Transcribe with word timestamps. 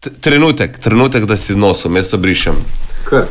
Trenutek, 0.00 0.78
trenutek, 0.78 1.24
da 1.24 1.36
si 1.36 1.54
nosom, 1.56 1.96
jaz 1.96 2.14
obrišem. 2.14 2.54
Kar. 3.04 3.26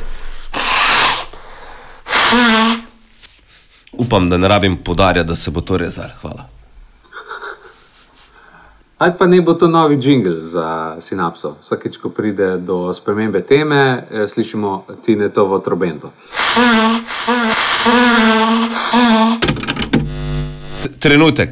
Upam, 3.91 4.29
da 4.29 4.37
ne 4.37 4.47
rabim 4.47 4.77
podarja, 4.83 5.23
da 5.23 5.35
se 5.35 5.51
bo 5.51 5.61
to 5.61 5.77
rezal. 5.77 6.09
Hvala. 6.21 6.45
Ali 8.97 9.13
pa 9.17 9.27
ne 9.27 9.41
bo 9.41 9.53
to 9.53 9.67
novi 9.67 9.97
jingle 10.01 10.45
za 10.45 10.95
sinapso. 10.99 11.55
Vsakeč, 11.61 11.97
ko 11.97 12.09
pride 12.09 12.57
do 12.57 12.93
spremembe 12.93 13.41
teme, 13.41 14.07
eh, 14.11 14.27
slišimo 14.27 14.85
Cinetovo 15.01 15.59
trobento. 15.59 16.11
Trenutek. 20.99 21.49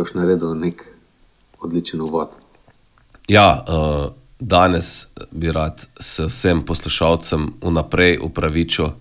To 0.00 0.04
boš 0.04 0.14
naredil 0.14 0.54
nek 0.56 0.80
odličen 1.60 2.00
uvod. 2.00 2.28
Ja, 3.28 3.64
uh, 3.68 4.12
danes 4.38 5.08
bi 5.30 5.52
rad 5.52 5.86
se 6.00 6.24
vsem 6.24 6.62
poslušalcem 6.64 7.50
vnaprej 7.60 8.16
upravičil, 8.24 8.86
uh, 8.86 8.94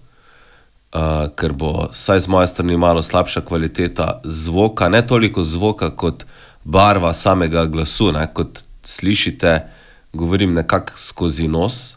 ker 1.39 1.55
bo 1.55 1.87
vsaj 1.93 2.19
z 2.19 2.27
moje 2.27 2.47
strani 2.51 2.77
malo 2.77 3.01
slabša 3.01 3.45
kvaliteta 3.47 4.19
zvoka, 4.23 4.89
ne 4.89 5.07
toliko 5.07 5.43
zvoka 5.43 5.95
kot 5.95 6.25
barva 6.63 7.13
samega 7.13 7.65
glasu. 7.65 8.11
Ne? 8.11 8.27
Kot 8.33 8.63
slišite, 8.83 9.71
govorim 10.13 10.53
nekako 10.53 10.99
skozi 10.99 11.47
nos. 11.47 11.95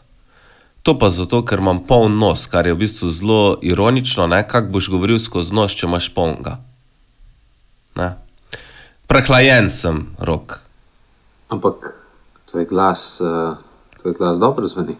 To 0.83 0.95
pa 0.99 1.09
zato, 1.09 1.43
ker 1.43 1.59
imam 1.59 1.83
poln 1.83 2.15
nos, 2.19 2.47
kar 2.47 2.67
je 2.67 2.73
v 2.73 2.85
bistvu 2.87 3.11
zelo 3.11 3.59
ironično, 3.61 4.31
kako 4.47 4.67
boš 4.79 4.89
govoril 4.89 5.19
skozi 5.19 5.53
nos, 5.53 5.75
če 5.75 5.91
imaš 5.91 6.13
polnga. 6.15 6.61
Ne? 7.99 8.22
Prehlajen 9.07 9.69
sem, 9.69 10.05
rok. 10.19 10.59
Ampak 11.49 11.93
tvoj 12.51 12.65
glas, 12.65 13.21
uh, 13.21 13.57
tvoj 14.01 14.13
glas 14.17 14.39
dobro 14.39 14.67
zveni. 14.67 14.95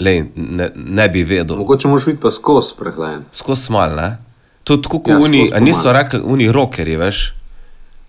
Lej, 0.00 0.24
ne, 0.36 0.70
ne 0.74 1.08
bi 1.08 1.22
vedel. 1.24 1.56
Mogoče 1.56 1.88
moraš 1.88 2.06
biti 2.06 2.20
pa 2.20 2.30
skozi 2.30 2.74
prehlajen. 2.78 3.24
Skozi 3.32 3.72
mal, 3.72 3.94
ne? 3.96 4.18
Tako 4.64 4.98
kot 4.98 5.08
Ja, 5.08 5.18
oni, 5.18 5.50
niso 5.60 5.92
rekli, 5.92 6.20
oni 6.24 6.52
rokerji, 6.52 6.96
veš, 6.96 7.20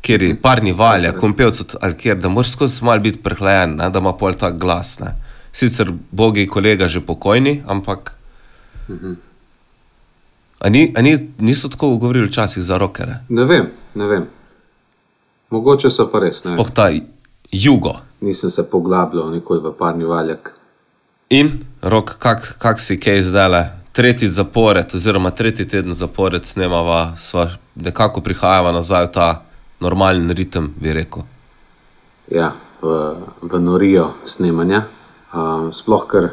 kjer 0.02 0.24
je 0.24 0.36
parni 0.42 0.72
valja, 0.72 1.12
reče. 1.12 1.20
kompevci 1.20 1.64
ali 1.82 1.98
kjer, 1.98 2.18
da 2.18 2.30
moraš 2.30 2.52
skozi 2.52 2.84
mal 2.86 3.00
biti 3.00 3.22
prehlajen, 3.24 3.76
ne? 3.76 3.90
da 3.90 4.00
ima 4.00 4.14
pol 4.14 4.34
tak 4.34 4.58
glas, 4.62 5.00
ne? 5.00 5.14
Sicer 5.52 5.92
bogi 6.12 6.48
kolega 6.48 6.88
že 6.88 7.02
pokojni, 7.02 7.64
ampak. 7.68 8.14
A, 10.60 10.70
ni, 10.70 10.94
a 10.98 11.02
ni, 11.02 11.18
niso 11.40 11.70
tako 11.70 11.96
govorili 11.98 12.28
včasih 12.28 12.64
za 12.64 12.78
rokere? 12.78 13.20
Ne 13.30 13.46
vem, 13.46 13.70
ne 13.96 14.08
vem. 14.08 14.26
Mogoče 15.54 15.90
so 15.94 16.08
pa 16.10 16.24
res. 16.24 16.42
Sploh 16.42 16.70
ta 16.74 16.90
jugo. 17.52 17.94
Nisem 18.22 18.50
se 18.50 18.64
poglabljal 18.70 19.30
nikoli 19.32 19.62
v 19.62 19.74
parni 19.78 20.06
valjak. 20.10 20.54
In, 21.30 21.52
rok, 21.82 22.16
kak, 22.20 22.56
kak 22.58 22.82
si 22.82 22.98
kaj 23.00 23.22
zdaj 23.30 23.50
le? 23.50 23.64
Tretji 23.94 24.32
zapored, 24.34 24.90
oziroma 24.98 25.30
tretji 25.32 25.68
teden 25.70 25.94
zapored 25.94 26.46
snemava, 26.46 27.14
sva 27.18 27.46
nekako 27.76 28.24
prihajava 28.26 28.72
nazaj 28.74 29.06
v 29.06 29.12
ta 29.14 29.28
normalen 29.86 30.34
ritem, 30.34 30.72
bi 30.82 30.94
rekel. 30.94 31.28
Ja, 32.34 32.56
v, 32.82 32.98
v 33.42 33.62
norijo 33.62 34.10
snemanja. 34.26 34.88
Um, 35.34 35.70
sploh 35.74 36.08
ker 36.10 36.32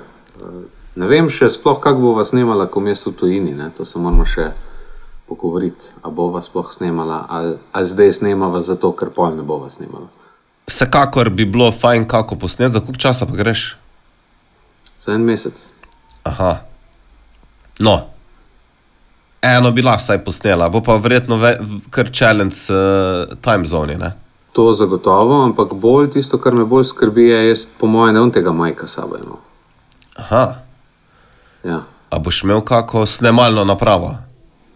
ne 0.96 1.08
vem 1.12 1.28
še, 1.28 1.50
sploh 1.52 1.76
kako 1.80 2.06
bova 2.08 2.24
snemala, 2.24 2.70
ko 2.72 2.80
mes 2.80 3.04
v 3.06 3.12
tujini. 3.12 3.52
Ne? 3.52 3.68
To 3.76 3.84
se 3.84 4.00
moramo 4.00 4.24
še 4.24 4.48
pogovoriti. 5.30 5.94
A 6.02 6.10
bova 6.10 6.42
sploh 6.42 6.66
snemala, 6.74 7.22
ali, 7.28 7.54
ali 7.72 7.86
zdaj 7.86 8.12
snemava 8.18 8.60
zato, 8.60 8.90
ker 8.92 9.12
pol 9.14 9.36
ne 9.38 9.42
bova 9.46 9.70
snemala. 9.70 10.08
Vsekakor 10.66 11.30
bi 11.30 11.46
bilo 11.46 11.70
fajn, 11.72 12.06
kako 12.10 12.36
posnet, 12.36 12.72
za 12.74 12.80
koliko 12.80 12.98
časa 13.00 13.26
pa 13.26 13.38
greš. 13.38 13.76
Za 15.00 15.14
en 15.14 15.22
mesec. 15.26 15.68
Aha. 16.26 16.56
No, 17.80 17.94
eno 19.42 19.70
bi 19.72 19.82
lahko 19.82 20.02
vsaj 20.02 20.18
posnela, 20.24 20.68
bo 20.68 20.82
pa 20.84 20.96
verjetno 21.00 21.38
ve, 21.40 21.54
kar 21.90 22.10
challenge 22.12 22.56
uh, 22.68 23.30
time 23.40 23.64
zone. 23.66 23.96
Ne? 23.98 24.12
To 24.52 24.72
zagotovo, 24.74 25.44
ampak 25.46 25.72
bolj 25.74 26.10
tisto, 26.10 26.38
kar 26.38 26.54
me 26.54 26.64
bolj 26.64 26.84
skrbi, 26.90 27.28
je, 27.30 27.44
jaz 27.48 27.68
po 27.80 27.86
mojem 27.86 28.14
ne 28.14 28.20
bom 28.20 28.32
tega 28.34 28.52
majka 28.52 28.86
s 28.86 28.98
sabo 28.98 29.16
imel. 29.16 29.38
Aha, 30.18 30.44
Ja. 31.64 31.82
a 32.10 32.18
boš 32.18 32.42
imel 32.42 32.60
kako 32.60 33.06
snemalno 33.06 33.64
napravo? 33.64 34.14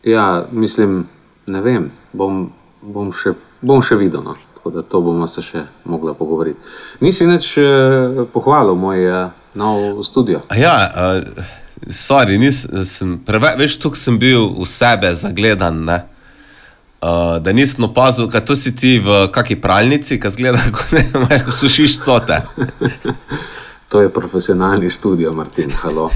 Ja, 0.05 0.47
mislim, 0.53 1.07
ne 1.47 1.61
vem, 1.61 1.91
bom, 2.13 2.49
bom, 2.83 3.13
še, 3.13 3.35
bom 3.61 3.83
še 3.83 3.99
videl. 4.01 4.25
No. 4.25 4.37
Tako 4.55 4.71
da 4.79 4.83
to 4.83 5.01
bomo 5.05 5.27
se 5.29 5.43
še 5.45 5.65
mogla 5.85 6.15
pogovoriti. 6.17 6.61
Nisi 7.05 7.27
nič 7.29 7.51
eh, 7.61 8.23
pohvalil 8.33 8.79
moj 8.81 9.05
eh, 9.05 9.29
nov 9.55 10.01
studio. 10.05 10.41
A 10.49 10.57
ja, 10.57 10.77
uh, 10.89 11.45
sorry, 11.93 12.39
nisem 12.41 13.19
preveč, 13.27 13.59
veš, 13.61 13.77
tukaj 13.83 14.01
sem 14.01 14.17
bil 14.19 14.49
v 14.57 14.67
sebe 14.69 15.13
zagledan. 15.15 15.85
Ne? 15.85 15.99
Uh, 17.05 17.37
da 17.45 17.53
nisem 17.53 17.85
opazil, 17.85 18.31
kaj 18.33 18.45
to 18.49 18.57
si 18.57 18.73
ti 18.73 18.97
v 19.05 19.27
kakšni 19.29 19.61
pralnici, 19.61 20.17
ki 20.17 20.33
zgleda, 20.33 20.65
kot 20.77 20.97
ne 20.97 21.05
moreš 21.13 21.61
sušiš 21.61 22.01
cote. 22.07 22.41
To 23.95 24.01
je 24.03 24.09
profesionalni 24.11 24.89
studio, 24.91 25.31
Martin, 25.33 25.71
halo. 25.71 26.09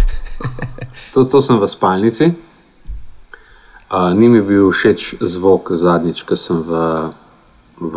To, 1.15 1.23
to 1.31 1.39
sem 1.39 1.61
v 1.61 1.69
spalnici. 1.71 2.27
Ni 4.15 4.29
mi 4.29 4.43
bil 4.43 4.69
všeč 4.71 5.15
zvok 5.21 5.73
zadnjič, 5.73 6.23
ko 6.29 6.37
sem 6.37 6.61
v, 6.61 6.73
v 7.81 7.95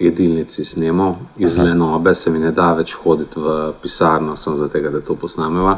jedilnici 0.00 0.64
snemal. 0.64 1.18
Iz 1.36 1.58
lenobe 1.58 2.14
se 2.14 2.30
mi 2.30 2.40
ne 2.40 2.52
da 2.52 2.72
več 2.72 2.94
hoditi 2.96 3.40
v 3.40 3.74
pisarno, 3.82 4.36
sem 4.36 4.56
zato, 4.56 4.80
da 4.80 5.04
to 5.04 5.16
posnameva. 5.20 5.76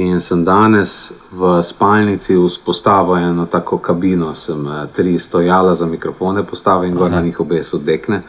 In 0.00 0.20
sem 0.20 0.44
danes 0.46 1.12
v 1.34 1.58
spalnici 1.66 2.38
vzpostavil 2.38 3.16
eno 3.16 3.46
tako 3.50 3.80
kabino, 3.82 4.30
sem 4.34 4.62
eh, 4.68 4.86
tri 4.94 5.18
stojala 5.18 5.74
za 5.74 5.86
mikrofone 5.86 6.46
postavil 6.46 6.88
in 6.88 6.94
gor 6.94 7.10
na 7.10 7.20
njih 7.20 7.40
obesil 7.40 7.82
dekne, 7.82 8.22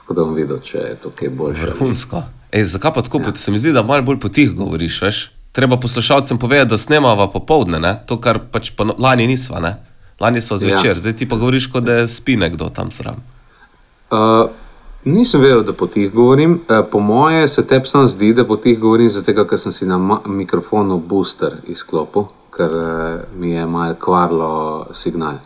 tako 0.00 0.14
da 0.14 0.24
bom 0.24 0.34
videl, 0.34 0.58
če 0.58 0.78
je 0.78 0.96
to 1.04 1.12
kaj 1.12 1.28
boljše. 1.28 1.68
Vrhunsko. 1.68 2.22
Ej, 2.50 2.64
zakaj 2.64 2.94
pa 2.96 3.02
tako? 3.04 3.20
Ja. 3.20 3.36
Se 3.36 3.52
mi 3.52 3.60
zdi, 3.60 3.76
da 3.76 3.84
malo 3.84 4.02
bolj 4.02 4.18
potih 4.24 4.56
govoriš, 4.56 5.02
veš? 5.02 5.20
Treba 5.52 5.76
poslušalcem 5.76 6.38
povedati, 6.38 6.70
da 6.70 6.78
snemava 6.78 7.28
popovdne, 7.30 7.80
ne? 7.80 7.92
to, 8.08 8.16
kar 8.20 8.40
pač 8.50 8.72
pa 8.72 8.88
lani 8.98 9.28
nisva. 9.28 9.60
Ne? 9.60 9.76
Lani 10.22 10.40
so 10.40 10.56
zvečer, 10.56 10.96
ja. 10.96 10.98
zdaj 10.98 11.16
ti 11.16 11.28
pa 11.28 11.36
govoriš, 11.36 11.66
kot 11.66 11.84
da 11.84 12.06
spi 12.08 12.36
nekdo 12.36 12.68
tam 12.70 12.90
zraven. 12.94 13.20
Uh, 14.10 14.50
nisem 15.04 15.40
vedel, 15.40 15.62
da 15.66 15.72
potih 15.72 16.12
govorim. 16.12 16.60
Uh, 16.68 16.84
po 16.90 17.00
moje 17.00 17.48
se 17.48 17.66
tebi 17.66 17.88
sam 17.88 18.06
zdi, 18.06 18.32
da 18.34 18.44
potih 18.44 18.78
govorim, 18.78 19.08
zato 19.10 19.46
ker 19.46 19.58
sem 19.58 19.72
si 19.72 19.86
na 19.86 19.98
mikrofonu 20.26 20.98
booster 20.98 21.56
izklopil, 21.66 22.28
ker 22.54 22.76
uh, 22.76 23.24
mi 23.34 23.50
je 23.50 23.66
malo 23.66 23.94
kvarlo 23.98 24.52
signal. 24.92 25.40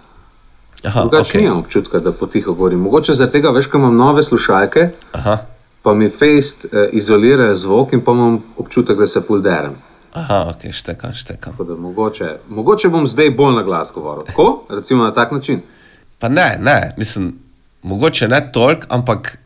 Aha, 0.85 1.09
okay. 1.09 1.41
nimam 1.41 1.59
občutka, 1.59 1.99
da 1.99 2.13
potiho 2.13 2.53
govorim. 2.53 2.81
Mogoče 2.81 3.15
zaradi 3.15 3.39
tega, 3.39 3.51
veš, 3.51 3.71
ko 3.73 3.79
imam 3.79 3.97
nove 3.97 4.23
slušalke, 4.23 4.91
Aha, 5.13 5.39
pa 5.83 5.95
mi 5.95 6.11
face 6.11 6.69
uh, 6.69 6.85
izolirajo 6.93 7.57
zvok 7.57 7.93
in 7.93 8.05
pa 8.05 8.13
imam 8.13 8.43
občutek, 8.57 8.99
da 8.99 9.07
se 9.07 9.21
fulderem. 9.21 9.86
Aha, 10.17 10.47
ok, 10.51 10.73
štekam, 10.73 11.15
štekam. 11.15 11.53
Tako 11.53 11.65
da 11.65 11.77
Mogoče, 11.77 12.39
mogoče 12.49 12.89
bom 12.89 13.07
zdaj 13.07 13.31
bolj 13.31 13.55
na 13.55 13.63
glas 13.63 13.93
govoril. 13.95 14.25
Tako, 14.25 14.65
recimo 14.69 15.05
na 15.05 15.13
tak 15.13 15.33
način. 15.33 15.63
Pa 16.19 16.29
ne, 16.29 16.59
ne, 16.61 16.95
mislim, 16.97 17.39
mogoče 17.83 18.29
ne 18.29 18.53
toliko, 18.53 18.87
ampak 18.89 19.39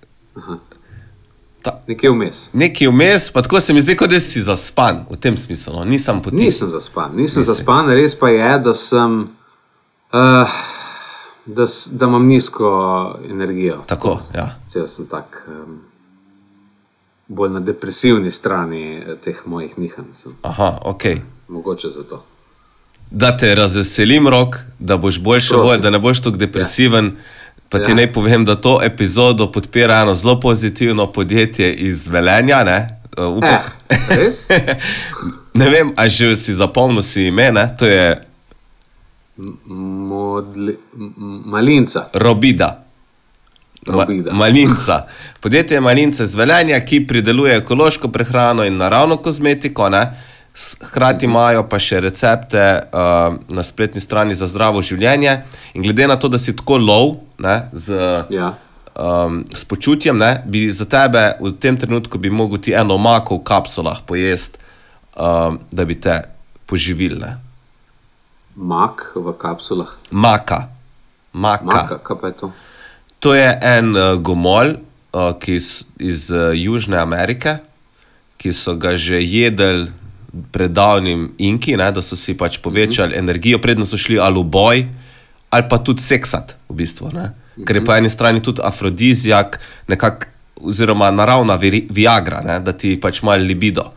Nekje 1.86 2.10
vmes. 2.10 2.50
nekaj 2.52 2.88
vmes, 2.88 3.30
pa 3.30 3.42
tako 3.42 3.60
se 3.60 3.72
mi 3.72 3.82
zdi, 3.82 3.96
kot 3.96 4.10
da 4.10 4.20
si 4.20 4.40
zaspan 4.40 5.04
v 5.10 5.16
tem 5.16 5.36
smislu. 5.36 5.72
No. 5.72 5.84
Nisem 5.84 6.22
potih. 6.22 6.38
Nisem 6.38 6.68
zaspan, 6.68 7.10
nisem 7.16 7.42
zaspan, 7.42 7.90
res 7.90 8.14
pa 8.18 8.28
je, 8.28 8.58
da 8.58 8.74
sem. 8.74 9.20
Uh, 10.12 10.48
da, 11.46 11.64
da 11.92 12.06
imam 12.06 12.26
nizko 12.26 13.18
energijo. 13.30 13.82
Tako, 13.86 14.20
ja. 14.34 14.56
Cel 14.66 14.86
sem 14.86 15.06
tak, 15.06 15.48
um, 15.48 15.78
bolj 17.30 17.50
na 17.50 17.60
depresivni 17.62 18.30
strani 18.30 18.82
eh, 18.96 19.16
teh 19.16 19.42
mojih 19.46 19.78
nihanj. 19.78 20.10
Aha, 20.42 20.78
ok. 20.84 21.02
Mogoče 21.48 21.88
zato. 21.88 22.24
Da 23.10 23.36
te 23.36 23.54
razveselim, 23.54 24.28
rok, 24.28 24.56
da 24.78 24.96
boš 24.96 25.20
boljše 25.20 25.48
Prosim. 25.48 25.66
voj, 25.66 25.78
da 25.78 25.90
ne 25.90 25.98
boš 25.98 26.20
tako 26.20 26.36
depresiven. 26.36 27.04
Ja. 27.06 27.12
Pa 27.68 27.78
ti 27.78 27.90
Ja. 27.90 27.94
naj 27.94 28.12
povem, 28.12 28.44
da 28.44 28.54
to 28.56 28.80
epizodo 28.82 29.46
podpira 29.48 29.94
eno 29.96 30.14
zelo 30.14 30.40
pozitivno 30.40 31.06
podjetje 31.08 31.74
iz 31.74 32.08
Velenja. 32.08 32.64
Ne, 32.64 32.96
Uh, 33.18 33.26
upam, 33.28 33.58
Eh, 33.88 33.96
res? 34.10 34.46
ne 35.54 35.68
vem, 35.68 35.92
a 35.96 36.08
že 36.08 36.36
si 36.36 36.54
zapomnil 36.54 37.02
si 37.02 37.22
ime, 37.24 37.50
ne? 37.52 37.74
to 37.78 37.84
je 37.84 38.22
Modli, 39.36 40.76
malinca. 41.44 42.08
Robida. 42.14 42.80
Ma, 43.86 44.06
malinca. 44.42 45.06
Podjetje 45.40 45.76
je 45.76 45.80
Malince 45.80 46.26
z 46.26 46.34
Velenja, 46.36 46.80
ki 46.80 47.06
prideluje 47.06 47.56
ekološko 47.56 48.08
prehrano 48.08 48.64
in 48.64 48.76
naravno 48.76 49.16
kozmetiko. 49.16 49.88
Ne? 49.88 50.02
Hkrati 50.84 51.24
imajo 51.24 51.62
pa 51.68 51.78
še 51.78 52.00
recepte 52.00 52.60
uh, 52.92 53.34
na 53.48 53.62
spletni 53.62 54.00
strani 54.00 54.34
za 54.34 54.46
zdravo 54.46 54.82
življenje. 54.82 55.38
In 55.74 55.82
glede 55.86 56.06
na 56.10 56.16
to, 56.20 56.28
da 56.28 56.38
si 56.38 56.52
tako 56.56 56.76
lov 56.78 57.14
ne, 57.38 57.70
z, 57.72 57.94
Ja. 58.30 58.52
um, 58.98 59.44
s 59.54 59.64
počutjem, 59.64 60.18
ne, 60.18 60.42
bi 60.46 60.66
za 60.72 60.84
tebe 60.84 61.38
v 61.40 61.54
tem 61.56 61.76
trenutku 61.80 62.18
bi 62.18 62.30
mogel 62.30 62.58
ti 62.60 62.74
eno 62.76 62.98
mako 62.98 63.38
v 63.40 63.44
kapsulah 63.48 64.02
pojesti, 64.06 64.58
um, 65.16 65.56
da 65.72 65.84
bi 65.88 65.96
te 65.96 66.18
poživili. 66.66 67.16
Ne. 67.22 67.38
Mak 68.56 69.12
v 69.16 69.32
kapsulah. 69.38 69.94
Maka. 70.10 70.66
Maka. 71.32 71.64
Maka, 71.64 71.98
kaj 72.04 72.16
pa 72.20 72.26
je 72.26 72.36
to? 72.36 72.52
To 73.20 73.34
je 73.34 73.58
en 73.62 73.96
uh, 73.96 74.16
gomolj 74.22 74.74
uh, 75.12 75.32
ki 75.38 75.54
iz, 75.54 75.84
iz 75.98 76.30
uh, 76.30 76.50
Južne 76.54 76.96
Amerike, 76.96 77.58
ki 78.40 78.52
so 78.56 78.74
ga 78.80 78.96
že 78.96 79.20
jedli 79.20 79.90
pred 80.54 80.70
davnim 80.72 81.32
Inki, 81.38 81.76
ne, 81.76 81.90
da 81.92 82.02
so 82.02 82.16
si 82.16 82.34
pač 82.38 82.58
povečali 82.62 83.10
mm 83.10 83.14
-hmm. 83.14 83.18
energijo, 83.18 83.58
predtem 83.58 83.86
so 83.86 83.98
šli 83.98 84.18
ali 84.18 84.40
v 84.40 84.44
boj, 84.44 84.86
ali 85.50 85.64
pa 85.68 85.78
tudi 85.78 86.02
seksat, 86.02 86.56
v 86.68 86.74
bistvu. 86.74 87.10
Ne. 87.12 87.30
Ker 87.66 87.76
je 87.76 87.84
po 87.84 87.92
eni 87.92 88.10
strani 88.10 88.40
tudi 88.42 88.62
afrodizijak, 88.64 89.60
nekako, 89.88 90.26
oziroma 90.62 91.10
naravna 91.10 91.56
viri- 91.56 91.86
viagra, 91.90 92.40
ne, 92.40 92.60
da 92.60 92.72
ti 92.72 93.00
pač 93.00 93.22
malo 93.22 93.44
libido 93.44 93.90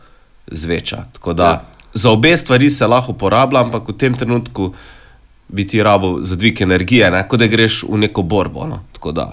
zveča. 0.50 1.04
Tako 1.12 1.32
da 1.32 1.44
Ja. 1.44 1.64
za 1.94 2.10
obe 2.10 2.36
stvari 2.36 2.70
se 2.70 2.86
lahko 2.86 3.12
uporablja, 3.12 3.60
ampak 3.60 3.88
v 3.88 3.96
tem 3.96 4.14
trenutku 4.14 4.74
bi 5.48 5.66
ti 5.66 5.82
rabo 5.82 6.18
za 6.20 6.36
dvig 6.36 6.62
energije, 6.62 7.10
ne? 7.10 7.28
kot 7.28 7.40
da 7.40 7.46
greš 7.46 7.82
v 7.88 7.98
neko 7.98 8.22
borbo. 8.22 8.66
No? 8.66 8.80
Tako 8.92 9.12
da 9.12 9.30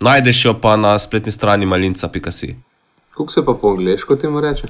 najdeš 0.00 0.44
jo 0.44 0.54
pa 0.60 0.76
na 0.76 0.98
spletni 0.98 1.32
strani 1.32 1.66
malinca.si. 1.66 2.54
Kako 3.10 3.32
se 3.32 3.44
pa 3.44 3.54
po 3.54 3.70
angliško 3.70 4.16
temu 4.16 4.40
reče? 4.40 4.68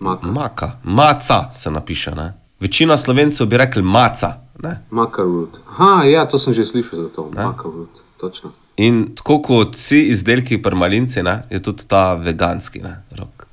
Maka. 0.00 0.26
Maka, 0.26 0.70
maca 0.84 1.50
se 1.54 1.70
napiše. 1.70 2.10
Ne? 2.10 2.32
Večina 2.60 2.96
slovencev 2.96 3.46
bi 3.46 3.56
rekli 3.56 3.82
maca. 3.82 4.32
Ne? 4.62 4.80
Maka 4.90 5.22
root. 5.22 5.58
Aha, 5.68 6.04
ja, 6.04 6.28
to 6.28 6.38
sem 6.38 6.52
že 6.52 6.66
slišal 6.66 7.02
za 7.02 7.08
to. 7.08 7.30
Maka 7.34 7.62
root, 7.62 8.02
točno. 8.20 8.52
In 8.76 9.14
tako 9.14 9.42
kot 9.42 9.74
vsi 9.74 10.02
izdelki 10.10 10.62
pri 10.62 10.76
malinci, 10.76 11.22
ne? 11.22 11.42
je 11.50 11.62
tudi 11.62 11.84
ta 11.86 12.14
veganski 12.14 12.80
ne? 12.82 13.02
rok. 13.18 13.46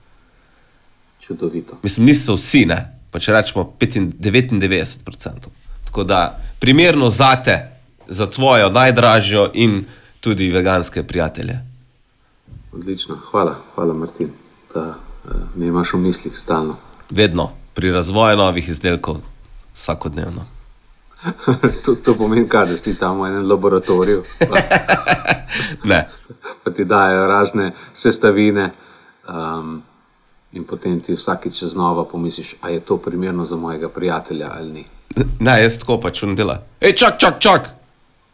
Čudovito. 1.19 1.77
Mislim, 1.83 2.05
niso 2.05 2.33
vsi, 2.33 2.65
ne? 2.65 2.79
pa 3.11 3.19
če 3.19 3.33
rečemo 3.33 3.65
95 3.79 4.13
99%. 4.57 5.58
Tako 5.89 6.03
da 6.03 6.39
primerno 6.59 7.09
za 7.09 7.35
te, 7.43 7.71
za 8.07 8.29
tvojo 8.29 8.69
najdražjo 8.69 9.49
in 9.53 9.85
tudi 10.19 10.51
veganske 10.51 11.03
prijatelje. 11.03 11.59
Odlično, 12.73 13.17
hvala, 13.31 13.57
hvala 13.75 13.93
Martin, 13.93 14.29
da 14.73 14.89
uh, 14.89 15.31
me 15.55 15.65
imaš 15.65 15.93
v 15.93 15.97
mislih 15.97 16.37
stalno. 16.37 16.77
Vedno 17.09 17.49
pri 17.73 17.91
razvoju 17.91 18.37
novih 18.37 18.69
izdelkov, 18.69 19.17
vsakodnevno. 19.73 20.45
to, 21.85 21.95
to 21.95 22.13
pomeni, 22.13 22.47
kaj, 22.47 22.65
da 22.65 22.77
si 22.77 22.99
tam 22.99 23.21
v 23.21 23.27
enem 23.27 23.49
laboratoriju, 23.49 24.23
pa, 24.39 24.57
Ne, 25.89 26.07
pa 26.63 26.71
ti 26.71 26.85
dajo 26.85 27.27
razne 27.27 27.71
sestavine. 27.93 28.71
Um, 29.29 29.81
in 30.51 30.63
potem 30.63 31.01
ti 31.01 31.13
vsakič 31.13 31.63
znova 31.63 32.05
pomisliš, 32.05 32.55
ali 32.61 32.73
je 32.73 32.79
to 32.79 32.97
primerno 32.97 33.45
za 33.45 33.55
mojega 33.55 33.89
prijatelja 33.89 34.51
ali 34.57 34.71
ni. 34.71 34.85
Ne 35.39 35.61
jaz 35.61 35.79
tako 35.79 35.99
pač 36.01 36.23
on 36.23 36.35
dela. 36.35 36.61
Hej, 36.81 36.95
čak, 36.95 37.19
čak, 37.19 37.39
čak! 37.39 37.69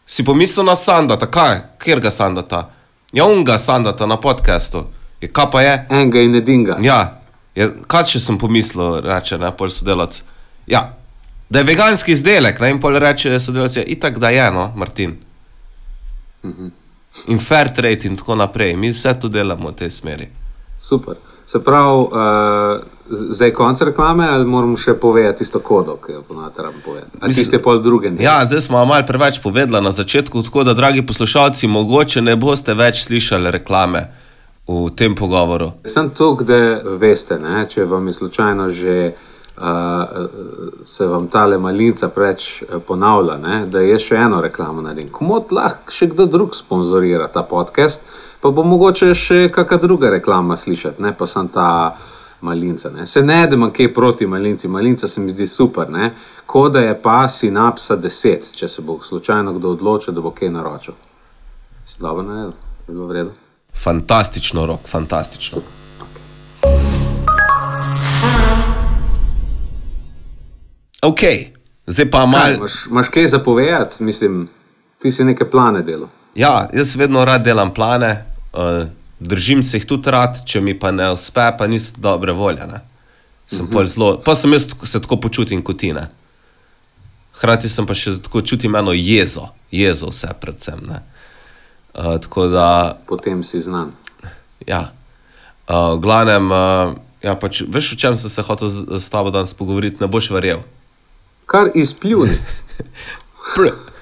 Si 0.05 0.25
pomislil 0.25 0.65
na 0.65 0.75
Sandata, 0.75 1.27
kaj? 1.31 1.61
Kjer 1.81 1.99
ga 1.99 2.11
Sandata? 2.11 2.69
Ja, 3.13 3.25
unga 3.25 3.57
Sandata 3.57 4.05
na 4.05 4.17
podkastu. 4.21 4.85
Je 5.21 5.31
kaj 5.31 5.49
pa 5.51 5.61
je? 5.61 5.73
Enega 5.89 6.21
in 6.21 6.35
edinga. 6.35 6.77
Ja, 6.81 7.19
je, 7.55 7.71
kaj 7.87 8.11
še 8.13 8.21
sem 8.21 8.37
pomislil, 8.37 8.99
reče 9.05 9.39
ne, 9.41 9.49
pol 9.57 9.71
sodelavc. 9.73 10.21
Ja, 10.69 10.83
da 11.49 11.61
je 11.61 11.69
veganski 11.69 12.13
izdelek, 12.13 12.59
ne, 12.61 12.73
in 12.75 12.81
pol 12.83 12.99
reče 13.01 13.39
sodelavc, 13.39 13.79
ja, 13.79 13.85
itak 13.87 14.19
da 14.21 14.29
je, 14.35 14.45
no, 14.53 14.67
Martin. 14.75 15.17
In 17.31 17.39
fair 17.39 17.71
trade 17.73 18.05
in 18.05 18.17
tako 18.19 18.35
naprej. 18.35 18.75
Mi 18.75 18.91
vse 18.91 19.15
to 19.19 19.31
delamo 19.31 19.71
v 19.71 19.79
tej 19.79 19.89
smeri. 19.89 20.27
Super. 20.77 21.15
Se 21.45 21.63
pravi, 21.63 22.01
uh, 22.11 22.83
zdaj 23.09 23.47
je 23.47 23.53
konec 23.53 23.81
reklame, 23.81 24.27
ali 24.27 24.45
moram 24.45 24.77
še 24.77 24.93
povedati 24.93 25.37
tisto 25.37 25.59
kodo, 25.59 25.97
ki 26.05 26.11
jo 26.11 26.21
ponavadi 26.21 26.55
povedati. 26.85 27.17
Ali 27.21 27.29
Mislim- 27.29 27.43
tiste 27.43 27.61
pol 27.61 27.81
druge 27.81 28.11
ne? 28.11 28.23
Ja, 28.23 28.45
zdaj 28.45 28.61
smo 28.61 28.85
malo 28.85 29.05
preveč 29.07 29.39
povedali 29.43 29.83
na 29.83 29.91
začetku, 29.91 30.43
tako 30.43 30.63
da, 30.63 30.73
dragi 30.73 31.05
poslušalci, 31.05 31.67
mogoče 31.67 32.21
ne 32.21 32.35
boste 32.35 32.73
več 32.73 33.03
slišali 33.03 33.51
reklame 33.51 34.07
v 34.67 34.89
tem 34.95 35.15
pogovoru. 35.15 35.71
Sem 35.85 36.09
tu, 36.09 36.37
da 36.41 36.81
veste, 36.97 37.39
ne, 37.39 37.65
če 37.69 37.85
vam 37.85 38.07
je 38.07 38.13
slučajno 38.13 38.69
že 38.69 39.13
uh, 39.57 39.63
se 40.83 41.05
vam 41.05 41.27
tale 41.27 41.57
malinca 41.57 42.09
preveč 42.09 42.63
ponavlja, 42.87 43.37
ne, 43.37 43.65
da 43.65 43.79
je 43.79 43.99
še 43.99 44.15
eno 44.15 44.41
reklamo 44.41 44.81
naredim. 44.81 45.09
Komod 45.09 45.51
lahko 45.51 45.91
še 45.91 46.07
kdo 46.07 46.25
drug 46.25 46.55
sponzorira 46.55 47.27
ta 47.27 47.43
podcast, 47.43 48.01
pa 48.41 48.49
bo 48.49 48.63
mogoče 48.63 49.13
še 49.13 49.49
kakšna 49.53 49.77
druga 49.77 50.09
reklama 50.09 50.57
slišati, 50.57 51.01
ne 51.01 51.13
pa 51.13 51.25
sem 51.25 51.47
ta. 51.47 51.95
Malinca, 52.41 52.89
ne. 52.89 53.05
Se 53.05 53.21
ne, 53.21 53.47
da 53.47 53.55
imam 53.55 53.71
kaj 53.73 53.93
proti 53.93 54.27
malinci, 54.27 54.67
malinca 54.67 55.07
se 55.07 55.21
mi 55.21 55.29
zdi 55.29 55.47
super, 55.47 55.89
ne. 55.89 56.13
koda 56.45 56.79
je 56.79 57.01
pa 57.01 57.27
sinapsa 57.27 57.97
10, 57.97 58.55
če 58.55 58.67
se 58.67 58.81
bo 58.81 58.99
slučajno 59.01 59.53
kdo 59.53 59.69
odločil, 59.69 60.13
da 60.13 60.21
bo 60.21 60.31
kaj 60.31 60.49
naročil. 60.49 60.93
Si 61.85 62.01
dobro 62.01 62.23
naredil, 62.23 62.53
je 62.87 62.93
bilo 62.93 63.07
v 63.07 63.13
redu. 63.13 63.31
Fantastično, 63.83 64.65
rok, 64.65 64.87
fantastično. 64.87 65.61
Ok, 71.01 71.19
zdaj 71.87 72.11
pa 72.11 72.25
malo. 72.25 72.53
imaš, 72.53 72.85
imaš 72.85 73.09
kaj 73.09 73.27
zapovedati, 73.27 74.03
mislim, 74.03 74.47
ti 74.97 75.11
si 75.11 75.23
neke 75.23 75.45
plane 75.49 75.81
delo. 75.81 76.09
Ja, 76.35 76.67
jaz 76.73 76.95
vedno 76.95 77.25
rad 77.25 77.43
delam 77.43 77.73
plane, 77.73 78.25
uh, 78.53 78.87
držim 79.19 79.63
se 79.63 79.77
jih 79.77 79.85
tudi 79.85 80.11
rad, 80.11 80.41
če 80.45 80.61
mi 80.61 80.75
pa 80.79 80.91
ne 80.91 81.09
uspe, 81.11 81.47
pa 81.57 81.67
nisem 81.67 82.01
dobre 82.01 82.33
volje. 82.33 82.67
Ne. 82.67 82.81
Sem 83.45 83.65
uh 83.65 83.71
-huh. 83.71 83.87
zelo, 83.87 84.21
pa 84.25 84.35
sem 84.35 84.53
jaz 84.53 84.67
se 84.83 85.01
tako 85.01 85.17
počutim 85.17 85.63
kot 85.63 85.79
ti. 85.79 85.93
Ne. 85.93 86.07
Hkrati 87.35 87.69
sem 87.69 87.85
pa 87.85 87.93
še 87.93 88.21
tako 88.23 88.41
čutim 88.41 88.75
eno 88.75 88.93
jezo, 88.93 89.47
jezo 89.71 90.07
vse 90.09 90.27
predvsem. 90.41 90.79
Ne. 90.87 91.01
Uh, 91.93 92.17
tako 92.21 92.47
da, 92.47 92.97
Potem 93.07 93.43
si 93.43 93.61
znan. 93.61 93.91
ja, 94.67 94.91
uh, 95.69 95.95
v 95.95 95.99
glavnem, 95.99 96.51
uh, 96.51 96.95
ja, 97.21 97.35
pač, 97.35 97.61
veš, 97.67 97.93
o 97.93 97.95
čem 97.95 98.17
sem 98.17 98.29
se 98.29 98.41
hotel 98.41 98.67
z, 98.67 98.99
s 98.99 99.09
tabo 99.09 99.31
danes 99.31 99.53
pogovoriti, 99.53 100.01
ne 100.01 100.07
boš 100.07 100.29
verjel. 100.29 100.59
Kar 101.45 101.71
izpljuni. 101.75 102.37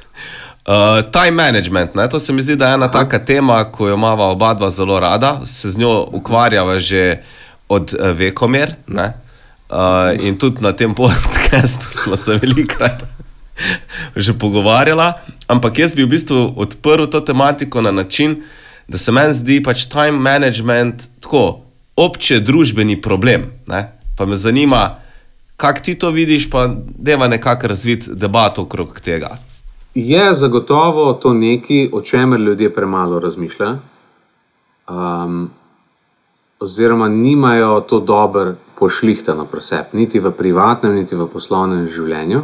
Uh, 0.63 1.11
time 1.11 1.31
management, 1.31 1.95
ne? 1.95 2.09
to 2.09 2.19
se 2.19 2.33
mi 2.33 2.41
zdi, 2.41 2.55
da 2.55 2.67
je 2.67 2.73
ena 2.73 2.91
taka 2.91 3.19
tema, 3.19 3.63
ko 3.63 3.87
jo 3.87 3.95
imamo 3.95 4.23
oba 4.23 4.53
dva 4.53 4.69
zelo 4.69 4.99
rada, 4.99 5.41
se 5.45 5.69
z 5.69 5.77
njo 5.77 6.07
ukvarjava 6.11 6.79
že 6.79 7.23
od 7.69 7.93
uh, 7.93 8.09
vekomer. 8.09 8.75
ne. 8.87 9.13
Uh, 9.69 10.25
in 10.25 10.37
tudi 10.37 10.61
na 10.61 10.71
tem 10.71 10.95
podkastu 10.95 11.87
smo 12.03 12.15
se 12.15 12.37
velikokrat 12.37 13.03
že 14.15 14.33
pogovarjala, 14.33 15.13
ampak 15.47 15.79
jaz 15.79 15.95
bi 15.95 16.03
v 16.03 16.13
bistvu 16.13 16.53
odprl 16.57 17.05
to 17.05 17.21
tematiko 17.21 17.81
na 17.81 17.91
način, 17.91 18.43
da 18.87 18.97
se 18.97 19.11
meni 19.11 19.33
zdi 19.33 19.63
pač 19.63 19.85
time 19.85 20.11
management 20.11 21.03
tako 21.19 21.61
obče 21.95 22.39
družbeni 22.39 23.01
problem. 23.01 23.51
Ne? 23.67 23.91
Pa 24.17 24.25
me 24.25 24.35
zanima, 24.35 24.99
kako 25.57 25.79
ti 25.79 25.95
to 25.95 26.09
vidiš, 26.09 26.49
pa 26.49 26.69
deva 26.97 27.27
nekako 27.27 27.67
razviti 27.67 28.09
debato 28.13 28.61
okrog 28.61 28.99
tega. 28.99 29.37
Je 29.95 30.33
zagotovo 30.33 31.13
to 31.13 31.33
nekaj, 31.33 31.89
o 31.93 32.01
čemer 32.01 32.39
ljudje 32.39 32.73
premalo 32.73 33.19
razmišljajo, 33.19 33.77
um, 34.89 35.49
oziroma 36.59 37.07
nimajo 37.07 37.79
to 37.79 37.99
dobro 37.99 38.55
pošlihtano 38.79 39.45
pri 39.45 39.61
sebi, 39.61 39.89
niti 39.93 40.19
v 40.19 40.31
privatnem, 40.31 40.95
niti 40.95 41.15
v 41.15 41.27
poslovnem 41.27 41.85
življenju. 41.87 42.41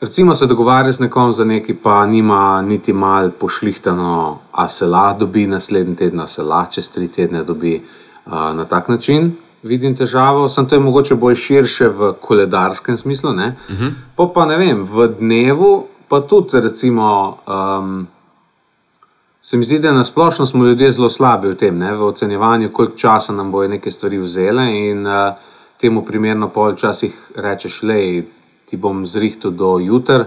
Recimo 0.00 0.34
se 0.34 0.46
dogovarja 0.46 0.92
z 0.92 1.00
nekom 1.00 1.32
za 1.32 1.44
nekaj, 1.44 1.76
pa 1.82 2.06
nima 2.06 2.62
niti 2.62 2.92
malo 2.92 3.30
pošlihtano, 3.40 4.38
a 4.52 4.68
se 4.68 4.86
lahko 4.86 5.18
dobi 5.18 5.46
naslednji 5.46 5.96
teden, 5.96 6.20
a 6.20 6.26
se 6.26 6.42
lahko 6.42 6.72
čez 6.72 6.90
tri 6.90 7.08
tedne 7.08 7.44
dobi 7.44 7.76
uh, 7.80 8.32
na 8.32 8.64
tak 8.64 8.88
način. 8.88 9.34
Vidim 9.62 9.96
težavo, 9.96 10.48
sem 10.48 10.68
to 10.68 10.76
je 10.76 10.80
mogoče 10.80 11.14
bolj 11.14 11.34
širše 11.34 11.88
v 11.88 12.12
koledarskem 12.20 12.96
smislu. 12.96 13.30
Uh 13.30 13.36
-huh. 13.36 13.92
Pa 14.16 14.26
pa 14.34 14.46
ne 14.46 14.56
vem, 14.56 14.84
v 14.84 15.08
dnevu 15.18 15.86
pa 16.08 16.20
tudi, 16.20 16.60
recimo, 16.60 17.38
um, 17.46 18.06
se 19.40 19.56
mi 19.56 19.64
zdi, 19.64 19.78
da 19.78 19.92
nasplošno 19.92 20.46
smo 20.46 20.64
ljudje 20.64 20.90
zelo 20.90 21.08
slabi 21.08 21.48
v 21.48 21.56
tem, 21.56 21.78
ne, 21.78 21.94
v 21.94 22.02
ocenjevanju, 22.02 22.72
koliko 22.72 22.96
časa 22.96 23.32
nam 23.32 23.50
bojo 23.50 23.68
neke 23.68 23.90
stvari 23.90 24.18
vzele. 24.18 24.66
In 24.90 25.06
uh, 25.06 25.34
temu 25.80 26.04
primerno 26.04 26.48
pol 26.48 26.72
včasih 26.72 27.30
rečeš, 27.36 27.82
le 27.82 28.22
ti 28.66 28.76
bom 28.76 29.06
zrihtel 29.06 29.50
do 29.50 29.78
jutra, 29.78 30.26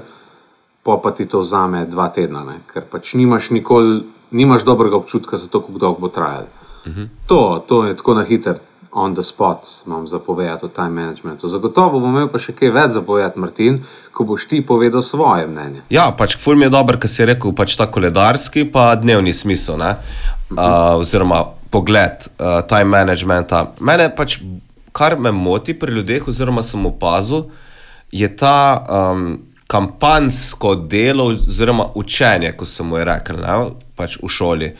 pa 0.83 0.97
pa 1.03 1.11
ti 1.11 1.25
to 1.25 1.39
vzame 1.39 1.85
dva 1.85 2.07
tedna, 2.09 2.43
ne? 2.43 2.61
ker 2.73 2.85
pač 2.87 3.13
nimaš 3.13 3.51
nikoli, 3.51 4.03
nimaš 4.31 4.63
dobrega 4.65 4.95
občutka 4.95 5.37
za 5.37 5.49
to, 5.49 5.61
kako 5.61 5.79
dolgo 5.79 5.99
bo 5.99 6.07
trajalo. 6.07 6.47
Uh 6.85 6.93
-huh. 6.93 7.07
to, 7.27 7.63
to 7.67 7.85
je 7.85 7.95
tako 7.95 8.13
na 8.13 8.23
hiter, 8.23 8.59
on 8.91 9.13
the 9.15 9.23
spot, 9.23 9.67
imam 9.85 10.07
zapovedati 10.07 10.65
o 10.65 10.67
time 10.67 10.89
managementu. 10.89 11.47
Zagotovo 11.47 11.99
bom 11.99 12.09
imel 12.15 12.29
pa 12.31 12.41
še 12.41 12.55
kaj 12.57 12.71
več 12.73 12.95
zapovedati, 12.97 13.39
Martin, 13.39 13.79
ko 14.13 14.25
boš 14.25 14.47
ti 14.49 14.61
povedal 14.65 15.03
svoje 15.05 15.45
mnenje. 15.47 15.83
Ja, 15.93 16.09
pač 16.17 16.37
ful 16.37 16.57
mi 16.57 16.65
je 16.65 16.73
dober, 16.73 16.97
ker 16.97 17.11
si 17.11 17.27
rekel, 17.27 17.53
pač 17.57 17.77
ta 17.77 17.89
koledarski, 17.91 18.65
pa 18.71 18.91
dnevni 18.97 19.33
smisel, 19.35 19.77
ne? 19.81 19.93
uh, 20.55 20.97
oziroma 20.97 21.43
pogled 21.69 22.25
uh, 22.39 22.61
time 22.69 22.89
managementa. 22.97 23.67
Mene 23.85 24.09
pač, 24.15 24.39
kar 24.95 25.19
me 25.21 25.31
moti 25.35 25.77
pri 25.77 25.99
ljudeh, 25.99 26.25
oziroma 26.27 26.65
sem 26.65 26.85
opazil, 26.89 27.45
je 28.09 28.25
ta 28.33 28.81
um, 28.89 29.27
kampanjsko 29.69 30.75
delo, 30.89 31.29
oziroma 31.37 31.91
učenje, 31.95 32.55
kot 32.57 32.67
se 32.67 32.83
mu 32.83 32.97
je 32.97 33.05
rekel, 33.05 33.37
ne, 33.45 33.57
pač 33.95 34.17
v 34.17 34.29
šoli. 34.33 34.73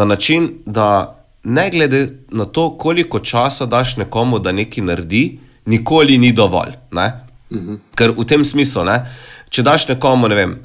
Na 0.00 0.06
način, 0.08 0.48
da 0.64 1.19
ne 1.44 1.70
glede 1.70 2.08
na 2.30 2.44
to, 2.44 2.70
koliko 2.78 3.18
časa 3.18 3.66
daš 3.66 3.96
nekomu, 3.96 4.38
da 4.38 4.52
nekaj 4.52 4.84
naredi, 4.84 5.38
nikoli 5.66 6.18
ni 6.18 6.32
dovolj. 6.32 6.76
Ne? 6.92 7.10
Ker 7.96 8.14
v 8.16 8.26
tem 8.28 8.44
smislu, 8.44 8.84
ne, 8.86 9.00
če 9.50 9.64
daš 9.66 9.88
nekomu, 9.88 10.28
ne 10.30 10.38
vem. 10.38 10.58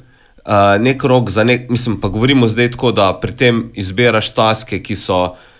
Uh, 0.46 0.76
nek 0.78 1.02
rok 1.02 1.30
za 1.30 1.42
nek, 1.42 1.70
mislim, 1.70 1.96
pa 2.00 2.08
govorimo 2.08 2.46
zdaj 2.48 2.76
tako, 2.76 2.92
da 2.94 3.10
pri 3.18 3.32
tem 3.34 3.64
izbiraš 3.74 4.30
taske, 4.36 4.78
ki 4.78 4.94
so 4.94 5.18
uh, 5.24 5.55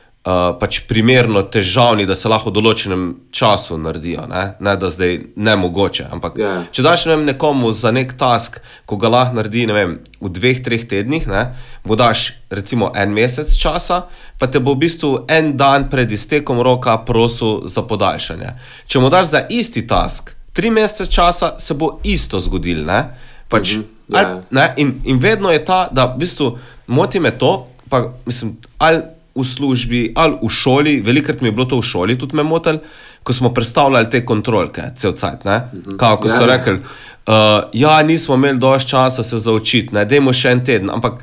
pač 0.61 0.81
primerno 0.89 1.43
težavni, 1.43 2.07
da 2.07 2.15
se 2.19 2.29
lahko 2.29 2.51
v 2.51 2.57
določenem 2.59 3.03
času 3.31 3.79
naredijo, 3.79 4.25
ne, 4.27 4.43
ne 4.61 4.77
da 4.77 4.91
zdaj 4.91 5.21
ne 5.37 5.57
mogoče. 5.57 6.09
Ampak, 6.11 6.39
Ja. 6.39 6.65
če 6.71 6.83
daš 6.83 7.07
ne 7.07 7.17
vem, 7.17 7.25
nekomu 7.31 7.73
za 7.73 7.91
nek 7.95 8.17
task, 8.19 8.59
ko 8.87 8.97
ga 8.97 9.09
lahko 9.09 9.39
naredi 9.39 9.67
vem, 9.67 10.01
v 10.21 10.29
dveh, 10.29 10.63
treh 10.65 10.83
tednih, 10.89 11.27
ne, 11.27 11.55
mu 11.85 11.95
daš 11.97 12.33
recimo 12.51 12.91
en 12.97 13.15
mesec 13.15 13.47
časa, 13.55 14.07
pa 14.39 14.47
te 14.47 14.59
bo 14.59 14.75
v 14.75 14.83
bistvu 14.87 15.27
en 15.31 15.57
dan 15.57 15.87
pred 15.91 16.11
iztekom 16.11 16.59
roka 16.61 16.99
prosil 17.07 17.69
za 17.69 17.87
podaljšanje. 17.87 18.51
Če 18.87 18.99
mu 18.99 19.11
daš 19.11 19.31
za 19.31 19.47
isti 19.49 19.87
task 19.87 20.37
tri 20.57 20.71
mesece 20.71 21.11
časa, 21.13 21.55
se 21.59 21.75
bo 21.75 22.01
isto 22.05 22.41
zgodilo. 22.41 22.85
ne. 22.85 23.05
Pač, 23.49 23.75
mm 23.75 23.81
-hmm. 23.81 24.17
ja. 24.17 24.29
ali, 24.29 24.41
ne, 24.51 24.75
in, 24.77 25.01
in 25.05 25.19
vedno 25.19 25.51
je 25.51 25.65
ta, 25.65 25.89
da 25.93 26.05
v 26.05 26.19
bistvu 26.19 26.59
moti 26.87 27.21
me 27.21 27.31
to, 27.31 27.67
pa 27.89 28.13
mislim, 28.27 28.57
ali 28.79 29.03
v 29.37 29.45
službi, 29.45 30.01
ali 30.17 30.39
v 30.43 30.51
šoli, 30.51 31.01
velikrat 31.05 31.41
mi 31.41 31.49
je 31.49 31.53
bilo 31.53 31.67
to 31.67 31.81
v 31.81 31.87
šoli 31.87 32.19
tudi 32.19 32.37
me 32.37 32.43
motil, 32.43 32.79
ko 33.23 33.33
smo 33.33 33.55
predstavljali 33.55 34.11
te 34.11 34.25
kontrolke, 34.27 34.83
cel 34.97 35.13
cajt. 35.13 35.45
Mm 35.45 35.51
-hmm. 35.51 35.97
Kao, 35.97 36.17
ko 36.17 36.29
so 36.29 36.43
ja. 36.43 36.57
rekli, 36.57 36.73
uh, 36.75 37.35
ja, 37.73 38.03
nismo 38.03 38.35
imeli 38.35 38.59
dovolj 38.59 38.81
časa 38.81 39.23
se 39.23 39.39
zaučiti, 39.39 39.95
ne, 39.95 40.05
dajmo 40.05 40.33
še 40.33 40.51
en 40.51 40.65
teden. 40.65 40.91
Ampak 40.91 41.23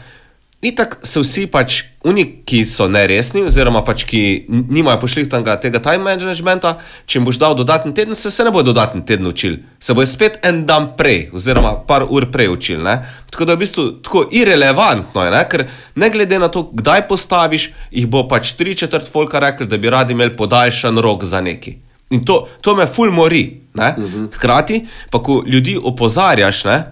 Itak 0.63 1.01
se 1.03 1.19
vsi 1.19 1.41
pač, 1.51 1.81
oni, 2.07 2.23
ki 2.47 2.61
so 2.63 2.85
neresni, 2.87 3.41
oziroma 3.43 3.81
pač, 3.83 4.05
ki 4.07 4.19
nimajo 4.47 5.01
pošlihtanega 5.01 5.57
tega 5.59 5.81
time 5.83 6.05
managementa, 6.05 6.77
če 7.03 7.17
jim 7.17 7.27
boš 7.27 7.39
dal 7.41 7.57
dodatni 7.59 7.91
teden, 7.95 8.15
se, 8.15 8.31
se 8.31 8.45
ne 8.47 8.51
bodo 8.53 8.71
dodatni 8.71 9.03
teden 9.03 9.27
učili. 9.27 9.59
Se 9.83 9.91
bojo 9.91 10.07
spet 10.07 10.39
en 10.47 10.61
dan 10.69 10.93
prej, 10.95 11.25
oziroma 11.35 11.73
par 11.87 12.07
ur 12.07 12.29
prej 12.31 12.53
učili. 12.53 12.79
Ne? 12.85 12.95
Tako 13.33 13.49
da 13.49 13.51
je 13.51 13.59
v 13.59 13.63
bistvu 13.65 13.85
tako 14.07 14.23
irrelevantno, 14.31 15.27
je, 15.27 15.35
ne? 15.35 15.43
ker 15.51 15.65
ne 15.99 16.11
glede 16.15 16.39
na 16.39 16.47
to, 16.47 16.63
kdaj 16.71 17.09
postaviš, 17.11 17.67
jih 17.91 18.07
bo 18.07 18.23
pač 18.31 18.55
tri 18.55 18.77
četrt 18.79 19.11
folka 19.11 19.43
rekli, 19.43 19.67
da 19.67 19.77
bi 19.77 19.91
radi 19.91 20.15
imeli 20.15 20.37
podaljšan 20.39 21.03
rok 21.03 21.27
za 21.27 21.43
neki. 21.43 21.75
In 22.15 22.23
to, 22.23 22.45
to 22.63 22.75
me 22.79 22.87
ful 22.87 23.11
mori. 23.11 23.59
Uh 23.75 23.83
-huh. 23.83 24.27
Hkrati 24.35 24.85
pa, 25.11 25.19
ko 25.23 25.43
ljudi 25.47 25.79
opozarjaš, 25.83 26.63
ne, 26.63 26.83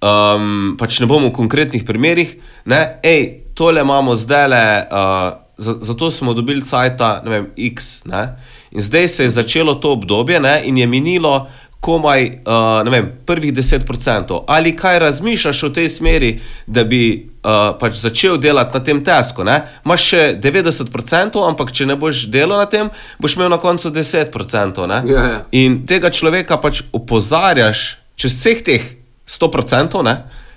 um, 0.00 0.76
pač 0.78 1.00
ne 1.00 1.06
bomo 1.06 1.30
v 1.30 1.36
konkretnih 1.36 1.84
primerih, 1.84 2.36
ne, 2.68 3.00
hej, 3.04 3.52
tole 3.56 3.80
imamo 3.80 4.16
zdaj 4.16 4.48
le, 4.48 4.64
uh, 4.90 5.28
za, 5.56 5.78
zato 5.80 6.10
smo 6.10 6.34
dobili 6.34 6.64
cajta, 6.64 7.20
ne 7.24 7.30
vem, 7.30 7.46
X. 7.56 8.04
Ne, 8.04 8.36
in 8.70 8.82
zdaj 8.82 9.08
se 9.08 9.24
je 9.24 9.30
začelo 9.30 9.74
to 9.74 9.92
obdobje 9.92 10.40
ne, 10.40 10.60
in 10.64 10.78
je 10.78 10.86
minilo 10.86 11.46
komaj, 11.80 12.24
uh, 12.26 12.84
ne 12.84 12.90
vem, 12.90 13.08
prvih 13.26 13.52
10%. 13.54 14.40
Ali 14.46 14.76
kaj 14.76 14.98
razmišljaš 14.98 15.62
v 15.62 15.72
tej 15.72 15.88
smeri, 15.88 16.30
da 16.66 16.84
bi 16.84 17.02
uh, 17.14 17.76
pač 17.78 18.00
začel 18.00 18.40
delati 18.42 18.74
na 18.74 18.84
tem 18.84 19.04
tesku? 19.04 19.44
Ne? 19.46 19.60
Imaš 19.84 20.08
še 20.10 20.22
90%, 20.42 21.38
ampak 21.46 21.70
če 21.72 21.86
ne 21.86 21.96
boš 21.96 22.26
delal 22.32 22.58
na 22.58 22.66
tem, 22.66 22.90
boš 23.22 23.36
imel 23.38 23.52
na 23.54 23.60
koncu 23.62 23.92
10%. 23.94 24.82
Ne? 24.90 25.02
Ja, 25.06 25.26
ja. 25.30 25.38
In 25.54 25.84
tega 25.86 26.10
človeka 26.10 26.58
pač 26.58 26.82
opozarjaš 26.96 27.86
čez 28.16 28.34
vseh 28.34 28.64
teh 28.66 28.84
100%, 29.26 30.02
ne? 30.02 30.16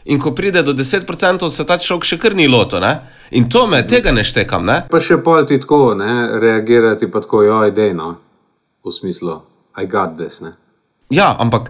in 0.10 0.20
ko 0.20 0.32
pride 0.32 0.64
do 0.64 0.74
10%, 0.74 1.50
se 1.50 1.66
ta 1.66 1.78
človek 1.78 2.08
še 2.08 2.18
kar 2.18 2.36
ni 2.36 2.48
loto. 2.48 2.80
Ne? 2.82 2.96
In 3.38 3.50
to 3.50 3.68
me, 3.70 3.84
tega 3.88 4.12
ne 4.16 4.24
štekam. 4.26 4.66
Ne? 4.66 4.82
Pa 4.90 5.02
še 5.04 5.20
pol 5.22 5.46
ti 5.46 5.60
tako, 5.62 5.94
ne, 6.00 6.40
reagirati 6.42 7.10
pa 7.12 7.22
tako, 7.22 7.44
jo, 7.46 7.60
idej, 7.70 7.94
no, 7.98 8.16
v 8.86 8.94
smislu, 8.94 9.42
I 9.78 9.86
got 9.86 10.18
this, 10.18 10.42
ne. 10.42 10.56
Ja, 11.14 11.36
ampak 11.40 11.70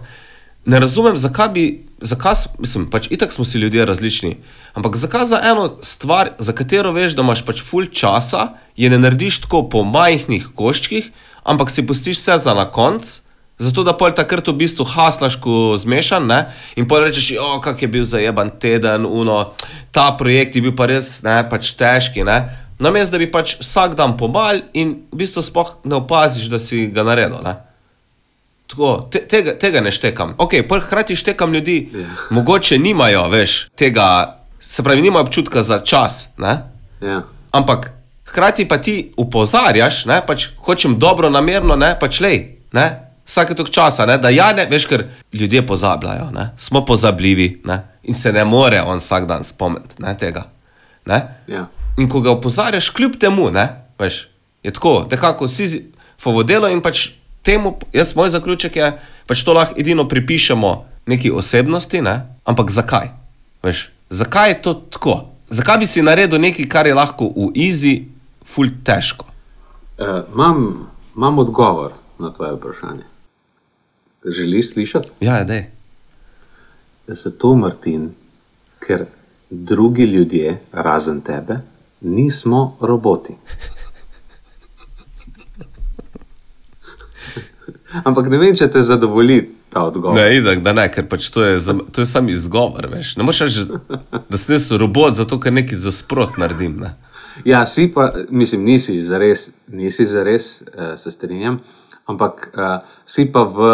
ne 0.64 0.80
razumem, 0.80 1.18
zakaj 1.20 1.48
bi, 1.52 1.64
zakaj, 2.00 2.46
mislim, 2.58 2.88
pač 2.90 3.10
itak 3.12 3.32
smo 3.32 3.44
si 3.44 3.60
ljudje 3.60 3.84
različni. 3.84 4.36
Ampak 4.74 4.96
zakaj 4.96 5.26
za 5.26 5.40
eno 5.44 5.68
stvar, 5.84 6.32
za 6.38 6.56
katero 6.56 6.92
veš, 6.96 7.16
da 7.16 7.24
imaš 7.24 7.44
pač 7.46 7.62
full 7.64 7.92
časa, 7.92 8.54
je 8.76 8.90
ne 8.90 8.98
narediš 8.98 9.44
tako 9.46 9.66
po 9.68 9.84
majhnih 9.84 10.48
koščkih, 10.56 11.12
ampak 11.44 11.70
si 11.70 11.86
pustiš 11.86 12.20
vse 12.20 12.38
za 12.46 12.56
na 12.56 12.70
konc. 12.72 13.20
Zato, 13.60 13.84
da 13.84 13.92
pol 13.92 14.14
takrat 14.16 14.48
v 14.48 14.56
bistvu 14.56 14.86
haslaš, 14.88 15.36
ko 15.36 15.76
zmešan, 15.76 16.24
ne? 16.26 16.38
in 16.80 16.88
pol 16.88 17.04
rečeš, 17.04 17.34
o, 17.36 17.58
kak 17.60 17.82
je 17.84 17.88
bil 17.92 18.04
zajeban 18.08 18.48
teden, 18.56 19.04
uno, 19.04 19.52
ta 19.92 20.10
projekt 20.16 20.56
je 20.56 20.62
bil 20.64 20.72
pa 20.72 20.88
res 20.88 21.20
ne, 21.26 21.42
pač 21.44 21.74
težki. 21.76 22.24
Ne? 22.24 22.38
Namesto, 22.80 23.14
da 23.14 23.20
bi 23.20 23.28
pač 23.28 23.58
vsak 23.60 23.92
dan 24.00 24.16
pomal 24.16 24.62
in 24.72 25.04
v 25.12 25.20
bistvu 25.20 25.44
sploh 25.44 25.74
ne 25.84 26.00
opaziš, 26.00 26.48
da 26.48 26.56
si 26.56 26.86
ga 26.88 27.04
naredil. 27.04 27.44
Ne? 27.44 27.58
Tako, 28.70 29.10
te, 29.12 29.20
tega, 29.28 29.52
tega 29.60 29.84
ne 29.84 29.92
štekam. 29.92 30.32
Pol 30.40 30.80
hkrati 30.80 31.16
štekam 31.16 31.52
ljudi, 31.52 31.90
Ja. 31.92 32.06
mogoče 32.30 32.78
nimajo 32.78 33.28
več 33.28 33.66
tega, 33.76 34.40
se 34.56 34.82
pravi, 34.82 35.02
nimajo 35.02 35.26
občutka 35.28 35.62
za 35.62 35.82
čas. 35.84 36.28
Ne? 36.38 36.56
Ja. 37.04 37.22
Ampak 37.52 37.90
hkrati 38.30 38.64
pa 38.68 38.78
ti 38.78 39.12
upozarjaš, 39.18 40.04
ne, 40.06 40.22
pač 40.26 40.48
hočem 40.64 40.96
dobro, 40.98 41.28
namerno, 41.30 41.76
ne, 41.76 41.92
pač 42.00 42.20
lej, 42.22 42.56
ne, 42.72 43.09
vsake 43.30 43.54
tok 43.54 43.70
časa, 43.70 44.06
ne, 44.06 44.18
da 44.18 44.32
ja 44.34 44.50
ne, 44.56 44.66
veš, 44.70 44.88
ker 44.90 45.06
ljudje 45.32 45.62
pozabljajo, 45.66 46.30
ne, 46.34 46.50
smo 46.58 46.82
pozabljivi 46.86 47.62
ne, 47.64 47.78
in 48.02 48.14
se 48.14 48.32
ne 48.32 48.44
more 48.44 48.82
on 48.82 48.98
vsak 48.98 49.28
dan 49.30 49.44
spomniti 49.46 50.02
ne, 50.02 50.16
tega. 50.18 50.48
Ne. 51.06 51.20
Ja. 51.46 51.68
In 51.98 52.08
ko 52.10 52.20
ga 52.20 52.34
opozarjaš, 52.34 52.90
kljub 52.90 53.14
temu, 53.20 53.50
ne, 53.54 53.68
veš, 53.98 54.24
je 54.62 54.74
tako, 54.74 55.06
nekako 55.10 55.48
si 55.48 55.70
fovodelo 56.20 56.68
in 56.68 56.82
pač 56.82 57.10
temu, 57.46 57.76
jaz 57.92 58.16
moj 58.16 58.32
zaključek 58.34 58.76
je, 58.76 58.92
pač 59.26 59.44
to 59.46 59.54
lahko 59.54 59.78
edino 59.78 60.08
pripišemo 60.08 60.72
neki 61.06 61.30
osebnosti, 61.30 62.02
ne, 62.02 62.16
ampak 62.44 62.70
zakaj? 62.70 63.12
Veš, 63.62 63.90
zakaj 64.10 64.50
je 64.50 64.62
to 64.62 64.74
tako? 64.74 65.20
Zakaj 65.50 65.78
bi 65.78 65.86
si 65.86 66.02
naredil 66.02 66.42
nekaj, 66.42 66.66
kar 66.70 66.86
je 66.86 66.94
lahko 66.94 67.30
v 67.34 67.50
easy, 67.58 67.94
full 68.46 68.70
težko? 68.86 69.26
Uh, 69.98 70.22
imam, 70.34 70.90
imam 71.16 71.38
odgovor 71.38 71.92
na 72.18 72.32
tvoje 72.32 72.54
vprašanje. 72.54 73.09
Želiš 74.24 74.72
slišati? 74.72 75.08
Ja, 75.20 75.44
da 75.44 75.54
je. 75.54 75.70
Zato, 77.06 77.54
Martin, 77.54 78.10
ker 78.78 79.06
drugi 79.50 80.04
ljudje, 80.04 80.60
razen 80.72 81.20
tebe, 81.20 81.56
nismo 82.00 82.76
roboti. 82.80 83.32
Ampak 88.04 88.28
ne 88.28 88.38
vem, 88.38 88.54
če 88.54 88.68
te 88.70 88.82
zadovolji 88.82 89.40
ta 89.68 89.82
odgovor. 89.82 90.14
Ne, 90.14 90.36
idak, 90.36 90.60
da 90.62 90.72
ne, 90.72 90.84
ker 90.88 91.08
pač 91.08 91.30
to 91.30 91.42
je, 91.42 91.58
za- 91.58 91.78
to 91.92 92.00
je 92.00 92.06
sam 92.06 92.28
izgovor, 92.28 92.86
veš. 92.86 93.16
Ne 93.16 93.22
moreš 93.22 93.40
reči, 93.40 93.64
da 94.28 94.38
sem 94.38 94.54
jaz 94.54 94.70
robot, 94.72 95.14
zato 95.14 95.40
ker 95.40 95.52
nekaj 95.52 95.78
za 95.78 95.92
sprot 95.92 96.38
naredim. 96.38 96.76
Ne? 96.78 96.92
Ja, 97.44 97.64
si 97.66 97.88
pa, 97.92 98.08
mislim, 98.30 98.64
nisi 98.64 99.00
zares, 99.04 99.48
nisi 99.68 100.06
zares, 100.06 100.62
uh, 100.62 100.94
se 100.94 101.10
strinjam, 101.10 101.60
ampak 102.06 102.50
uh, 102.50 102.78
si 103.04 103.26
pa 103.26 103.42
v, 103.44 103.70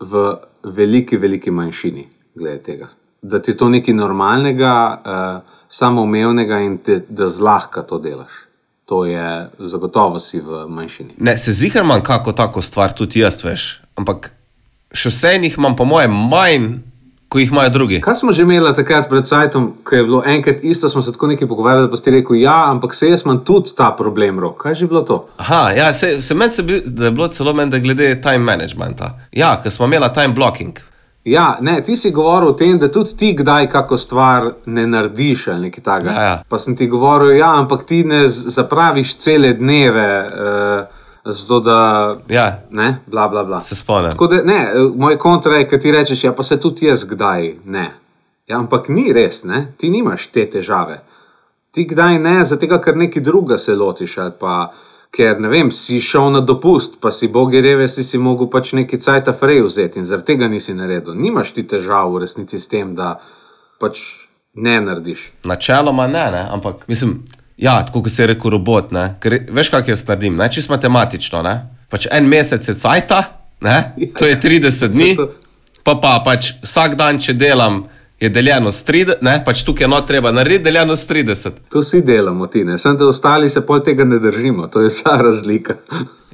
v 0.00 0.36
veliki, 0.62 1.16
veliki 1.16 1.50
manjšini 1.50 2.08
glede 2.34 2.62
tega. 2.62 2.88
Da 3.22 3.42
ti 3.42 3.50
je 3.50 3.56
to 3.56 3.68
nekaj 3.68 3.94
normalnega, 3.94 4.74
uh, 5.04 5.54
samoumevnega 5.68 6.60
in 6.62 6.78
te, 6.78 7.00
da 7.08 7.28
zlahka 7.28 7.82
to 7.82 7.98
delaš. 7.98 8.46
To 8.88 9.04
je 9.04 9.50
zagotovo 9.58 10.18
si 10.18 10.40
v 10.40 10.64
manjšini. 10.68 11.18
Ne, 11.18 11.36
se 11.38 11.52
zihar 11.52 11.82
imam 11.82 12.02
kako 12.02 12.32
tako 12.32 12.62
stvar, 12.62 12.92
tudi 12.92 13.20
jaz, 13.20 13.42
veš. 13.44 13.82
Ampak 13.96 14.32
šosejnih 14.92 15.58
imam, 15.58 15.76
po 15.76 15.84
mojem, 15.84 16.14
manj, 16.30 16.78
kot 17.28 17.40
jih 17.40 17.50
imajo 17.52 17.70
drugi. 17.70 18.00
Kaj 18.00 18.14
smo 18.14 18.32
že 18.32 18.42
imeli 18.42 18.74
takrat 18.74 19.08
pred 19.08 19.26
sajtom, 19.26 19.72
ko 19.84 19.96
je 19.96 20.04
bilo 20.04 20.22
enkrat 20.26 20.56
isto, 20.62 20.88
smo 20.88 21.02
se 21.02 21.12
tako 21.12 21.26
nekaj 21.26 21.48
pogovarjali, 21.48 21.90
pa 21.90 21.96
si 21.96 22.10
rekel, 22.10 22.36
ja, 22.36 22.70
ampak 22.70 22.94
se 22.94 23.10
jaz 23.10 23.22
imam 23.24 23.44
tudi 23.44 23.74
ta 23.76 23.94
problem, 23.98 24.40
rok. 24.40 24.62
Kaj 24.62 24.70
je 24.70 24.74
že 24.74 24.86
bilo 24.86 25.02
to? 25.02 25.28
Aha, 25.36 25.70
ja, 25.76 25.92
se, 25.92 26.22
se 26.22 26.34
meni 26.34 26.52
se 26.52 26.62
bi, 26.62 26.82
da 26.86 27.04
je 27.04 27.10
bilo 27.10 27.28
celo 27.28 27.52
meni, 27.52 27.70
da 27.70 27.78
glede 27.78 28.20
time 28.20 28.38
managementa. 28.38 29.18
Ja, 29.32 29.60
ker 29.62 29.72
smo 29.72 29.86
imeli 29.86 30.08
time 30.14 30.34
blocking. 30.34 30.78
Ja, 31.24 31.58
ne, 31.60 31.82
ti 31.84 31.96
si 31.96 32.10
govoril 32.10 32.48
o 32.48 32.52
tem, 32.52 32.78
da 32.78 32.88
tudi 32.88 33.16
ti 33.16 33.34
kdaj 33.36 33.68
kako 33.68 33.96
stvar 33.96 34.52
ne 34.66 34.86
narediš 34.86 35.48
ali 35.48 35.60
nekaj 35.60 35.84
takega. 35.84 36.10
Ja, 36.10 36.22
ja. 36.22 36.42
Pa 36.48 36.58
sem 36.58 36.76
ti 36.76 36.86
govoril, 36.86 37.36
ja, 37.36 37.50
ampak 37.58 37.84
ti 37.84 38.04
ne 38.04 38.28
zapraviš 38.28 39.14
cele 39.14 39.52
dneve, 39.52 40.08
uh, 40.24 40.97
zato 41.32 41.60
da. 41.60 41.78
Ja, 42.28 42.62
Ne, 42.70 42.98
bla, 43.06 43.28
bla, 43.28 43.44
bla. 43.44 43.60
se 43.60 43.76
spomnim. 43.76 44.10
Tako 44.10 44.26
da, 44.26 44.42
ne, 44.42 44.72
moj 44.96 45.18
kontra 45.18 45.56
je, 45.56 45.68
ki 45.68 45.80
ti 45.80 45.92
rečeš, 45.92 46.24
ja, 46.24 46.32
pa 46.32 46.42
se 46.42 46.60
tudi 46.60 46.86
jaz 46.86 47.04
kdaj 47.04 47.54
ne. 47.64 47.92
Ja, 48.46 48.58
ampak 48.58 48.88
ni 48.88 49.12
res, 49.12 49.44
ne? 49.44 49.74
ti 49.76 49.90
nimaš 49.90 50.26
te 50.26 50.46
težave. 50.50 51.02
Ti 51.70 51.84
kdaj 51.84 52.18
ne, 52.18 52.44
zato 52.44 52.78
ker 52.80 52.96
nekaj 52.96 53.22
druga 53.22 53.58
se 53.58 53.74
lotiš 53.76 54.18
ali 54.18 54.32
pa. 54.40 54.72
Ker 55.10 55.40
ne 55.40 55.48
vem, 55.48 55.70
si 55.72 56.00
šel 56.04 56.30
na 56.30 56.40
dopust, 56.40 56.98
pa 57.00 57.10
si 57.10 57.28
bogi 57.32 57.60
reve, 57.64 57.88
si 57.88 58.04
si 58.04 58.18
mogel 58.18 58.50
pač 58.52 58.74
neki 58.76 58.98
cajt 59.00 59.28
afrej 59.28 59.62
vzeti 59.64 59.98
in 59.98 60.04
zaradi 60.04 60.26
tega 60.26 60.48
nisi 60.48 60.74
naredil. 60.76 61.14
Nimaš 61.16 61.54
ti 61.56 61.64
težav 61.64 62.12
v 62.12 62.20
resnici 62.20 62.60
s 62.60 62.68
tem, 62.68 62.92
da 62.94 63.14
pač 63.80 64.02
ne 64.54 64.80
narediš. 64.80 65.32
Načeloma 65.48 66.06
ne, 66.06 66.26
ne, 66.30 66.42
ampak 66.52 66.84
mislim, 66.88 67.22
ja, 67.58 67.82
tako 67.82 68.02
kot 68.02 68.14
je 68.14 68.26
rekel 68.26 68.50
robot. 68.50 68.92
Ne, 68.92 69.16
ker, 69.18 69.40
veš, 69.50 69.68
kaj 69.68 69.88
jaz 69.88 70.06
naredim, 70.06 70.36
ne, 70.36 70.48
čisto 70.48 70.72
matematično. 70.72 71.42
Ne, 71.42 71.54
pač 71.88 72.06
en 72.10 72.26
mesec 72.26 72.62
je 72.62 72.74
cajta, 72.76 73.22
ne, 73.60 73.76
to 74.14 74.26
je 74.26 74.38
30 74.38 74.88
dni, 74.88 75.12
pa 75.84 75.94
pa 75.96 76.18
pač 76.20 76.52
vsak 76.62 76.94
dan, 76.94 77.18
če 77.18 77.32
delam, 77.34 77.84
je 78.18 78.28
deljeno 78.28 78.72
s 78.72 78.82
30, 78.84 79.20
ne, 79.22 79.36
pač 79.44 79.62
tukaj 79.62 79.84
je 79.84 79.88
not 79.88 80.06
treba 80.06 80.32
narediti, 80.32 80.64
deljeno 80.64 80.96
s 80.96 81.06
30. 81.06 81.50
To 81.70 81.80
vsi 81.80 82.00
delamo, 82.02 82.46
ti 82.46 82.64
ne, 82.64 82.78
samo 82.78 82.96
da 82.96 83.06
ostali 83.06 83.48
se 83.48 83.60
pol 83.62 83.80
tega 83.80 84.04
ne 84.04 84.18
držimo, 84.18 84.66
to 84.66 84.80
je 84.80 84.90
vsa 84.92 85.18
razlika. 85.18 85.74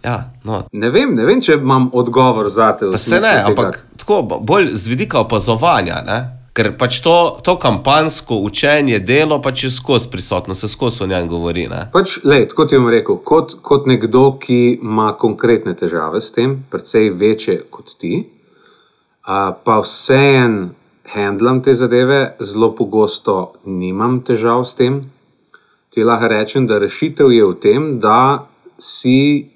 Ja, 0.02 0.30
no, 0.44 0.62
Ne 0.72 0.90
vem, 0.90 1.14
ne 1.14 1.24
vem, 1.24 1.40
če 1.40 1.54
imam 1.54 1.90
odgovor 1.92 2.48
za 2.48 2.72
te. 2.72 2.84
v 2.84 2.92
Pa 2.92 2.98
se 2.98 3.14
ne, 3.14 3.20
tega. 3.20 3.44
ampak 3.46 3.78
tako 3.96 4.22
bo- 4.22 4.40
bolj 4.40 4.68
z 4.74 4.88
vidika 4.88 5.18
opazovanja. 5.18 6.02
Ne? 6.02 6.18
Ker 6.54 6.70
pač 6.78 7.00
to, 7.02 7.40
to 7.42 7.56
kampansko 7.58 8.36
učenje, 8.46 9.00
delo 9.02 9.40
pač 9.42 9.64
je 9.64 9.70
skozi 9.74 10.06
prisotno, 10.10 10.54
se 10.54 10.68
skozi 10.70 11.02
o 11.02 11.06
njem 11.10 11.26
govori. 11.28 11.66
Pač, 11.92 12.20
lej, 12.22 12.46
kot 12.54 12.70
ti 12.70 12.78
bom 12.78 12.92
rekel, 12.94 13.18
kot, 13.26 13.56
kot 13.58 13.88
nekdo, 13.90 14.36
ki 14.38 14.78
ima 14.78 15.08
konkretne 15.18 15.74
težave 15.74 16.22
s 16.22 16.30
tem, 16.36 16.60
precej 16.70 17.10
večje 17.10 17.58
kot 17.74 17.96
ti, 17.98 18.22
a, 19.26 19.50
pa 19.50 19.80
vseeno 19.82 20.70
handlam 21.10 21.62
te 21.62 21.74
zadeve, 21.74 22.36
zelo 22.40 22.70
pogosto 22.74 23.52
nimam 23.66 24.20
težav 24.22 24.64
s 24.64 24.78
tem. 24.78 25.02
Ti 25.90 26.04
lahko 26.06 26.30
rečem, 26.30 26.66
da 26.66 26.78
rešitev 26.78 27.34
je 27.34 27.44
v 27.44 27.58
tem, 27.60 27.90
da 27.98 28.46
si 28.78 29.50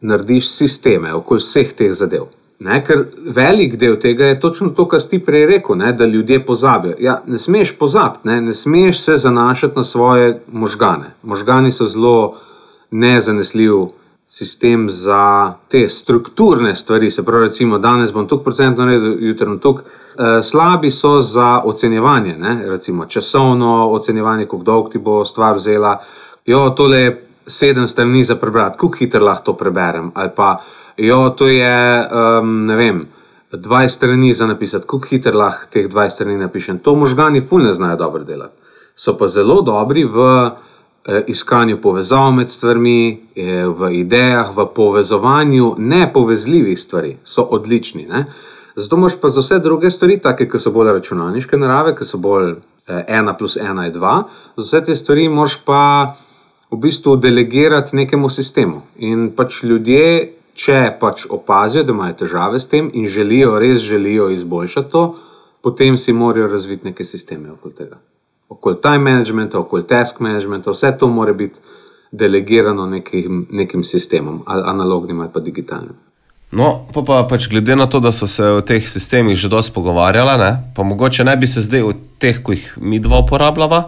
narediš 0.00 0.48
sisteme 0.48 1.12
okoli 1.14 1.40
vseh 1.40 1.72
teh 1.72 1.92
zadev. 1.92 2.28
Ne, 2.58 2.78
ker 2.86 3.02
velik 3.34 3.74
del 3.76 3.96
tega 4.00 4.28
je 4.30 4.40
točno 4.40 4.68
to, 4.70 4.86
kar 4.88 5.00
si 5.02 5.18
prej 5.18 5.46
rekel, 5.46 5.76
ne, 5.76 5.92
da 5.92 6.06
ljudje 6.06 6.38
pozabijo. 6.46 6.94
Ja, 7.00 7.18
ne 7.26 7.38
smeš 7.38 7.74
pozabiti, 7.78 8.28
ne, 8.28 8.40
ne 8.40 8.54
smeš 8.54 9.00
se 9.00 9.16
zanašati 9.16 9.76
na 9.76 9.84
svoje 9.84 10.40
možgane. 10.52 11.14
Možgani 11.22 11.72
so 11.72 11.86
zelo 11.86 12.34
nezanesljiv 12.90 13.72
sistem 14.26 14.90
za 14.90 15.52
te 15.68 15.88
strukturne 15.88 16.76
stvari. 16.76 17.10
Se 17.10 17.24
pravi, 17.24 17.44
recimo, 17.44 17.78
danes 17.78 18.12
bom 18.12 18.28
tukaj 18.28 18.44
procentno 18.44 18.84
naredil, 18.84 19.16
jutri 19.28 19.46
bom 19.46 19.58
tukaj. 19.58 19.84
E, 19.84 20.42
slabi 20.42 20.90
so 20.90 21.20
za 21.20 21.60
ocenjevanje, 21.64 22.36
ne, 22.38 22.68
recimo 22.68 23.06
časovno 23.06 23.90
ocenjevanje, 23.90 24.44
kako 24.44 24.62
dolgo 24.62 24.88
ti 24.88 24.98
bo 24.98 25.24
stvar 25.24 25.56
vzela. 25.56 25.98
Jo, 26.46 26.70
tole 26.70 26.98
je 26.98 27.23
sedem 27.46 27.88
strani 27.88 28.24
za 28.24 28.36
prebrati, 28.36 28.78
kako 28.78 28.96
hitro 28.98 29.24
lahko 29.24 29.44
to 29.44 29.56
preberem. 29.56 30.10
Ali 30.14 30.30
pa, 30.36 30.56
jo, 30.96 31.28
to 31.28 31.48
je, 31.48 32.08
um, 32.40 32.66
ne 32.66 32.76
vem, 32.76 33.06
20 33.52 33.88
strani 33.88 34.32
za 34.32 34.46
napisati, 34.46 34.86
kako 34.86 35.06
hitro 35.10 35.38
lahko 35.38 35.66
teh 35.70 35.88
20 35.88 36.08
strani 36.08 36.36
napišem. 36.36 36.78
To 36.78 36.94
možgani 36.94 37.40
fulne 37.40 37.72
znajo 37.72 37.96
dobro 37.96 38.24
delati. 38.24 38.56
So 38.94 39.16
pa 39.18 39.28
zelo 39.28 39.60
dobri 39.62 40.04
v 40.04 40.18
eh, 41.04 41.24
iskanju 41.26 41.80
povezav 41.80 42.32
med 42.32 42.48
stvarmi, 42.48 43.26
eh, 43.36 43.66
v 43.66 43.92
idejah, 43.92 44.56
v 44.56 44.66
povezovanju 44.74 45.74
nepovezljivih 45.78 46.80
stvari. 46.80 47.16
So 47.22 47.42
odlični. 47.42 48.06
Ne? 48.06 48.24
Zato 48.76 48.96
moraš 48.96 49.20
pa 49.20 49.28
za 49.28 49.40
vse 49.40 49.58
druge 49.58 49.90
stvari, 49.90 50.18
take, 50.18 50.48
ki 50.48 50.58
so 50.58 50.70
bolj 50.70 50.92
računalniške 50.92 51.56
narave, 51.56 51.94
ki 51.96 52.04
so 52.04 52.18
bolj 52.18 52.50
eh, 52.86 53.04
ena 53.08 53.36
plus 53.36 53.56
ena 53.56 53.84
je 53.84 53.90
dva, 53.90 54.22
za 54.56 54.62
vse 54.62 54.84
te 54.84 54.94
stvari 54.96 55.28
moraš 55.28 55.58
pa 55.64 56.14
v 56.74 56.80
bistvu 56.80 57.16
delegirati 57.16 57.96
nekemu 57.96 58.28
sistemu. 58.28 58.82
In 58.98 59.30
pač 59.36 59.62
ljudje, 59.62 60.32
če 60.54 60.96
pač 61.00 61.26
opazijo, 61.30 61.84
da 61.84 61.94
imajo 61.94 62.18
težave 62.24 62.60
s 62.60 62.68
tem 62.70 62.90
in 62.94 63.06
želijo, 63.06 63.58
res 63.58 63.82
želijo 63.82 64.28
izboljšati 64.34 64.90
to, 64.90 65.04
potem 65.62 65.96
si 65.96 66.12
morajo 66.12 66.48
razviti 66.50 66.90
neke 66.90 67.04
sisteme 67.04 67.52
okoli 67.52 67.74
tega. 67.74 67.98
Okoli 68.48 68.80
time 68.82 69.10
managementa, 69.10 69.58
okoli 69.58 69.86
task 69.86 70.20
managementa, 70.20 70.70
vse 70.70 70.92
to 70.98 71.08
mora 71.08 71.32
biti 71.32 71.60
delegirano 72.12 72.86
nekim, 72.86 73.46
nekim 73.50 73.84
sistemom, 73.84 74.42
ali 74.46 74.62
analognim 74.66 75.20
ali 75.20 75.30
pa 75.32 75.40
digitalnim. 75.40 75.96
No, 76.54 76.86
pa, 76.94 77.02
pa 77.02 77.22
pač 77.26 77.48
glede 77.50 77.74
na 77.76 77.86
to, 77.90 77.98
da 78.00 78.12
so 78.12 78.26
se 78.30 78.46
o 78.58 78.60
teh 78.62 78.84
sistemih 78.86 79.38
že 79.38 79.48
dosti 79.50 79.74
pogovarjala, 79.74 80.36
ne, 80.38 80.50
pa 80.76 80.82
mogoče 80.82 81.24
ne 81.24 81.36
bi 81.36 81.46
se 81.50 81.64
zdaj 81.64 81.82
o 81.82 81.92
teh, 82.18 82.42
ko 82.42 82.54
jih 82.54 82.76
mi 82.78 83.00
dva 83.02 83.24
uporabljava, 83.24 83.80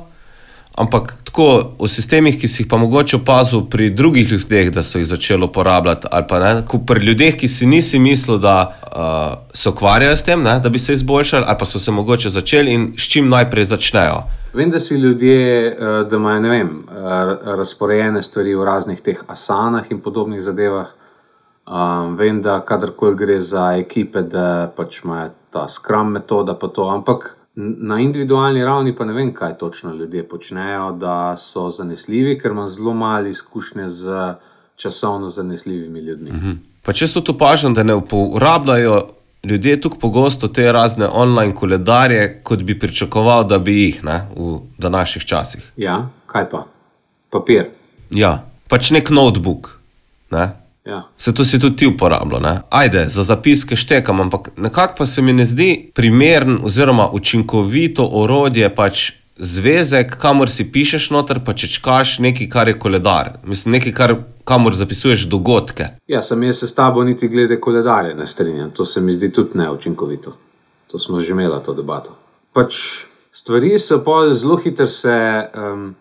ampak 0.77 1.17
tako 1.25 1.75
o 1.79 1.89
sistemih, 1.89 2.39
ki 2.41 2.49
si 2.49 2.62
jih 2.62 2.69
pa 2.69 2.77
mogoče 2.77 3.17
opazil 3.17 3.67
pri 3.71 3.91
drugih 3.91 4.31
ljudeh, 4.33 4.71
da 4.73 4.83
so 4.83 4.99
jih 4.99 5.07
začeli 5.09 5.45
uporabljati, 5.45 6.09
ali 6.11 6.25
pa 6.29 6.39
ne, 6.41 6.62
pri 6.87 7.07
ljudeh, 7.07 7.37
ki 7.37 7.49
si 7.49 7.67
nisi 7.67 7.99
mislil, 7.99 8.39
da 8.39 8.57
uh, 8.71 9.39
se 9.53 9.69
ukvarjajo 9.69 10.17
s 10.17 10.25
tem, 10.25 10.43
ne, 10.43 10.59
da 10.61 10.69
bi 10.69 10.79
se 10.79 10.93
izboljšali, 10.93 11.45
ali 11.49 11.59
pa 11.59 11.65
so 11.65 11.79
se 11.79 11.93
mogoče 11.93 12.31
začeli 12.31 12.73
in 12.73 12.93
s 12.99 13.09
čim 13.12 13.29
najprej 13.29 13.65
začnejo. 13.65 14.23
Vem, 14.57 14.71
da 14.71 14.81
si 14.81 14.95
ljudje, 14.95 15.67
eh, 15.69 16.05
da 16.11 16.17
imajo 16.17 16.41
vem, 16.41 16.69
eh, 16.89 17.37
razporejene 17.45 18.23
stvari 18.23 18.55
v 18.55 18.65
raznih 18.65 19.01
teh 19.01 19.21
asanah 19.29 19.91
in 19.91 20.01
podobnih 20.01 20.41
zadevah. 20.41 20.87
Um, 21.67 22.17
vem, 22.17 22.43
da 22.43 22.61
kadarkoli 22.61 23.17
gre 23.17 23.41
za 23.41 23.75
ekipe, 23.77 24.23
da 24.23 24.73
pač 24.77 25.03
imajo 25.05 25.31
ta 25.51 25.69
skram 25.69 26.12
metoda, 26.12 26.55
pa 26.55 26.69
to, 26.69 26.89
ampak 26.89 27.36
na 27.57 28.01
individualni 28.01 28.64
ravni 28.64 28.95
pa 28.97 29.05
ne 29.05 29.12
vem, 29.12 29.35
kaj 29.35 29.59
točno 29.59 29.95
ljudje 29.95 30.29
počnejo, 30.29 30.92
da 30.92 31.37
so 31.37 31.71
zanesljivi, 31.71 32.38
ker 32.38 32.51
imam 32.51 32.69
zelo 32.69 32.95
malo 32.95 33.27
izkušnje 33.27 33.88
z 33.88 34.35
časovno 34.77 35.29
zanesljivimi 35.29 36.01
ljudmi. 36.01 36.31
-hmm. 36.31 36.57
Pa 36.83 36.92
če 36.92 37.09
so 37.09 37.21
to 37.21 37.38
pažen, 37.38 37.75
da 37.75 37.83
ne 37.83 37.95
uporabljajo 37.95 39.07
ljudje 39.45 39.81
tako 39.81 39.99
pogosto 39.99 40.49
te 40.49 40.73
razne 40.73 41.09
online 41.12 41.55
koledarje, 41.55 42.40
kot 42.42 42.62
bi 42.62 42.79
pričakoval, 42.79 43.45
da 43.45 43.59
bi 43.59 43.83
jih 43.83 44.05
ne, 44.05 44.27
v 44.37 44.59
današnjih 44.79 45.25
časih. 45.25 45.73
Ja, 45.77 46.09
kaj 46.27 46.51
pa? 46.51 46.64
Papir. 47.31 47.64
Ja, 48.11 48.45
pač 48.69 48.90
nek 48.90 49.11
notebook. 49.11 49.81
Ne? 50.31 50.51
Ja. 50.87 51.09
Se 51.18 51.35
to 51.35 51.44
si 51.44 51.59
tudi 51.59 51.77
ti 51.77 51.87
uporabljal, 51.87 52.42
ne? 52.42 52.61
Ajde, 52.70 53.09
za 53.09 53.22
zapiske 53.22 53.77
štekam, 53.77 54.20
ampak 54.20 54.49
nekako 54.57 54.94
pa 54.99 55.07
se 55.07 55.22
mi 55.22 55.33
ne 55.33 55.46
zdi 55.46 55.90
primern 55.94 56.59
oziroma 56.62 57.09
učinkovito 57.12 58.09
orodje 58.12 58.75
pač 58.75 59.12
zvezek, 59.37 60.16
kamor 60.20 60.51
si 60.51 60.64
pišeš 60.72 61.11
noter, 61.11 61.42
pa 61.44 61.53
če 61.53 61.68
čkaš 61.77 62.18
nekaj, 62.25 62.49
kar 62.49 62.68
je 62.68 62.79
koledar. 62.79 63.35
Mislim, 63.44 63.77
nekaj, 63.77 63.92
kar, 63.92 64.14
kamor 64.46 64.77
zapisuješ 64.79 65.27
dogodke. 65.33 65.88
Ja, 66.09 66.22
sem 66.22 66.42
jaz 66.46 66.62
se 66.62 66.70
s 66.70 66.75
tabo 66.75 67.05
niti 67.05 67.29
glede 67.29 67.61
koledarja 67.61 68.14
ne 68.14 68.27
strinjam. 68.27 68.70
To 68.70 68.85
se 68.85 69.01
mi 69.01 69.12
zdi 69.12 69.33
tudi 69.33 69.59
neučinkovito. 69.59 70.37
To 70.90 70.99
smo 70.99 71.20
že 71.20 71.33
imeli 71.33 71.62
to 71.64 71.75
debato. 71.75 72.14
Pač 72.53 72.79
stvari 73.33 73.79
se 73.79 73.99
pol 74.05 74.35
zelo 74.35 74.57
hitro 74.57 74.87
se 74.87 75.16
um, 75.55 75.94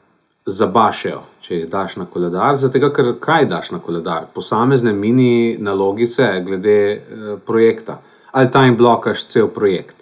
zabašajo, 0.46 1.22
če 1.42 1.56
jih 1.56 1.70
daš 1.70 1.96
na 1.98 2.06
koledar. 2.06 2.56
Zato, 2.56 2.80
ker 2.94 3.14
kaj 3.20 3.48
daš 3.50 3.72
na 3.74 3.80
koledar? 3.80 4.28
Posamezne 4.34 4.94
mini 4.94 5.58
nalogice 5.60 6.28
glede 6.46 6.80
uh, 6.96 7.40
projekta. 7.46 8.00
Ali 8.32 8.52
time 8.52 8.76
blokaš 8.78 9.26
cel 9.26 9.48
projekt. 9.48 9.96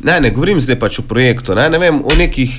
Ne, 0.00 0.20
ne 0.20 0.30
govorim 0.30 0.60
zdaj 0.60 0.78
pač 0.80 0.98
o 1.02 1.04
projektu, 1.08 1.54
ne, 1.54 1.66
ne 1.70 1.78
vem, 1.78 1.98
o 2.04 2.14
nekih, 2.16 2.54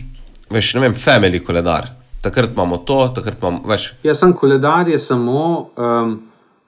veš, 0.52 0.76
ne 0.78 0.84
vem, 0.84 0.94
family 0.94 1.40
koledar. 1.42 1.88
Takrat 2.22 2.52
imamo 2.54 2.78
to, 2.86 3.00
takrat 3.16 3.40
imamo 3.42 3.64
več. 3.72 3.88
Jaz 4.04 4.20
sem 4.22 4.36
koledar 4.38 4.92
je 4.92 5.00
samo 5.02 5.72
um, 5.74 6.12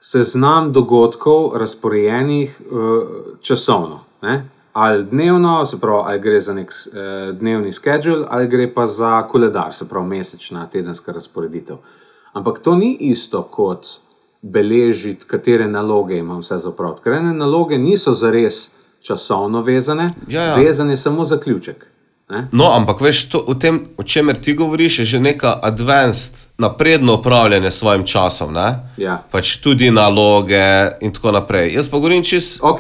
seznam 0.02 0.72
dogodkov, 0.74 1.52
razporejenih 1.62 2.56
uh, 2.66 3.14
časovno. 3.46 4.02
Ne? 4.26 4.40
Ali 4.74 5.04
dnevno, 5.04 5.66
se 5.66 5.80
pravi, 5.80 6.04
ali 6.06 6.20
gre 6.20 6.42
za 6.42 6.54
nek 6.54 6.70
uh, 6.70 7.38
dnevni 7.38 7.72
schedule, 7.74 8.26
ali 8.30 8.48
gre 8.48 8.74
pa 8.74 8.88
za 8.88 9.22
koledar, 9.28 9.74
se 9.74 9.90
pravi, 9.90 10.08
mesečna, 10.08 10.68
tedenska 10.68 11.12
razporeditev. 11.12 11.76
Ampak 12.34 12.60
to 12.60 12.76
ni 12.76 12.98
isto 13.00 13.44
kot 13.44 13.86
beležiti, 14.42 15.26
katere 15.28 15.68
naloge 15.68 16.18
imam 16.18 16.40
vse 16.40 16.58
za 16.58 16.70
opraviti. 16.70 17.02
Ker 17.04 17.14
ene 17.14 17.34
naloge 17.34 17.78
niso 17.78 18.14
zares 18.14 18.70
časovno 19.02 19.62
vezane, 19.62 20.10
Ja, 20.28 20.44
ja. 20.44 20.56
vezan 20.56 20.90
je 20.90 20.98
samo 20.98 21.26
zaključek. 21.26 21.86
Ne? 22.30 22.48
No, 22.52 22.72
ampak 22.74 23.02
veš, 23.02 23.30
to, 23.30 23.40
o 23.48 23.54
tem, 23.54 23.82
o 23.98 24.04
čemer 24.04 24.38
ti 24.42 24.54
govoriš, 24.54 25.00
je 25.00 25.06
že 25.06 25.20
neka 25.20 25.60
advanced, 25.62 26.34
napredno 26.58 27.14
upravljanje 27.14 27.72
s 27.72 27.80
svojim 27.80 28.06
časom. 28.06 28.54
Ne? 28.54 28.90
Ja. 28.98 29.24
Pač 29.32 29.58
tudi 29.58 29.92
naloge 29.92 30.90
in 31.02 31.14
tako 31.14 31.32
naprej. 31.32 31.74
Jaz 31.74 31.90
pa 31.90 31.98
govorim 31.98 32.24
čist. 32.24 32.60
Ok, 32.62 32.80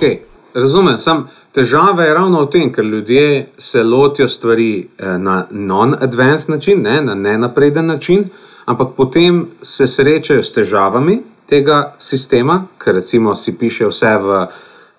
razumem, 0.53 0.97
sam 0.97 1.27
težava 1.53 2.03
je 2.03 2.13
ravno 2.13 2.41
v 2.41 2.49
tem, 2.49 2.71
ker 2.73 2.85
ljudje 2.85 3.47
se 3.57 3.83
lotijo 3.83 4.27
stvari 4.27 4.89
eh, 4.97 5.17
na 5.17 5.45
non-advanced 5.51 6.49
način, 6.49 6.81
ne, 6.81 7.01
na 7.01 7.15
nenapreden 7.15 7.85
način, 7.85 8.25
ampak 8.65 8.95
potem 8.97 9.47
se 9.61 9.87
srečajo 9.87 10.43
s 10.43 10.51
težavami 10.51 11.21
tega 11.49 11.95
sistema, 11.99 12.63
ker 12.77 12.95
recimo 12.95 13.35
si 13.35 13.57
piše 13.57 13.87
vse 13.87 14.17
v. 14.17 14.45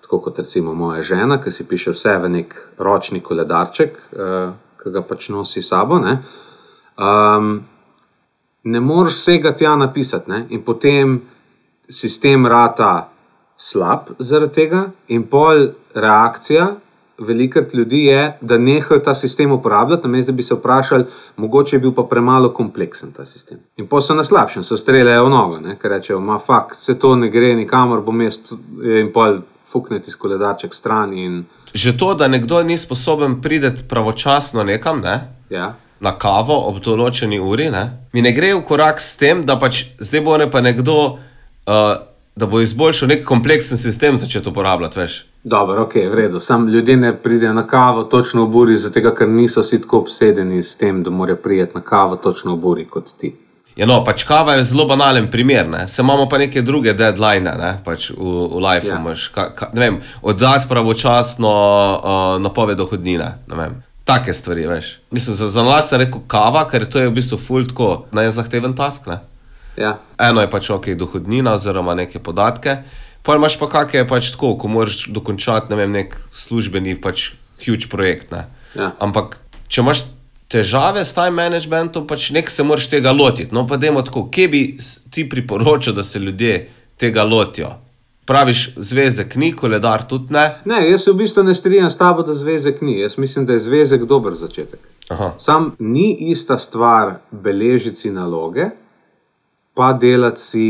Tako 0.05 0.19
kot 0.21 0.37
recimo 0.37 0.73
moja 0.73 1.01
žena, 1.01 1.39
ki 1.41 1.51
si 1.51 1.63
piše 1.67 1.91
vse 1.91 2.17
v 2.21 2.29
nek 2.29 2.51
ročni 2.77 3.19
koledarček, 3.25 3.95
uh, 4.13 4.51
ki 4.83 4.91
ga 4.93 5.01
pač 5.01 5.29
nosi 5.33 5.63
sabo. 5.65 5.97
Ne, 5.97 6.19
um, 7.01 7.55
ne 8.63 8.79
moreš 8.79 9.17
vsega 9.17 9.51
tja 9.57 9.73
napisati, 9.75 10.29
ne? 10.29 10.45
in 10.49 10.61
potem 10.61 11.21
sistem 11.89 12.45
rata 12.45 13.09
slab 13.57 14.13
zaradi 14.19 14.53
tega, 14.53 14.83
in 15.07 15.25
pol 15.25 15.73
reakcija 15.95 16.75
velikrat 17.19 17.73
ljudi 17.73 18.03
je, 18.05 18.37
da 18.41 18.57
nehajo 18.57 18.99
ta 18.99 19.13
sistem 19.13 19.51
uporabljati, 19.51 20.07
namesto 20.07 20.31
da 20.31 20.35
bi 20.35 20.43
se 20.43 20.55
vprašali, 20.55 21.03
mogoče 21.37 21.75
je 21.75 21.79
bil 21.79 21.93
pa 21.93 22.03
premalo 22.03 22.49
kompleksen 22.53 23.11
ta 23.11 23.25
sistem. 23.25 23.57
In 23.77 23.87
pa 23.87 24.01
so 24.01 24.15
na 24.15 24.23
slabšem, 24.23 24.63
so 24.63 24.77
streljajo 24.77 25.25
v 25.25 25.29
nogo, 25.29 25.59
ne? 25.59 25.77
ker 25.79 25.91
rečejo, 25.91 26.19
ma 26.19 26.39
fakt, 26.39 26.75
se 26.75 26.99
to 26.99 27.15
ne 27.15 27.29
gre 27.29 27.53
nikamor, 27.55 28.01
bom 28.01 28.21
jaz 28.21 28.39
in 28.99 29.11
pol 29.13 29.39
fukneti 29.65 30.11
iz 30.11 30.15
koledarček 30.15 30.73
stran. 30.73 31.13
In, 31.13 31.45
Že 31.73 31.97
to, 31.97 32.13
da 32.13 32.27
nekdo 32.27 32.63
ni 32.63 32.77
sposoben 32.77 33.41
priti 33.41 33.87
pravočasno 33.89 34.63
nekam, 34.63 35.01
ne? 35.01 35.19
ja. 35.49 35.75
na 35.99 36.11
kavo 36.19 36.57
ob 36.69 36.81
določeni 36.83 37.39
uri, 37.39 37.69
ne? 37.71 37.85
mi 38.13 38.21
ne 38.21 38.33
gre 38.35 38.53
v 38.53 38.63
korak 38.63 38.99
s 39.01 39.15
tem, 39.17 39.45
da 39.45 39.55
pač 39.59 39.85
zdaj 39.99 40.21
bo 40.21 40.35
ne 40.37 40.49
pa 40.51 40.61
nekdo, 40.61 40.97
uh, 41.15 41.95
da 42.35 42.45
bo 42.45 42.59
izboljšal 42.59 43.09
nek 43.09 43.23
kompleksen 43.25 43.79
sistem 43.79 44.17
začeti 44.19 44.51
uporabljati. 44.51 44.99
Veš. 44.99 45.15
Dobro, 45.45 45.81
ok, 45.81 45.93
v 45.95 46.13
redu. 46.15 46.39
Sam 46.39 46.67
ljudje 46.67 46.97
ne 46.97 47.17
pridejo 47.21 47.53
na 47.53 47.67
kavo 47.67 48.03
točno 48.03 48.45
v 48.45 48.49
buri, 48.49 48.77
zato 48.77 49.13
ker 49.13 49.29
niso 49.29 49.61
vsi 49.61 49.81
tako 49.81 49.99
obsedeni 49.99 50.63
s 50.63 50.75
tem, 50.77 51.03
da 51.03 51.11
morajo 51.11 51.37
priti 51.37 51.75
na 51.75 51.81
kavo 51.81 52.15
točno 52.15 52.55
v 52.55 52.57
buri 52.57 52.85
kot 52.89 53.11
ti. 53.17 53.35
Ja, 53.75 53.85
no, 53.85 53.99
pač 54.05 54.23
kava 54.23 54.55
je 54.55 54.63
zelo 54.63 54.87
banalen 54.89 55.27
primer, 55.31 55.69
ne? 55.69 55.87
se 55.87 56.01
imamo 56.01 56.25
pa 56.29 56.37
neke 56.37 56.61
druge 56.61 56.93
deadline, 56.93 57.53
ne? 57.59 57.77
pač 57.85 58.09
v, 58.09 58.15
v 58.55 58.63
life 58.63 58.87
Ja. 58.87 58.97
imaš, 58.97 59.27
ka, 59.27 59.49
ka, 59.53 59.69
ne 59.73 59.81
vem, 59.81 60.01
oddati 60.21 60.65
pravočasno 60.67 61.53
uh, 61.53 62.41
napoved 62.41 62.77
dohodnine, 62.77 63.29
ne 63.47 63.55
vem. 63.55 63.77
Take 64.03 64.33
stvari, 64.33 64.65
veš. 64.67 64.99
Mislim, 65.11 65.35
za, 65.35 65.49
za 65.49 65.63
nas 65.63 65.91
je 65.91 65.97
rekel 65.97 66.25
kava, 66.27 66.65
ker 66.67 66.89
to 66.89 66.99
je 66.99 67.09
v 67.09 67.13
bistvu 67.13 67.37
ful 67.37 67.69
tako 67.69 68.07
nezahteven 68.17 68.73
task, 68.73 69.11
ne? 69.13 69.21
Ja. 69.77 69.97
Eno 70.17 70.41
je 70.41 70.49
pač 70.49 70.69
ok, 70.73 70.95
dohodnina 70.97 71.53
oziroma 71.53 71.93
neke 71.93 72.19
podatke, 72.19 72.79
pa 73.25 73.35
imaš 73.35 73.57
pa 73.59 73.69
kakšne 73.69 74.05
pač 74.07 74.31
tako, 74.35 74.53
ko 74.61 74.69
moraš 74.69 75.07
dokončati 75.13 75.73
ne 75.73 75.79
vem, 75.79 75.91
nek 75.91 76.17
službeni 76.33 76.95
pač 77.01 77.31
huge 77.65 77.89
projekt. 77.91 78.31
Ne? 78.31 78.45
Ja. 78.75 78.91
Ampak 79.01 79.39
če 79.67 79.81
imaš 79.81 80.05
težave 80.51 81.05
s 81.05 81.15
time 81.17 81.41
managementom, 81.41 82.05
pač 82.07 82.29
nek 82.35 82.51
se 82.51 82.63
moraš 82.63 82.89
tega 82.91 83.13
lotiti. 83.15 83.53
No, 83.55 83.65
pa 83.67 83.79
dajmo 83.81 84.03
tako, 84.05 84.27
kje 84.31 84.47
bi 84.51 84.61
ti 85.11 85.25
priporočil, 85.29 85.95
da 85.97 86.03
se 86.03 86.21
ljudje 86.21 86.59
tega 87.01 87.23
lotijo? 87.23 87.73
Praviš, 88.25 88.71
zvezek 88.81 89.35
ni, 89.37 89.51
koledar 89.53 90.01
tudi 90.09 90.33
ne. 90.33 90.47
Ne, 90.65 90.79
jaz 90.89 91.03
se 91.05 91.11
v 91.13 91.19
bistvu 91.19 91.43
ne 91.45 91.53
strinjam 91.55 91.89
s 91.93 91.97
tabo, 91.97 92.23
da 92.25 92.33
zvezek 92.33 92.81
ni. 92.81 92.99
Jaz 92.99 93.17
mislim, 93.21 93.45
da 93.45 93.53
je 93.53 93.65
zvezek 93.67 94.05
dober 94.09 94.33
začetek. 94.33 94.81
Aha. 95.13 95.33
Sam 95.37 95.75
ni 95.79 96.07
ista 96.31 96.57
stvar 96.57 97.19
beležiti 97.31 98.05
si 98.05 98.11
naloge, 98.13 98.71
pa 99.77 99.93
delati 99.93 100.41
si 100.41 100.65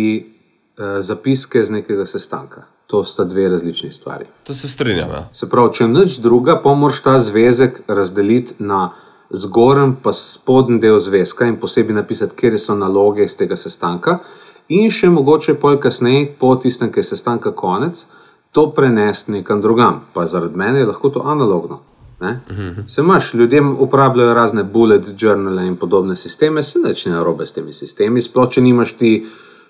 zapiske 0.99 1.63
z 1.63 1.71
nekega 1.71 2.05
sestanka. 2.05 2.63
To 2.87 3.03
sta 3.03 3.23
dve 3.23 3.49
različni 3.49 3.91
stvari. 3.91 4.25
To 4.43 4.53
se 4.53 4.67
strinjam. 4.67 5.09
Ja. 5.09 5.29
Se 5.31 5.49
pravi, 5.49 5.73
če 5.73 5.87
nič 5.87 6.19
druga, 6.19 6.59
pa 6.61 6.73
moraš 6.73 7.01
ta 7.01 7.19
zvezek 7.19 7.81
razdeliti 7.87 8.53
na 8.59 8.91
zgornji 9.29 9.95
in 10.05 10.13
spodnji 10.13 10.79
del 10.79 10.99
zvezka 10.99 11.45
in 11.45 11.57
posebej 11.59 11.95
napisati, 11.95 12.35
kje 12.35 12.59
so 12.59 12.75
naloge 12.75 13.23
iz 13.23 13.35
tega 13.37 13.55
sestanka. 13.55 14.19
In 14.69 14.91
še 14.91 15.09
mogoče 15.09 15.55
pol 15.61 15.79
kasneje, 15.81 16.35
po 16.39 16.55
tistem, 16.55 16.91
ki 16.91 16.99
je 16.99 17.09
sestanka 17.09 17.51
konec, 17.51 18.05
to 18.51 18.69
prenesti 18.73 19.31
nekam 19.31 19.61
drugam. 19.61 20.01
Pa 20.13 20.25
zaradi 20.25 20.57
mene 20.57 20.79
je 20.79 20.85
lahko 20.85 21.09
to 21.09 21.21
analogno. 21.25 21.81
Ne? 22.21 22.39
Se 22.87 23.01
imaš, 23.01 23.33
ljudje 23.33 23.61
uporabljajo 23.61 24.33
razne 24.33 24.63
bullet 24.63 25.13
journale 25.17 25.65
in 25.67 25.75
podobne 25.75 26.15
sisteme, 26.15 26.63
se 26.63 26.79
nič 26.79 27.05
ne 27.05 27.11
narobe 27.11 27.45
s 27.45 27.53
temi 27.53 27.73
sistemi, 27.73 28.21
sploh 28.21 28.49
če 28.49 28.61
nimaš 28.61 28.93
ti 28.97 29.11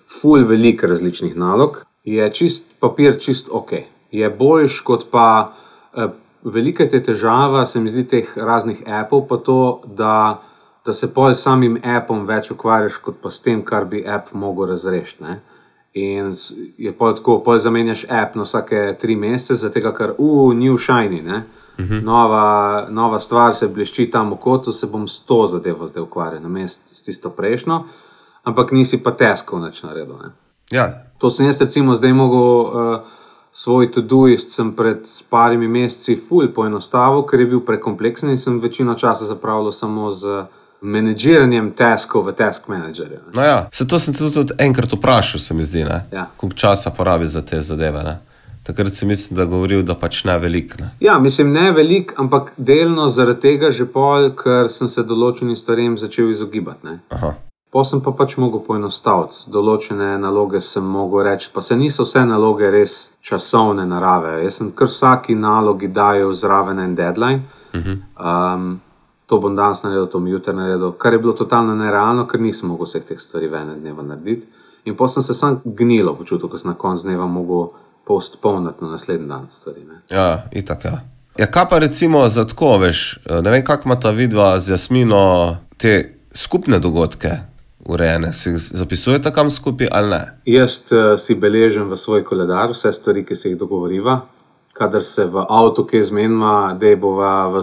ful 0.10 0.46
velik 0.48 0.84
različnih 0.84 1.36
nalog, 1.38 1.84
je 2.04 2.34
čist 2.34 2.76
papir 2.80 3.20
čist 3.20 3.50
ok. 3.52 3.72
Je 4.12 4.30
boljš 4.30 4.80
kot 4.86 5.08
pa 5.12 5.54
eh, 5.98 6.08
velika 6.44 6.86
te 6.90 7.04
težava, 7.04 7.66
se 7.66 7.80
mi 7.80 7.90
zdi, 7.90 8.06
teh 8.08 8.38
raznih 8.38 8.84
appov, 8.86 9.26
pa 9.28 9.38
to, 9.38 9.82
da, 9.86 10.42
da 10.86 10.94
se 10.94 11.14
pol 11.14 11.34
s 11.34 11.44
samim 11.44 11.78
appom 11.84 12.26
več 12.28 12.52
ukvarjaš, 12.52 13.02
kot 13.02 13.20
pa 13.22 13.34
s 13.34 13.42
tem, 13.42 13.64
kar 13.66 13.86
bi 13.90 14.06
app 14.08 14.34
mogel 14.34 14.70
razrešiti. 14.70 15.24
ne. 15.24 15.42
In 15.96 16.34
je 16.78 16.92
pol 16.92 17.14
tako, 17.16 17.40
pol 17.44 17.58
zamenjaš 17.60 18.04
app 18.12 18.36
na 18.36 18.44
vsake 18.44 18.98
tri 19.00 19.16
mesece, 19.16 19.56
zato 19.56 19.92
ker, 19.96 20.16
uh, 20.18 20.54
new 20.54 20.78
shiny. 20.78 21.22
Ne? 21.24 21.46
Nova, 22.04 22.88
nova 22.90 23.20
stvar 23.20 23.56
se 23.56 23.68
blešči 23.68 24.10
tam 24.12 24.32
v 24.32 24.38
kotu, 24.40 24.74
se 24.74 24.88
bom 24.88 25.08
s 25.08 25.20
to 25.20 25.48
zadevo 25.48 25.88
zdaj 25.88 26.04
ukvarjal, 26.04 26.44
namesto 26.44 26.96
s 26.96 27.04
tisto 27.04 27.30
prejšnjo, 27.30 27.82
ampak 28.46 28.72
nisi 28.72 29.02
pa 29.04 29.12
teskov 29.12 29.66
več 29.66 29.84
naredil. 29.84 30.16
Ne? 30.22 30.32
Ja, 30.72 30.86
To 31.18 31.30
sem 31.30 31.46
jaz, 31.46 31.62
recimo, 31.62 31.96
zdaj 31.96 32.14
mogel 32.14 32.42
uh, 32.42 33.00
svoj 33.52 33.92
to-doist 33.92 34.50
sem 34.52 34.74
pred 34.76 35.08
parimi 35.30 35.68
meseci 35.68 36.16
ful 36.20 36.52
poenostavil, 36.54 37.24
ker 37.24 37.40
je 37.40 37.48
bil 37.54 37.64
prekompleksen 37.66 38.30
in 38.30 38.38
sem 38.38 38.60
večino 38.60 38.96
časa 39.00 39.26
zapravljal 39.26 39.72
samo 39.72 40.12
z 40.12 40.44
menedžiranjem 40.82 41.72
taskov 41.72 42.28
v 42.28 42.36
task 42.36 42.68
managerju. 42.68 43.20
no 43.34 43.42
ja. 43.42 43.70
Se 43.72 43.88
to 43.88 44.00
sem 44.00 44.14
te 44.14 44.30
tudi 44.30 44.54
enkrat 44.60 44.94
vprašal, 44.94 45.40
se 45.40 45.54
mi 45.54 45.64
zdi, 45.64 45.84
ne? 45.84 46.04
Ja. 46.12 46.28
koliko 46.38 46.58
časa 46.58 46.92
porabi 46.92 47.28
za 47.28 47.42
te 47.42 47.62
zadeve. 47.62 48.04
Ne? 48.04 48.20
Takrat 48.64 48.94
si 48.94 49.06
mislim, 49.06 49.38
da 49.38 49.46
govoril, 49.46 49.84
da 49.84 49.96
pač 49.96 50.24
ne 50.24 50.38
veliko. 50.40 50.78
Ja, 51.00 51.20
mislim, 51.20 51.54
ne 51.54 51.72
velik, 51.72 52.14
ampak 52.18 52.52
delno 52.58 53.10
zaradi 53.10 53.40
tega 53.40 53.72
že 53.72 53.86
pol, 53.86 54.32
ker 54.36 54.70
sem 54.70 54.88
se 54.88 55.04
določenim 55.04 55.56
stvarem 55.56 55.98
začel 55.98 56.30
izogibati. 56.30 56.98
Pa 57.76 57.84
sem 57.84 58.00
pa 58.00 58.14
pač 58.16 58.38
mogel 58.40 58.62
poenostaviti. 58.64 59.50
Določene 59.52 60.14
naloge 60.24 60.62
sem 60.64 60.86
mogel 60.88 61.26
reči, 61.28 61.50
pa 61.52 61.60
se 61.60 61.76
niso 61.76 62.06
vse 62.06 62.22
naloge 62.24 62.70
res 62.72 62.94
časovne 63.20 63.84
narave. 63.84 64.38
Jaz 64.46 64.60
sem 64.62 64.70
kar 64.72 64.88
vsaki 64.88 65.34
nalogi 65.36 65.90
dajal 65.92 66.32
zraven 66.32 66.80
en 66.80 66.94
deadline. 66.96 67.42
Um, 67.76 68.70
to 69.28 69.42
bom 69.44 69.58
danes 69.58 69.82
naredil, 69.84 70.06
to 70.08 70.22
bom 70.22 70.30
jutri 70.32 70.54
naredil, 70.56 70.94
kar 70.96 71.18
je 71.18 71.20
bilo 71.20 71.34
totalno 71.36 71.76
nerealno, 71.76 72.24
ker 72.32 72.40
nisem 72.40 72.70
mogel 72.72 72.88
vseh 72.88 73.04
teh 73.10 73.20
stvari 73.20 73.50
v 73.52 73.58
enem 73.60 73.82
dnevu 73.82 74.06
narediti. 74.08 74.48
In 74.88 74.96
pa 74.96 75.10
sem 75.12 75.26
se 75.26 75.36
sam 75.36 75.58
gnilo 75.66 76.14
počutil, 76.16 76.48
ko 76.48 76.56
sem 76.62 76.72
na 76.72 76.78
koncu 76.80 77.10
dneva 77.10 77.28
mogel 77.28 77.74
postponiti 78.08 78.86
na 78.86 78.94
naslednji 78.94 79.28
dan 79.28 79.50
stvari. 79.52 79.84
Ne. 79.90 80.00
Ja, 80.14 80.46
itak. 80.56 80.86
Ja. 80.88 81.02
Ja, 81.36 81.50
kaj 81.52 81.68
pa 81.74 81.82
recimo 81.84 82.24
za 82.32 82.48
tako, 82.48 82.78
veš, 82.86 83.04
ne 83.28 83.52
vem, 83.52 83.66
kako 83.68 83.90
ima 83.92 84.00
ta 84.00 84.16
vidva 84.16 84.54
z 84.64 84.72
Jasmino 84.78 85.58
te 85.76 85.98
skupne 86.32 86.80
dogodke 86.80 87.34
urejene, 87.86 88.34
si 88.34 88.50
jih 88.50 88.60
zapisujete 88.60 89.32
kam 89.34 89.52
skupaj 89.52 89.88
ali 89.92 90.10
ne? 90.10 90.22
Jaz 90.46 90.80
uh, 90.92 91.20
si 91.20 91.36
beležim 91.36 91.90
v 91.90 91.98
svoj 91.98 92.24
koledar 92.24 92.72
vse 92.74 92.92
stvari, 92.94 93.26
ki 93.26 93.36
se 93.36 93.50
jih 93.50 93.58
dogovoriva. 93.58 94.20
Kadar 94.74 95.04
se 95.04 95.26
v 95.26 95.46
avtu 95.50 95.86
kaj 95.88 96.04
zmenjava, 96.10 96.74
da 96.80 96.88
je 96.88 96.96
bova 97.00 97.48
v, 97.48 97.62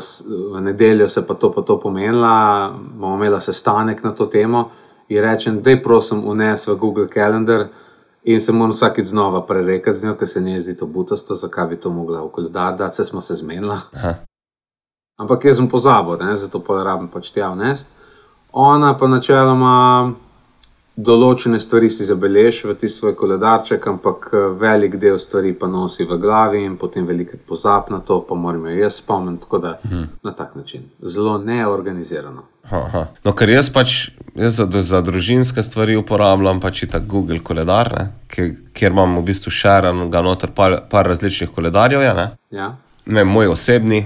v 0.54 0.60
nedeljo 0.60 1.08
se 1.08 1.26
pa 1.26 1.34
to 1.34 1.52
pa 1.52 1.62
to 1.62 1.76
pomenila, 1.80 2.70
bomo 2.72 3.16
imela 3.16 3.40
sestanek 3.40 4.02
na 4.04 4.10
to 4.10 4.26
temo. 4.26 4.70
In 5.08 5.20
rečem, 5.20 5.60
da 5.60 5.70
je 5.70 5.82
prosim 5.82 6.22
unes 6.24 6.66
v 6.66 6.76
Google 6.76 7.06
Calendar 7.14 7.66
in 8.24 8.40
se 8.40 8.52
moram 8.52 8.70
vsakeč 8.70 9.04
znova 9.04 9.42
prerekati 9.46 9.96
z 9.96 10.04
njo, 10.04 10.14
ker 10.14 10.28
se 10.28 10.40
ne 10.40 10.60
zdi 10.60 10.76
to 10.76 10.86
butasto, 10.86 11.34
zakaj 11.34 11.66
bi 11.66 11.76
to 11.76 11.90
mogla 11.90 12.22
v 12.22 12.30
koledar 12.30 12.76
dati, 12.76 12.96
se 12.96 13.04
smo 13.04 13.20
se 13.20 13.34
zmenila. 13.34 13.76
Aha. 13.92 14.14
Ampak 15.20 15.44
jaz 15.44 15.56
sem 15.56 15.68
pozabil, 15.68 16.16
ne? 16.16 16.36
zato 16.36 16.62
pa 16.64 16.82
rabim 16.82 17.08
pač 17.08 17.30
tja 17.30 17.50
vnesti. 17.52 17.90
Ona 18.52 18.92
pa 19.00 19.08
načeloma 19.08 20.12
določene 20.96 21.56
stvari 21.60 21.88
si 21.90 22.04
zabeleži 22.04 22.66
v 22.68 22.74
tisti 22.76 23.00
svoj 23.00 23.14
koledarček, 23.16 23.86
ampak 23.88 24.28
eh, 24.32 24.48
velik 24.60 24.98
del 25.00 25.16
stvari 25.18 25.54
pa 25.56 25.66
nosi 25.66 26.04
v 26.04 26.18
glavi 26.20 26.64
in 26.66 26.76
potem 26.76 27.06
velikrat 27.08 27.40
pozab 27.48 27.88
na 27.90 28.02
to, 28.04 28.20
pa 28.28 28.36
moram 28.36 28.66
jo 28.68 28.76
jaz 28.76 29.00
spomniti, 29.00 29.46
tako 29.46 29.62
da 29.62 29.72
hmm. 29.80 30.08
na 30.22 30.34
tak 30.36 30.54
način. 30.54 30.84
Zelo 31.00 31.38
neorganizirano. 31.38 32.44
Aha, 32.68 32.82
aha. 32.86 33.06
No, 33.24 33.32
ker 33.32 33.50
jaz 33.50 33.72
pač 33.72 34.12
jaz 34.36 34.60
za, 34.60 34.68
za 34.68 35.00
družinske 35.00 35.64
stvari 35.64 35.96
uporabljam 35.96 36.60
pač 36.60 36.84
tako 36.92 37.08
Google 37.08 37.40
koledar, 37.40 37.92
ne, 37.96 38.06
kjer, 38.28 38.52
kjer 38.76 38.92
imam 38.92 39.16
v 39.18 39.24
bistvu 39.32 39.50
šeren, 39.50 40.04
ga 40.12 40.22
noter 40.22 40.52
par, 40.54 40.82
par 40.92 41.08
različnih 41.08 41.50
koledarjev. 41.50 42.04
Je, 42.04 42.14
ne. 42.20 42.28
Ja? 42.52 42.74
ne 43.06 43.24
moj 43.24 43.54
osebni, 43.56 44.04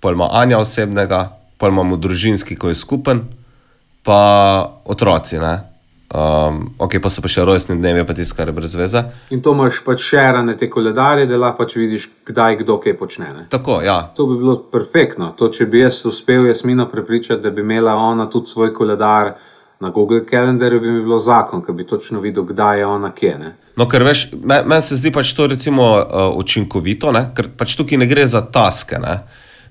pol 0.00 0.18
ima 0.18 0.28
Anja 0.32 0.58
osebnega, 0.58 1.28
pol 1.58 1.72
imamo 1.72 1.96
družinski, 1.96 2.58
ko 2.60 2.68
je 2.68 2.76
skupen, 2.76 3.22
pa 4.04 4.20
otroci. 4.84 5.38
Ne? 5.38 5.54
Um, 6.14 6.74
ok, 6.78 7.00
pa 7.02 7.10
so 7.10 7.24
pa 7.24 7.30
še 7.32 7.42
rojstni 7.42 7.74
dnevi, 7.80 8.04
pa 8.06 8.14
tisto, 8.14 8.36
kar 8.38 8.46
je 8.46 8.54
brez 8.54 8.76
veze. 8.78 9.00
In 9.34 9.40
to 9.42 9.54
imaš 9.56 9.80
pač 9.82 10.04
šerane 10.12 10.54
te 10.54 10.68
koledarje, 10.70 11.26
da 11.26 11.40
lahko 11.40 11.64
pač 11.64 11.74
vidiš, 11.80 12.06
kdaj 12.28 12.60
kdo 12.60 12.76
kaj 12.78 12.94
počne. 13.00 13.32
Ne? 13.34 13.46
Tako, 13.50 13.80
ja. 13.82 13.96
To 14.14 14.28
bi 14.30 14.36
bilo 14.38 14.54
perfektno. 14.70 15.32
To, 15.34 15.48
če 15.50 15.66
bi 15.72 15.82
jaz 15.82 16.04
uspel 16.06 16.46
Jasmino 16.46 16.86
prepričati, 16.92 17.42
da 17.42 17.50
bi 17.50 17.64
imela 17.66 17.96
ona 17.98 18.28
tudi 18.30 18.52
svoj 18.52 18.70
koledar 18.76 19.32
na 19.82 19.90
Google 19.90 20.22
Calendarju, 20.28 20.80
bi 20.80 20.92
mi 20.92 21.02
bilo 21.02 21.18
zakon, 21.18 21.64
ker 21.64 21.74
bi 21.74 21.86
točno 21.86 22.20
videl, 22.22 22.44
kdaj 22.46 22.78
je 22.78 22.86
ona 22.86 23.10
kje. 23.10 23.32
Ne? 23.40 23.50
No, 23.74 23.88
ker 23.90 24.04
veš, 24.06 24.28
me- 24.44 24.62
meni 24.70 24.86
se 24.86 25.00
zdi 25.00 25.10
pač 25.12 25.32
to 25.34 25.48
recimo 25.50 25.88
uh, 25.98 26.28
učinkovito, 26.38 27.10
ne? 27.12 27.24
ker 27.34 27.50
pač 27.58 27.74
tukaj 27.80 27.98
ne 27.98 28.06
gre 28.06 28.28
za 28.30 28.44
taske. 28.54 29.02
Ne? 29.02 29.18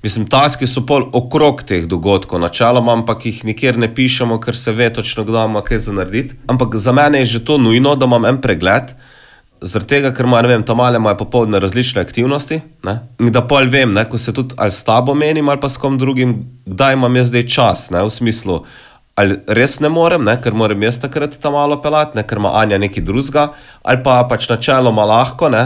Mislim, 0.04 0.26
taski 0.28 0.68
so 0.68 0.82
pol 0.84 1.06
okrog 1.16 1.62
teh 1.64 1.86
dogodkov, 1.88 2.42
načeloma, 2.44 2.92
ampak 2.92 3.26
jih 3.26 3.38
nikjer 3.48 3.78
ne 3.80 3.88
pišemo, 3.96 4.36
ker 4.44 4.58
se 4.60 4.72
ve 4.76 4.90
točno, 4.94 5.24
kdo 5.24 5.46
ima 5.46 5.62
kaj 5.64 5.80
za 5.80 5.94
narediti. 5.96 6.36
Ampak 6.48 6.76
za 6.76 6.92
mene 6.92 7.22
je 7.24 7.26
že 7.26 7.46
to 7.46 7.58
nujno, 7.58 7.96
da 7.96 8.06
imam 8.06 8.26
en 8.26 8.42
pregled. 8.42 8.92
Zaradi 9.62 9.90
tega, 9.90 10.12
ker 10.12 10.28
ima, 10.28 10.42
ne 10.42 10.50
vem, 10.52 10.64
tam 10.68 10.78
male 10.84 11.00
imajo 11.00 11.18
popoldne 11.18 11.60
različne 11.60 12.02
aktivnosti. 12.02 12.60
Ne? 12.84 12.98
In 13.20 13.32
da 13.32 13.46
pol 13.48 13.70
vem, 13.72 13.94
ne, 13.96 14.04
ko 14.10 14.20
se 14.20 14.34
tudi 14.34 14.56
ali 14.58 14.72
s 14.72 14.84
tabo 14.84 15.16
menim 15.16 15.50
ali 15.50 15.60
pa 15.60 15.70
s 15.70 15.80
kom 15.80 15.96
drugim, 15.98 16.36
kdaj 16.66 17.00
imam 17.00 17.16
jaz 17.16 17.32
zdaj 17.32 17.48
čas, 17.48 17.90
ne, 17.96 18.04
v 18.04 18.12
smislu, 18.12 18.60
ali 19.16 19.40
res 19.48 19.80
ne 19.80 19.90
morem, 19.90 20.24
ne, 20.28 20.36
ker 20.42 20.52
moram 20.52 20.84
jaz 20.84 21.00
takrat 21.00 21.40
tam 21.40 21.56
malo 21.56 21.80
pelati, 21.82 22.18
ne, 22.20 22.28
ker 22.28 22.44
ima 22.44 22.52
Anja 22.60 22.78
nekaj 22.78 23.08
drugega, 23.08 23.54
ali 23.84 24.04
pa 24.04 24.20
pač 24.28 24.50
načeloma 24.52 25.08
lahko, 25.08 25.48
ne, 25.54 25.64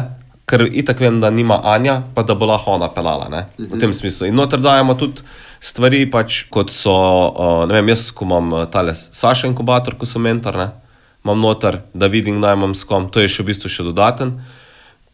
ker 0.47 0.63
itak 0.71 1.01
vem, 1.03 1.19
da 1.19 1.29
nima 1.29 1.59
Anja, 1.63 2.01
pa 2.15 2.23
da 2.23 2.35
bo 2.35 2.47
lahko 2.47 2.77
ona 2.77 2.87
pelala. 2.93 3.27
Ne, 3.29 3.45
v 3.59 3.79
tem 3.79 3.93
smislu. 3.93 4.29
In 4.29 4.37
noter 4.39 4.61
dajemo 4.63 4.95
tudi 4.95 5.25
stvari, 5.59 6.05
pač, 6.11 6.45
kot 6.53 6.71
so, 6.71 6.93
uh, 6.93 7.63
ne 7.67 7.79
vem, 7.79 7.91
jaz, 7.91 8.09
ko 8.15 8.27
imam 8.27 8.53
uh, 8.53 8.67
tale 8.71 8.93
Saša 8.95 9.49
inkubator, 9.49 9.97
ko 9.99 10.07
sem 10.07 10.23
mentor, 10.23 10.55
ne, 10.61 10.69
imam 11.25 11.43
noter, 11.43 11.81
da 11.93 12.07
vidim, 12.07 12.39
kdaj 12.39 12.55
imam 12.55 12.77
s 12.77 12.87
kom, 12.87 13.09
to 13.11 13.23
je 13.23 13.33
še 13.33 13.43
v 13.43 13.51
bistvu 13.51 13.73
še 13.73 13.89
dodaten. 13.89 14.37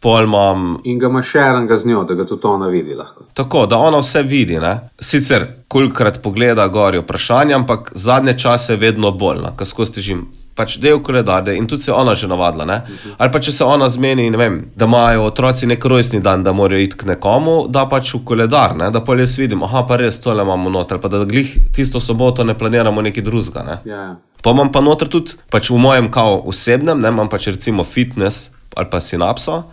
Pol 0.04 0.28
imam 0.28 0.74
In 0.84 1.00
ga 1.00 1.08
imaš 1.08 1.30
šeranega 1.32 1.78
z 1.80 1.88
njo, 1.88 2.04
da 2.04 2.18
ga 2.20 2.28
tudi 2.28 2.46
ona 2.46 2.68
vidi. 2.68 2.94
Lahko. 3.00 3.24
Tako, 3.34 3.66
da 3.72 3.80
ona 3.80 4.02
vse 4.04 4.22
vidi. 4.28 4.60
Ne? 4.60 4.74
Sicer 5.00 5.48
kolikrat 5.72 6.20
pogleda 6.22 6.68
gor 6.68 6.94
je 6.94 7.02
vprašanje, 7.02 7.56
ampak 7.56 7.94
zadnje 7.96 8.36
čase 8.38 8.76
je 8.76 8.82
vedno 8.84 9.14
bolj, 9.16 9.40
no, 9.46 9.54
ko 9.58 9.66
skozi 9.66 9.98
težim. 9.98 10.26
Pač 10.54 10.76
del 10.78 11.00
koledar, 11.02 11.48
in 11.50 11.66
tudi 11.68 11.82
se 11.82 11.92
je 11.92 11.96
ona 11.96 12.14
že 12.16 12.28
navadila. 12.30 12.66
Ne? 12.66 12.82
Ali 13.18 13.32
pa 13.34 13.40
če 13.42 13.52
se 13.52 13.66
ona 13.66 13.90
zmeni, 13.90 14.30
vem, 14.38 14.60
da 14.76 14.86
imajo 14.86 15.24
otroci 15.26 15.66
nek 15.66 15.86
rojstni 15.86 16.22
dan, 16.22 16.44
da 16.44 16.54
morajo 16.54 16.84
iti 16.84 16.98
k 16.98 17.10
nekomu, 17.10 17.56
da 17.74 17.88
pač 17.90 18.14
v 18.14 18.22
koledar, 18.26 18.76
ne? 18.78 18.92
da 18.94 19.02
pa 19.02 19.18
jaz 19.18 19.38
vidim, 19.42 19.64
aha, 19.66 19.82
pa 19.90 19.98
res 19.98 20.20
tole 20.22 20.46
imamo 20.46 20.70
noter, 20.70 21.02
pa 21.02 21.10
da 21.10 21.24
glih 21.26 21.56
tisto 21.74 22.00
soboto 22.00 22.46
ne 22.46 22.54
planiramo 22.58 23.02
nekaj 23.02 23.26
drugega. 23.26 23.66
Ne? 23.66 23.80
Ja, 23.90 24.04
ja. 24.12 24.14
Pa 24.44 24.52
imam 24.52 24.70
pa 24.72 24.82
noter 24.84 25.08
tudi, 25.08 25.38
pač 25.50 25.72
v 25.72 25.80
mojem 25.80 26.12
kao 26.12 26.42
osebnem, 26.52 27.00
ne 27.00 27.10
imam 27.10 27.32
pač 27.32 27.48
recimo 27.48 27.86
fitness 27.88 28.52
ali 28.76 28.90
pa 28.92 29.00
sinapso. 29.00 29.64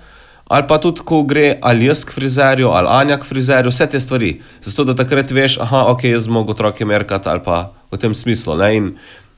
Ali 0.50 0.66
pa 0.66 0.80
tudi, 0.82 1.02
ko 1.06 1.22
gre 1.22 1.58
ali 1.62 1.86
jaz 1.86 2.04
k 2.06 2.14
frizerju, 2.14 2.70
ali 2.74 2.90
Anja 2.90 3.18
k 3.18 3.26
frizerju, 3.26 3.70
vse 3.70 3.86
te 3.86 4.00
stvari. 4.00 4.32
Zato 4.62 4.84
da 4.84 4.96
takrat 4.98 5.30
veš, 5.30 5.60
aha, 5.62 5.84
ok, 5.92 6.08
jaz 6.10 6.26
mogo 6.26 6.54
otroke 6.54 6.86
merkati 6.86 7.30
ali 7.30 7.42
pa 7.44 7.70
v 7.90 7.98
tem 7.98 8.14
smislu. 8.14 8.56
Ne? 8.58 8.70
In 8.76 8.88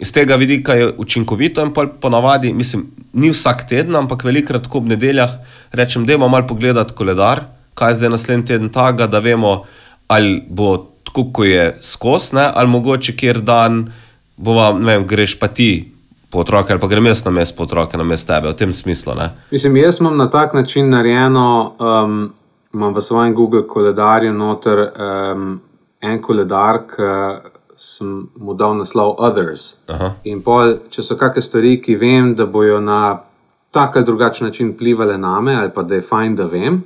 iz 0.03 0.13
tega 0.13 0.37
vidika 0.37 0.75
je 0.75 0.95
učinkovito 0.99 1.63
in 1.63 1.71
pol 1.73 1.87
ponavadi, 2.01 2.53
mislim, 2.53 2.87
ni 3.13 3.31
vsak 3.31 3.69
teden, 3.69 3.95
ampak 3.97 4.25
velikrat 4.25 4.65
tako 4.67 4.81
ob 4.83 4.89
nedeljah 4.91 5.31
rečem, 5.73 6.07
da 6.07 6.19
malo 6.19 6.47
pogledati 6.49 6.95
koledar, 6.99 7.45
kaj 7.75 7.91
je 7.91 7.97
zdaj 8.01 8.11
naslednji 8.11 8.47
teden 8.47 8.69
taga, 8.69 9.07
da 9.07 9.19
vemo, 9.23 9.63
ali 10.09 10.43
bo 10.49 10.77
tako, 11.05 11.29
ko 11.33 11.45
je 11.45 11.77
skos, 11.81 12.33
ne? 12.33 12.49
ali 12.55 12.69
mogoče 12.69 13.15
kjer 13.17 13.41
dan 13.41 13.93
bova, 14.37 14.73
ne 14.79 14.97
vem, 14.97 15.07
greš 15.07 15.39
pa 15.39 15.49
ti 15.49 15.93
po 16.31 16.41
otroke 16.41 16.73
ali 16.73 16.81
pa 16.81 16.89
grem 16.89 17.07
jaz 17.07 17.25
na 17.25 17.31
mest 17.31 17.57
po 17.57 17.63
otroke, 17.63 17.99
na 17.99 18.05
mest 18.05 18.27
tebe, 18.27 18.51
v 18.51 18.59
tem 18.59 18.73
smislu. 18.73 19.15
Ne? 19.15 19.31
Mislim, 19.51 19.77
jaz 19.77 20.01
imam 20.01 20.17
na 20.17 20.31
tak 20.31 20.55
način 20.55 20.91
narejeno, 20.91 21.75
um, 21.79 22.33
imam 22.75 22.95
v 22.95 23.01
svojem 23.01 23.35
Google 23.35 23.67
koledarju 23.67 24.35
noter 24.35 24.89
um, 24.89 25.61
en 26.01 26.23
koledar, 26.23 26.83
ki 26.91 27.11
sem 27.83 28.29
mu 28.39 28.55
dal 28.55 28.77
naslov 28.79 29.17
Others. 29.19 29.67
Aha. 29.91 30.15
In 30.31 30.43
pol, 30.47 30.77
če 30.93 31.03
so 31.03 31.19
kakšne 31.19 31.43
stvari, 31.43 31.77
ki 31.83 31.97
vem, 31.99 32.33
da 32.39 32.47
bojo 32.47 32.79
na 32.81 33.01
tak 33.73 33.97
ali 33.97 34.05
drugačen 34.05 34.47
način 34.47 34.73
vplivali 34.73 35.19
na 35.19 35.41
me, 35.41 35.57
ali 35.57 35.71
pa 35.75 35.83
da 35.83 35.95
je 35.99 36.05
fajn, 36.07 36.37
da 36.37 36.47
vem, 36.47 36.83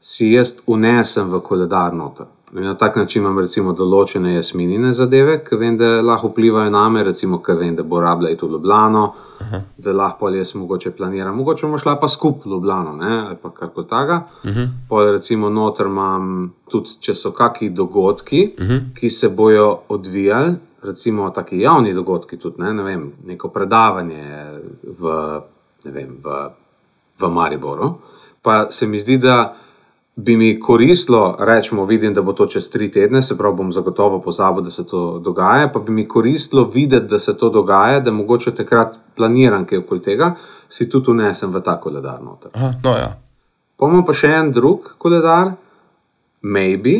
si 0.00 0.32
jaz 0.32 0.54
unesem 0.66 1.28
v 1.30 1.40
koledar 1.44 1.94
noter. 1.94 2.26
Na 2.52 2.74
tak 2.74 2.96
način 2.96 3.22
imam 3.22 3.38
recimo 3.38 3.72
določene 3.72 4.32
jasminine 4.34 4.92
zadeve, 4.92 5.36
ki 5.46 5.56
vem, 5.56 5.76
da 5.78 6.00
lahko 6.02 6.32
vplivajo 6.32 6.70
na 6.74 6.82
me, 6.90 7.04
recimo, 7.06 7.38
ker 7.38 7.54
vem, 7.60 7.76
da 7.78 7.84
bo 7.86 8.00
rabila 8.02 8.30
iti 8.30 8.46
v 8.46 8.56
Ljubljano, 8.56 9.02
Aha. 9.44 9.60
da 9.78 9.92
lahko 9.94 10.28
jaz 10.34 10.54
mogoče 10.58 10.90
planiram. 10.98 11.36
Mogoče 11.36 11.66
bomo 11.66 11.78
šla 11.78 11.94
pa 12.00 12.08
skupaj 12.08 12.48
v 12.48 12.54
Ljubljano 12.54 12.96
ne? 12.96 13.12
ali 13.20 13.36
pa 13.42 13.50
karkoli 13.54 13.86
takega. 13.86 14.24
Uh 14.44 14.50
-huh. 14.50 14.68
Pol 14.88 15.10
recimo 15.10 15.50
noter 15.50 15.86
imam 15.86 16.52
tudi, 16.70 16.96
če 17.00 17.14
so 17.14 17.30
kakšni 17.30 17.70
dogodki, 17.70 18.54
uh 18.58 18.66
-huh. 18.66 18.80
ki 18.94 19.10
se 19.10 19.28
bojo 19.28 19.78
odvijali, 19.88 20.54
recimo 20.82 21.30
taki 21.30 21.60
javni 21.60 21.94
dogodki, 21.94 22.36
tudi 22.36 22.62
ne, 22.62 22.74
ne 22.74 22.82
vem, 22.82 23.12
neko 23.24 23.48
predavanje 23.48 24.24
v, 25.00 25.40
ne 25.84 25.90
vem, 25.92 26.16
v 26.24 26.50
v 27.20 27.28
Mariboru. 27.28 27.98
Pa 28.42 28.70
se 28.70 28.86
mi 28.86 28.98
zdi, 28.98 29.18
da 29.18 29.54
bi 30.16 30.36
mi 30.36 30.60
koristilo, 30.60 31.36
rečemo, 31.38 31.84
vidim, 31.84 32.14
da 32.14 32.22
bo 32.22 32.32
to 32.32 32.46
čez 32.46 32.70
tri 32.70 32.90
tedne, 32.90 33.22
se 33.22 33.36
pravi, 33.38 33.56
bom 33.56 33.72
zagotovo 33.72 34.20
pozabil, 34.20 34.62
da 34.62 34.70
se 34.70 34.86
to 34.86 35.18
dogaja, 35.18 35.68
pa 35.72 35.80
bi 35.80 35.92
mi 35.92 36.08
koristilo 36.08 36.64
videti, 36.74 37.06
da 37.06 37.18
se 37.18 37.36
to 37.38 37.48
dogaja, 37.48 38.00
da 38.00 38.10
mogoče 38.10 38.54
takrat 38.54 38.98
planiram 39.16 39.64
kaj 39.66 39.78
okoli 39.78 40.02
tega, 40.02 40.34
si 40.68 40.88
tudi 40.88 41.10
unesem 41.10 41.52
v 41.52 41.62
ta 41.64 41.78
koledar 41.80 42.22
noter. 42.22 42.50
Aha, 42.54 42.72
no, 42.84 42.96
ja. 42.96 43.14
Imam 43.80 44.04
pa 44.04 44.12
še 44.12 44.28
en 44.28 44.52
drug 44.52 44.94
koledar, 44.98 45.54
Maybe, 46.40 46.94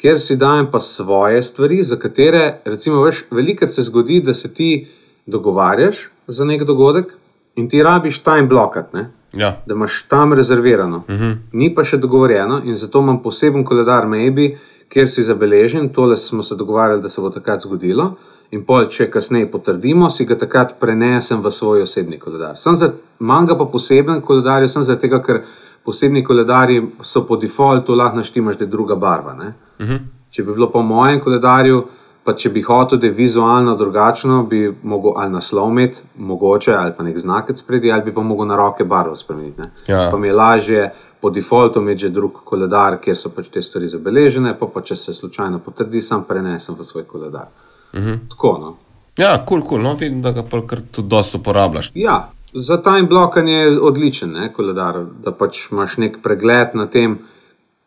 kjer 0.00 0.20
si 0.20 0.36
dajem 0.40 0.70
pa 0.72 0.80
svoje 0.80 1.42
stvari, 1.42 1.82
za 1.84 1.96
katere, 2.00 2.60
recimo, 2.64 3.02
veš, 3.04 3.26
velikokrat 3.30 3.72
se 3.72 3.82
zgodi, 3.82 4.20
da 4.24 4.34
se 4.34 4.52
ti 4.54 4.88
dogovarjaš 5.26 6.08
za 6.26 6.44
nek 6.44 6.64
dogodek 6.64 7.12
in 7.56 7.68
ti 7.68 7.82
rabiš 7.82 8.22
time 8.24 8.48
blokat, 8.48 8.92
ne? 8.92 9.10
Ja. 9.32 9.56
da 9.66 9.74
imaš 9.74 10.02
tam 10.02 10.32
rezervirano. 10.32 10.96
Uh 10.96 11.14
-huh. 11.14 11.36
Ni 11.52 11.74
pa 11.74 11.84
še 11.84 11.96
dogovorjeno 11.96 12.60
in 12.64 12.76
zato 12.76 12.98
imam 12.98 13.22
poseben 13.22 13.64
koledar 13.64 14.06
Maybe, 14.06 14.50
kjer 14.88 15.08
si 15.08 15.22
zabeležen, 15.22 15.88
tole 15.88 16.16
smo 16.16 16.42
se 16.42 16.54
dogovarjali, 16.54 17.02
da 17.02 17.08
se 17.08 17.20
bo 17.20 17.30
takrat 17.30 17.60
zgodilo. 17.60 18.14
In 18.50 18.64
pol, 18.64 18.86
če 18.86 19.10
kasneje 19.10 19.50
potrdimo, 19.50 20.10
si 20.10 20.24
ga 20.24 20.34
takrat 20.38 20.74
prenesem 20.80 21.40
v 21.40 21.50
svoj 21.50 21.82
osebni 21.82 22.18
koledar. 22.18 22.56
Sem 22.56 22.74
za 22.74 22.92
manjka 23.18 23.58
pa 23.58 23.64
poseben 23.64 24.20
koledar, 24.20 24.68
sem 24.68 24.82
zato, 24.82 25.20
ker 25.22 25.42
posebni 25.84 26.24
koledarji 26.24 26.82
so 27.02 27.26
po 27.26 27.36
defaultu 27.36 27.94
lahko 27.94 28.16
naštimaš, 28.16 28.56
da 28.56 28.64
je 28.64 28.70
druga 28.70 28.96
barva. 28.96 29.32
Uh 29.78 29.86
-huh. 29.86 29.98
Če 30.30 30.42
bi 30.42 30.52
bilo 30.52 30.70
po 30.70 30.82
mojem 30.82 31.20
koledarju, 31.20 31.86
pa 32.24 32.34
če 32.36 32.50
bi 32.50 32.62
hotel, 32.62 32.98
da 32.98 33.06
je 33.06 33.12
vizualno 33.12 33.74
drugačno, 33.76 34.42
bi 34.44 34.76
mogel 34.82 35.12
ali 35.16 35.32
naslov 35.32 35.70
imeti, 35.70 36.02
mogoče 36.16 36.74
ali 36.74 36.92
pa 36.96 37.02
nek 37.02 37.18
znak 37.18 37.50
spredi, 37.54 37.92
ali 37.92 38.02
bi 38.02 38.14
pa 38.14 38.22
mogel 38.22 38.46
na 38.46 38.56
roke 38.56 38.84
barvo 38.84 39.16
spremeniti. 39.16 39.60
ne. 39.60 39.70
Ja. 39.86 40.10
Pa 40.10 40.18
mi 40.18 40.28
je 40.28 40.34
lažje 40.34 40.92
po 41.20 41.30
defaultu 41.30 41.80
imeti 41.80 42.00
že 42.00 42.08
drug 42.08 42.44
koledar, 42.44 42.96
kjer 43.00 43.16
so 43.16 43.30
pač 43.30 43.48
te 43.48 43.62
stvari 43.62 43.88
zabeležene, 43.88 44.58
pa, 44.58 44.66
pa 44.66 44.80
če 44.80 44.96
se 44.96 45.14
slučajno 45.14 45.58
potrdi, 45.58 46.00
sam 46.00 46.24
prenesem 46.24 46.74
v 46.78 46.84
svoj 46.84 47.04
koledar. 47.04 47.48
-huh. 47.92 48.18
Tako, 48.28 48.58
no. 48.60 48.76
Ja, 49.16 49.44
kul, 49.44 49.60
cool, 49.60 49.68
cool. 49.68 49.82
no, 49.82 49.94
vidim, 49.94 50.22
da 50.22 50.32
ga 50.32 50.42
pa 50.42 50.60
kar 50.66 50.80
tudi 50.92 51.08
dosto 51.08 51.38
uporabljaš. 51.38 51.90
Ja, 51.94 52.30
za 52.52 52.82
time 52.82 53.02
blokanje 53.02 53.52
je 53.52 53.80
odličen 53.80 54.32
ne, 54.32 54.52
koledar, 54.52 55.04
da 55.22 55.32
pač 55.32 55.68
imaš 55.72 55.96
nek 55.96 56.18
pregled 56.22 56.74
na 56.74 56.86
tem, 56.86 57.18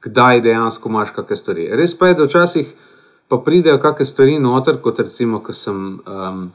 kdaj 0.04 0.42
dejansko 0.42 0.90
imaš 0.90 1.14
kakšne 1.16 1.36
stvari. 1.36 1.70
Res 1.80 1.98
pa 1.98 2.12
je, 2.12 2.20
da 2.20 2.28
včasih 2.28 2.74
pa 3.28 3.38
pridejo 3.38 3.80
kakšne 3.80 4.06
stvari 4.06 4.40
noter, 4.40 4.80
kot 4.82 5.00
recimo, 5.00 5.40
ko 5.40 5.54
sem 5.54 6.00
um, 6.00 6.52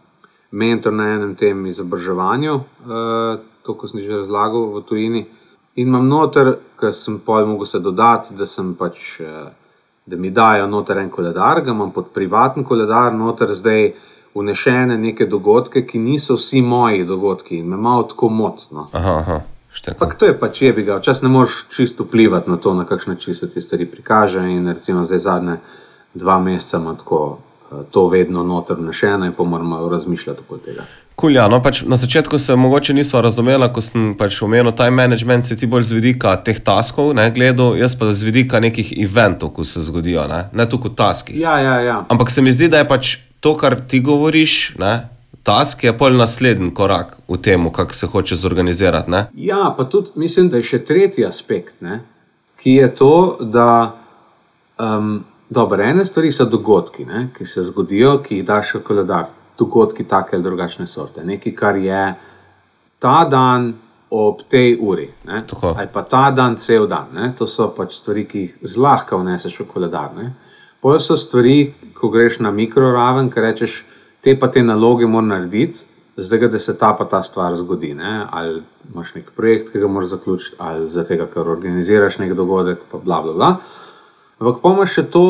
mentor 0.51 0.93
na 0.93 1.13
enem 1.15 1.35
tem 1.37 1.67
izobraževanju, 1.67 2.55
uh, 2.55 3.39
to, 3.63 3.75
ko 3.75 3.89
sem 3.89 4.01
že 4.01 4.23
razlagal 4.23 4.73
v 4.75 4.85
tujini. 4.89 5.27
In 5.79 5.89
imam 5.89 6.09
noter, 6.09 6.57
ker 6.79 6.93
sem 6.93 7.19
pol 7.19 7.47
mogel 7.47 7.67
se 7.67 7.79
dodati, 7.79 8.35
da 8.35 8.47
sem 8.47 8.75
pač. 8.75 9.21
Uh, 9.21 9.49
Da 10.09 10.17
mi 10.17 10.31
dajo 10.33 10.67
noter 10.67 10.97
en 10.99 11.11
koledar, 11.13 11.61
ga 11.61 11.71
imam 11.71 11.91
pod 11.93 12.07
privatni 12.15 12.63
koledar, 12.65 13.13
noter 13.13 13.51
zdaj 13.53 13.91
unešene 14.35 14.99
neke 14.99 15.27
dogodke, 15.27 15.83
ki 15.87 15.99
niso 15.99 16.37
vsi 16.39 16.63
moji 16.63 17.05
dogodki 17.05 17.59
in 17.59 17.69
me 17.69 17.77
malo 17.77 18.03
tako 18.03 18.29
mocno. 18.29 18.89
Aha, 18.93 19.17
aha. 19.21 19.41
Ampak 19.91 20.15
to 20.19 20.27
je 20.27 20.39
pač 20.39 20.63
je 20.63 20.73
bi 20.73 20.83
ga, 20.83 20.97
včasih 20.99 21.23
ne 21.23 21.29
moreš 21.29 21.67
čisto 21.71 22.05
vplivati 22.05 22.51
na 22.51 22.57
to, 22.57 22.75
na 22.75 22.85
kakšen 22.85 23.13
način 23.13 23.35
se 23.35 23.51
ti 23.51 23.61
stvari 23.61 23.87
prikaže. 23.87 24.41
In 24.51 24.67
recimo 24.69 25.05
zdaj 25.05 25.19
zadnje 25.19 25.57
dva 26.15 26.39
meseca 26.41 26.77
imam 26.77 26.97
tako 26.97 27.39
eh, 27.73 27.75
to 27.91 28.09
vedno 28.09 28.43
noter 28.43 28.79
unešeno 28.79 29.27
in 29.27 29.33
pa 29.33 29.45
moram 29.45 29.69
malo 29.69 29.89
razmišljati 29.89 30.43
okoli 30.47 30.61
tega. 30.61 30.87
Kul, 31.19 31.35
ja, 31.35 31.49
no, 31.51 31.59
pač 31.59 31.81
na 31.83 31.97
začetku 31.99 32.39
se 32.39 32.55
mogoče 32.55 32.95
nisva 32.95 33.19
razumela, 33.27 33.67
ko 33.75 33.83
sem 33.83 34.13
pač 34.15 34.37
omenil 34.47 34.71
time 34.79 34.95
management, 35.01 35.49
si 35.49 35.57
ti 35.59 35.67
bolj 35.67 35.89
z 35.89 35.97
vidika 35.97 36.37
teh 36.47 36.61
taskov, 36.63 37.11
ne, 37.19 37.25
gledal, 37.35 37.75
jaz 37.75 37.97
pa 37.99 38.13
z 38.15 38.29
vidika 38.29 38.61
nekih 38.63 38.93
eventov, 39.03 39.51
ko 39.57 39.67
se 39.67 39.83
zgodijo, 39.83 40.29
ne, 40.31 40.45
ne 40.55 40.69
tu 40.71 40.79
kot 40.79 40.95
taski. 40.95 41.35
Ja, 41.41 41.57
ja, 41.59 41.81
ja. 41.83 41.97
Ampak 42.09 42.31
se 42.31 42.43
mi 42.43 42.55
zdi, 42.55 42.69
da 42.71 42.85
je 42.85 42.87
pač 42.87 43.17
to, 43.43 43.57
kar 43.59 43.81
ti 43.91 43.99
govoriš, 43.99 44.77
ne, 44.79 44.93
task 45.43 45.83
je 45.89 45.97
pol 45.99 46.15
naslednji 46.15 46.71
korak 46.75 47.17
v 47.27 47.41
tem, 47.43 47.67
kako 47.73 47.99
se 47.99 48.07
hoče 48.07 48.39
zorganizirati. 48.39 49.11
Ne? 49.11 49.27
Ja, 49.35 49.75
pa 49.75 49.89
tudi 49.91 50.15
mislim, 50.15 50.53
da 50.55 50.63
je 50.63 50.69
še 50.71 50.85
tretji 50.87 51.27
aspekt, 51.27 51.81
ne, 51.83 52.05
ki 52.63 52.79
je 52.79 52.95
to, 52.95 53.15
da 53.43 53.69
um, 54.79 55.25
dobro, 55.51 55.83
ene 55.83 56.05
stvari 56.05 56.33
so 56.33 56.45
dogodki, 56.45 57.05
ne, 57.05 57.29
ki 57.37 57.47
se 57.47 57.63
zgodijo, 57.63 58.19
ki 58.23 58.41
jih 58.41 58.47
daš 58.47 58.75
v 58.75 58.83
koledar. 58.85 59.27
Dogodki 59.59 60.05
take 60.05 60.37
ali 60.37 60.43
drugačne 60.43 60.87
sorte. 60.87 61.25
Nekaj, 61.25 61.55
kar 61.55 61.77
je 61.77 62.15
ta 62.99 63.25
dan 63.25 63.73
ob 64.11 64.43
tej 64.49 64.77
uri, 64.81 65.11
ali 65.27 65.89
pa 65.93 66.03
ta 66.03 66.31
dan 66.31 66.57
cel 66.57 66.87
dan. 66.87 67.11
Ne, 67.15 67.33
to 67.37 67.47
so 67.47 67.69
pač 67.77 67.99
stvari, 67.99 68.25
ki 68.25 68.45
jih 68.45 68.55
zlahka 68.63 69.17
vneseš 69.17 69.59
v 69.61 69.67
koledar. 69.69 70.15
Ne. 70.17 70.33
Poje 70.81 71.01
so 71.01 71.17
stvari, 71.17 71.75
ko 71.95 72.09
greš 72.09 72.39
na 72.41 72.51
mikroraven, 72.55 73.31
ki 73.31 73.43
rečeš, 73.43 73.83
te 74.23 74.37
pa 74.39 74.49
te 74.49 74.63
naloge 74.63 75.07
moram 75.07 75.33
narediti, 75.35 75.85
zdaj 76.17 76.49
da 76.49 76.59
se 76.59 76.77
ta 76.79 76.93
pa 76.93 77.05
ta 77.05 77.23
stvar 77.23 77.55
zgodi. 77.55 77.95
Ne? 77.95 78.27
Ali 78.31 78.63
imaš 78.93 79.15
nek 79.15 79.31
projekt, 79.37 79.73
ki 79.73 79.83
ga 79.83 79.89
moraš 79.89 80.15
zaključiti, 80.15 80.57
ali 80.59 80.89
zato, 80.89 81.27
ker 81.35 81.51
organiziraš 81.51 82.19
nek 82.19 82.35
dogodek, 82.35 82.87
pa 82.91 82.99
bla 82.99 83.23
bla 83.23 83.33
bla. 83.33 83.53
Ampak 84.39 84.63
pomaž 84.63 84.95
še 84.95 85.05
to, 85.11 85.27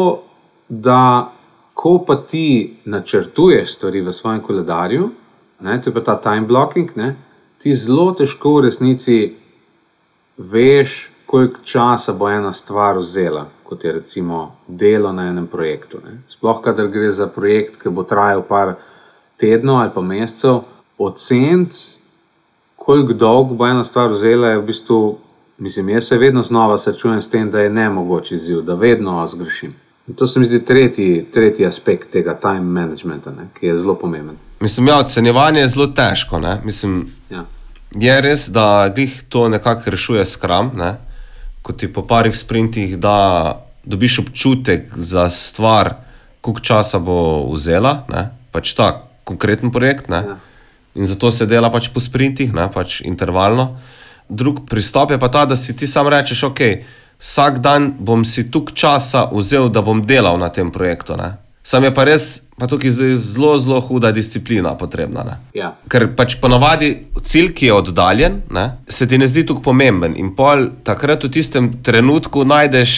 da 0.68 1.32
ko 1.78 1.98
pa 2.04 2.18
ti 2.28 2.76
načrtuješ 2.84 3.78
stvari 3.78 4.02
v 4.02 4.12
svojem 4.12 4.40
koledarju, 4.44 5.10
ne, 5.60 5.80
to 5.80 5.90
je 5.90 5.94
pa 5.94 6.02
ta 6.04 6.16
time 6.20 6.46
blocking, 6.46 6.90
ne, 6.96 7.14
ti 7.58 7.74
zelo 7.74 8.10
težko 8.12 8.58
v 8.58 8.64
resnici 8.66 9.18
veš, 10.38 11.12
koliko 11.28 11.60
časa 11.62 12.12
bo 12.12 12.28
ena 12.30 12.52
stvar 12.52 12.98
vzela, 12.98 13.46
kot 13.64 13.84
je 13.84 13.92
recimo 13.92 14.56
delo 14.66 15.12
na 15.12 15.28
enem 15.28 15.46
projektu. 15.46 16.00
Ne. 16.04 16.22
Sploh, 16.26 16.60
kadar 16.64 16.88
gre 16.88 17.10
za 17.10 17.26
projekt, 17.28 17.76
ki 17.76 17.92
bo 17.92 18.02
trajal 18.02 18.42
par 18.48 18.76
tednov 19.36 19.82
ali 19.82 19.92
pa 19.94 20.00
mesecev, 20.00 20.62
oceniti, 20.98 22.00
koliko 22.76 23.12
dolgo 23.12 23.54
bo 23.54 23.66
ena 23.66 23.84
stvar 23.84 24.08
vzela, 24.10 24.54
je 24.54 24.62
v 24.62 24.66
bistvu, 24.70 25.00
mislim, 25.58 25.88
jaz 25.88 26.04
se 26.04 26.18
vedno 26.18 26.42
znova 26.42 26.78
srečujem 26.78 27.20
s 27.22 27.28
tem, 27.28 27.50
da 27.50 27.60
je 27.60 27.70
ne 27.70 27.90
mogoče 27.90 28.34
izziv, 28.34 28.60
da 28.60 28.74
vedno 28.74 29.26
zgrešim. 29.26 29.74
In 30.08 30.14
to 30.14 30.26
se 30.26 30.38
mi 30.38 30.44
zdi 30.44 30.64
tretji, 30.64 31.26
tretji 31.32 31.66
aspekt 31.66 32.10
tega 32.10 32.34
time 32.34 32.60
managementa, 32.60 33.30
ne, 33.30 33.48
ki 33.60 33.66
je 33.66 33.76
zelo 33.76 33.94
pomemben. 33.94 34.36
Mislim, 34.60 34.88
ja, 34.88 34.98
ocenjevanje 34.98 35.60
je 35.60 35.68
zelo 35.68 35.86
težko. 35.86 36.38
Ne? 36.38 36.60
Mislim, 36.64 37.12
Ja. 37.30 37.44
je 37.94 38.20
res, 38.20 38.48
da 38.48 38.92
glih 38.94 39.22
to 39.28 39.48
nekako 39.48 39.90
rešuje 39.90 40.24
skram. 40.26 40.70
Ne? 40.76 40.96
Ko 41.62 41.72
ti 41.72 41.92
po 41.92 42.02
parih 42.06 42.36
sprintih 42.36 42.98
da, 42.98 43.66
dobiš 43.84 44.18
občutek 44.18 44.88
za 44.96 45.28
stvar, 45.30 45.94
koliko 46.40 46.60
časa 46.60 46.98
bo 46.98 47.44
vzela, 47.52 48.04
ne? 48.08 48.30
pač 48.52 48.72
ta 48.74 49.04
konkreten 49.24 49.70
projekt. 49.70 50.08
Ne? 50.08 50.16
Ja. 50.16 50.36
In 50.94 51.06
zato 51.06 51.30
se 51.30 51.46
dela 51.46 51.70
pač 51.70 51.88
po 51.94 52.00
sprintih, 52.00 52.52
ne? 52.54 52.70
pač 52.72 53.00
intervalno. 53.00 53.76
Drug 54.28 54.66
pristop 54.68 55.10
je 55.10 55.18
pa 55.18 55.28
ta, 55.28 55.44
da 55.44 55.56
si 55.56 55.76
ti 55.76 55.86
sam 55.86 56.08
rečeš, 56.08 56.42
ok, 56.50 56.60
vsak 57.18 57.58
dan 57.58 57.92
bom 57.98 58.24
si 58.24 58.50
tukaj 58.50 58.74
časa 58.74 59.28
vzel, 59.32 59.68
da 59.68 59.82
bom 59.82 60.02
delal 60.02 60.38
na 60.38 60.48
tem 60.48 60.70
projektu. 60.70 61.16
Ne? 61.16 61.36
Sam 61.62 61.84
je 61.84 61.90
pa 61.94 62.04
res, 62.08 62.48
pa 62.56 62.66
tukaj 62.66 62.94
zdaj 62.96 63.16
zelo, 63.20 63.50
zelo 63.58 63.80
huda 63.84 64.12
disciplina 64.12 64.72
potrebna. 64.78 65.24
Ne? 65.24 65.34
Ja. 65.52 65.74
Ker 65.90 66.06
pač 66.16 66.38
ponavadi 66.40 67.08
cilj, 67.20 67.50
ki 67.52 67.68
je 67.68 67.74
oddaljen, 67.74 68.40
ne, 68.54 68.64
se 68.88 69.08
ti 69.08 69.18
ne 69.20 69.28
zdi 69.28 69.44
tako 69.48 69.66
pomemben. 69.66 70.14
In 70.16 70.32
pol 70.36 70.70
takrat 70.86 71.26
v 71.26 71.32
tistem 71.34 71.68
trenutku 71.84 72.46
najdeš 72.48 72.94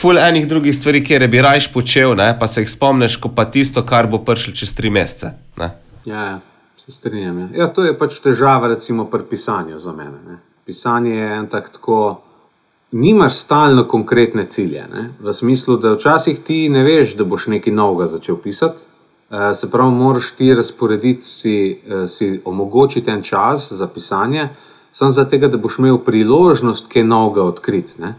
ful 0.00 0.18
enih 0.18 0.48
drugih 0.48 0.74
stvari, 0.76 1.04
kjer 1.04 1.28
bi 1.30 1.44
rajš 1.44 1.70
počel, 1.72 2.16
ne, 2.18 2.32
pa 2.40 2.48
se 2.50 2.64
jih 2.64 2.70
spomniš, 2.70 3.20
ko 3.22 3.30
pa 3.34 3.46
tisto, 3.54 3.84
kar 3.86 4.10
bo 4.10 4.18
prišlo 4.24 4.56
čez 4.56 4.74
tri 4.74 4.90
mesece. 4.90 5.32
Ne. 5.60 5.70
Ja, 6.08 6.24
ja, 6.24 6.36
se 6.76 6.92
strinjam. 6.92 7.38
Ja. 7.38 7.48
Ja, 7.54 7.70
to 7.70 7.86
je 7.86 7.94
pač 7.98 8.18
težava, 8.24 8.72
recimo, 8.74 9.06
pri 9.10 9.30
pisanju 9.30 9.78
za 9.78 9.94
mene. 9.94 10.18
Ne. 10.26 10.40
Pisanje 10.68 11.14
je 11.14 11.28
en 11.32 11.46
tak 11.48 11.70
tako. 11.72 12.20
Nimaš 12.92 13.38
stalno 13.40 13.84
konkretne 13.88 14.44
cilje, 14.44 14.84
ne? 14.92 15.10
v 15.20 15.32
smislu, 15.32 15.76
da 15.76 15.92
včasih 15.92 16.40
ti 16.40 16.68
ne 16.68 16.82
veš, 16.84 17.14
da 17.16 17.24
boš 17.24 17.46
nekaj 17.46 17.72
novega 17.72 18.06
začel 18.06 18.36
pisati. 18.36 18.84
Eh, 19.30 19.54
Se 19.54 19.70
pravi, 19.70 19.92
moraš 19.92 20.30
ti 20.36 20.54
razporediti, 20.54 21.24
si, 21.24 21.80
eh, 21.86 22.06
si 22.06 22.40
omogočiti 22.44 23.10
en 23.10 23.22
čas 23.22 23.72
za 23.72 23.86
pisanje, 23.88 24.48
samo 24.90 25.10
zato, 25.10 25.38
da 25.38 25.56
boš 25.56 25.78
imel 25.78 25.98
priložnost 25.98 26.92
kaj 26.92 27.04
novega 27.04 27.42
odkriti. 27.42 28.00
ne. 28.00 28.14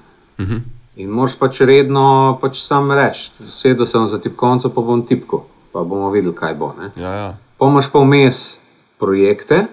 In 0.95 1.09
moraš 1.09 1.35
pač 1.39 1.62
redno 1.62 2.38
pač 2.41 2.62
sam 2.65 2.91
reči, 2.91 3.29
sedel 3.45 3.85
sem 3.85 4.07
za 4.07 4.17
tipkovnico, 4.17 4.69
pa 4.69 4.81
bom 4.81 5.05
tipko, 5.05 5.45
pa 5.73 5.83
bomo 5.83 6.09
videli, 6.09 6.35
kaj 6.35 6.55
bo. 6.55 6.73
Ne? 6.79 6.91
Ja, 6.97 7.13
ja. 7.13 7.38
Pomaž 7.57 7.91
pa 7.91 7.99
vmes 7.99 8.59
projekte, 8.97 9.67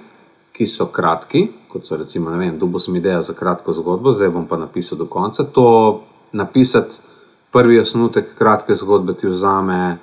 ki 0.52 0.66
so 0.66 0.86
kratki, 0.86 1.48
kot 1.76 1.84
so 1.84 1.96
recimo, 2.00 2.32
ne 2.32 2.38
vem, 2.40 2.56
dubo 2.58 2.80
sem 2.80 2.96
idejo 2.96 3.20
za 3.22 3.34
kratko 3.36 3.72
zgodbo, 3.76 4.12
zdaj 4.12 4.32
bom 4.32 4.48
pa 4.48 4.56
napisal 4.56 4.98
do 4.98 5.06
konca. 5.06 5.44
To 5.44 6.02
napisati 6.32 7.02
prvi 7.52 7.78
osnutek 7.80 8.34
kratke 8.38 8.74
zgodbe 8.74 9.14
ti 9.14 9.28
vzame 9.28 9.98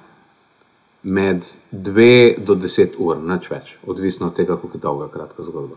med 1.04 1.46
2 1.72 2.38
do 2.46 2.56
10 2.56 3.00
ur, 3.02 3.18
nič 3.18 3.50
več, 3.52 3.78
odvisno 3.88 4.30
od 4.30 4.38
tega, 4.38 4.56
kako 4.56 4.78
je 4.78 4.82
dolga 4.82 5.10
kratka 5.12 5.44
zgodba. 5.44 5.76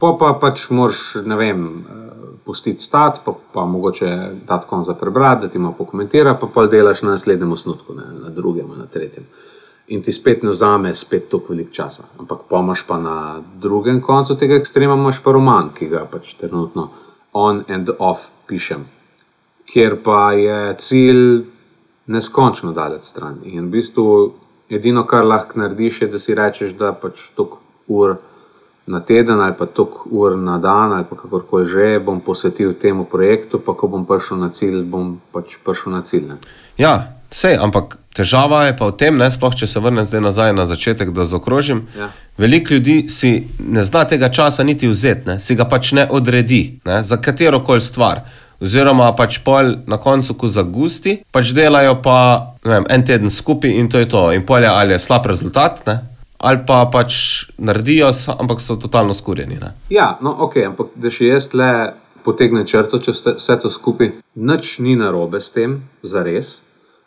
Po 0.00 0.16
pa 0.18 0.32
pač 0.40 0.70
moraš, 0.74 1.20
ne 1.24 1.36
vem, 1.38 1.60
eh, 1.68 2.14
pustiti 2.44 2.82
stat, 2.82 3.20
pa, 3.24 3.36
pa 3.52 3.64
mogoče 3.64 4.08
dati 4.48 4.66
konc 4.68 4.86
za 4.86 4.96
prebrati, 4.98 5.46
da 5.46 5.52
ti 5.52 5.58
malo 5.58 5.76
pokomentira, 5.78 6.34
pa 6.40 6.48
pa 6.54 6.66
delaš 6.66 7.04
na 7.04 7.14
naslednjem 7.14 7.52
osnutku, 7.52 7.94
ne, 7.94 8.08
na 8.24 8.32
drugem, 8.32 8.72
na 8.78 8.86
tretjem. 8.86 9.28
In 9.88 10.02
ti 10.02 10.12
spet 10.12 10.42
ne 10.42 10.50
vzame 10.50 10.94
spet 10.94 11.28
toliko 11.28 11.52
veliko 11.52 11.72
časa. 11.76 12.06
Ampak 12.18 12.46
pomaš 12.48 12.86
pa 12.88 12.96
na 12.98 13.42
drugem 13.60 14.00
koncu 14.00 14.36
tega 14.40 14.56
ekstrema, 14.56 14.94
imaš 14.96 15.20
pa 15.22 15.32
roman, 15.36 15.68
ki 15.76 15.90
ga 15.92 16.06
pač 16.10 16.34
trenutno 16.40 16.88
on 17.34 17.64
and 17.68 17.90
off 17.98 18.30
pišem, 18.46 18.86
kjer 19.66 19.98
pa 20.02 20.32
je 20.32 20.74
cilj 20.78 21.42
neskončno 22.06 22.72
daleč 22.72 23.02
stran. 23.02 23.40
In 23.44 23.66
v 23.66 23.76
bistvu 23.76 24.06
edino, 24.70 25.04
kar 25.06 25.26
lahko 25.26 25.58
narediš, 25.60 26.02
je, 26.02 26.08
da 26.08 26.18
si 26.18 26.34
rečeš, 26.34 26.76
da 26.78 26.92
pač 26.92 27.28
toliko 27.36 27.60
ur 27.88 28.16
na 28.86 29.00
teden 29.00 29.40
ali 29.40 29.54
pa 29.58 29.66
toliko 29.66 30.08
ur 30.10 30.36
na 30.36 30.58
dan 30.58 30.92
ali 30.92 31.04
pa 31.10 31.16
kakorkoli 31.16 31.66
že 31.66 31.98
bom 32.04 32.20
posvetil 32.20 32.72
temu 32.72 33.04
projektu, 33.04 33.58
pa 33.58 33.72
ko 33.74 33.88
bom 33.88 34.04
prišel 34.06 34.38
na 34.38 34.48
cilj, 34.48 34.84
bom 34.84 35.20
pač 35.32 35.58
prišel 35.64 35.92
na 35.92 36.02
cilj. 36.02 36.28
Ne. 36.28 36.36
ja 36.78 37.16
sej, 37.30 37.56
ampak 37.60 37.98
težava 38.14 38.64
je 38.68 38.76
pa 38.78 38.88
v 38.90 38.96
tem, 38.98 39.16
ne, 39.18 39.30
sploh 39.30 39.54
če 39.56 39.66
se 39.66 39.82
vrnem 39.82 40.06
zdaj 40.06 40.22
nazaj 40.22 40.54
na 40.54 40.66
začetek, 40.70 41.10
da 41.14 41.26
zaokrožim. 41.26 41.84
Ja. 41.98 42.10
Veliko 42.38 42.74
ljudi 42.74 43.04
si 43.08 43.34
ne 43.58 43.84
zna 43.84 44.04
tega 44.10 44.30
časa 44.30 44.64
niti 44.64 44.88
vzeti, 44.88 45.28
ne, 45.28 45.38
si 45.40 45.54
ga 45.58 45.66
pač 45.68 45.92
ne 45.92 46.06
odredi 46.10 46.80
ne, 46.86 47.02
za 47.02 47.18
katero 47.18 47.62
koli 47.64 47.82
stvar. 47.84 48.24
Oziroma, 48.64 49.10
pač 49.18 49.40
pol 49.44 49.74
na 49.90 49.98
koncu, 50.00 50.36
ko 50.38 50.48
zagusti, 50.48 51.18
pač 51.34 51.50
delajo 51.52 51.98
pa 52.02 52.18
vem, 52.64 52.86
en 52.88 53.02
teden 53.04 53.30
skupaj 53.30 53.70
in 53.70 53.90
to 53.90 53.98
je 53.98 54.08
to. 54.08 54.30
In 54.32 54.46
polje 54.46 54.70
ali 54.70 54.94
je 54.94 55.02
slab 55.02 55.26
rezultat, 55.26 55.82
ne, 55.90 55.98
ali 56.38 56.62
pa 56.66 56.84
pač 56.92 57.50
naredijo, 57.58 58.12
ampak 58.38 58.62
so 58.62 58.78
totalno 58.80 59.14
skurjeni. 59.14 59.58
Ne. 59.60 59.74
Ja, 59.90 60.14
no, 60.22 60.32
ok, 60.46 60.62
ampak 60.70 60.94
da 60.96 61.10
še 61.12 61.28
jaz 61.32 61.50
le 61.52 61.70
potegnem 62.24 62.64
črto, 62.64 63.02
če 63.02 63.12
vse, 63.12 63.34
vse 63.40 63.58
to 63.60 63.70
skupaj, 63.72 64.14
nič 64.34 64.78
ni 64.84 64.96
narobe 64.96 65.42
s 65.42 65.52
tem, 65.52 65.82
za 66.02 66.24
res. 66.24 66.62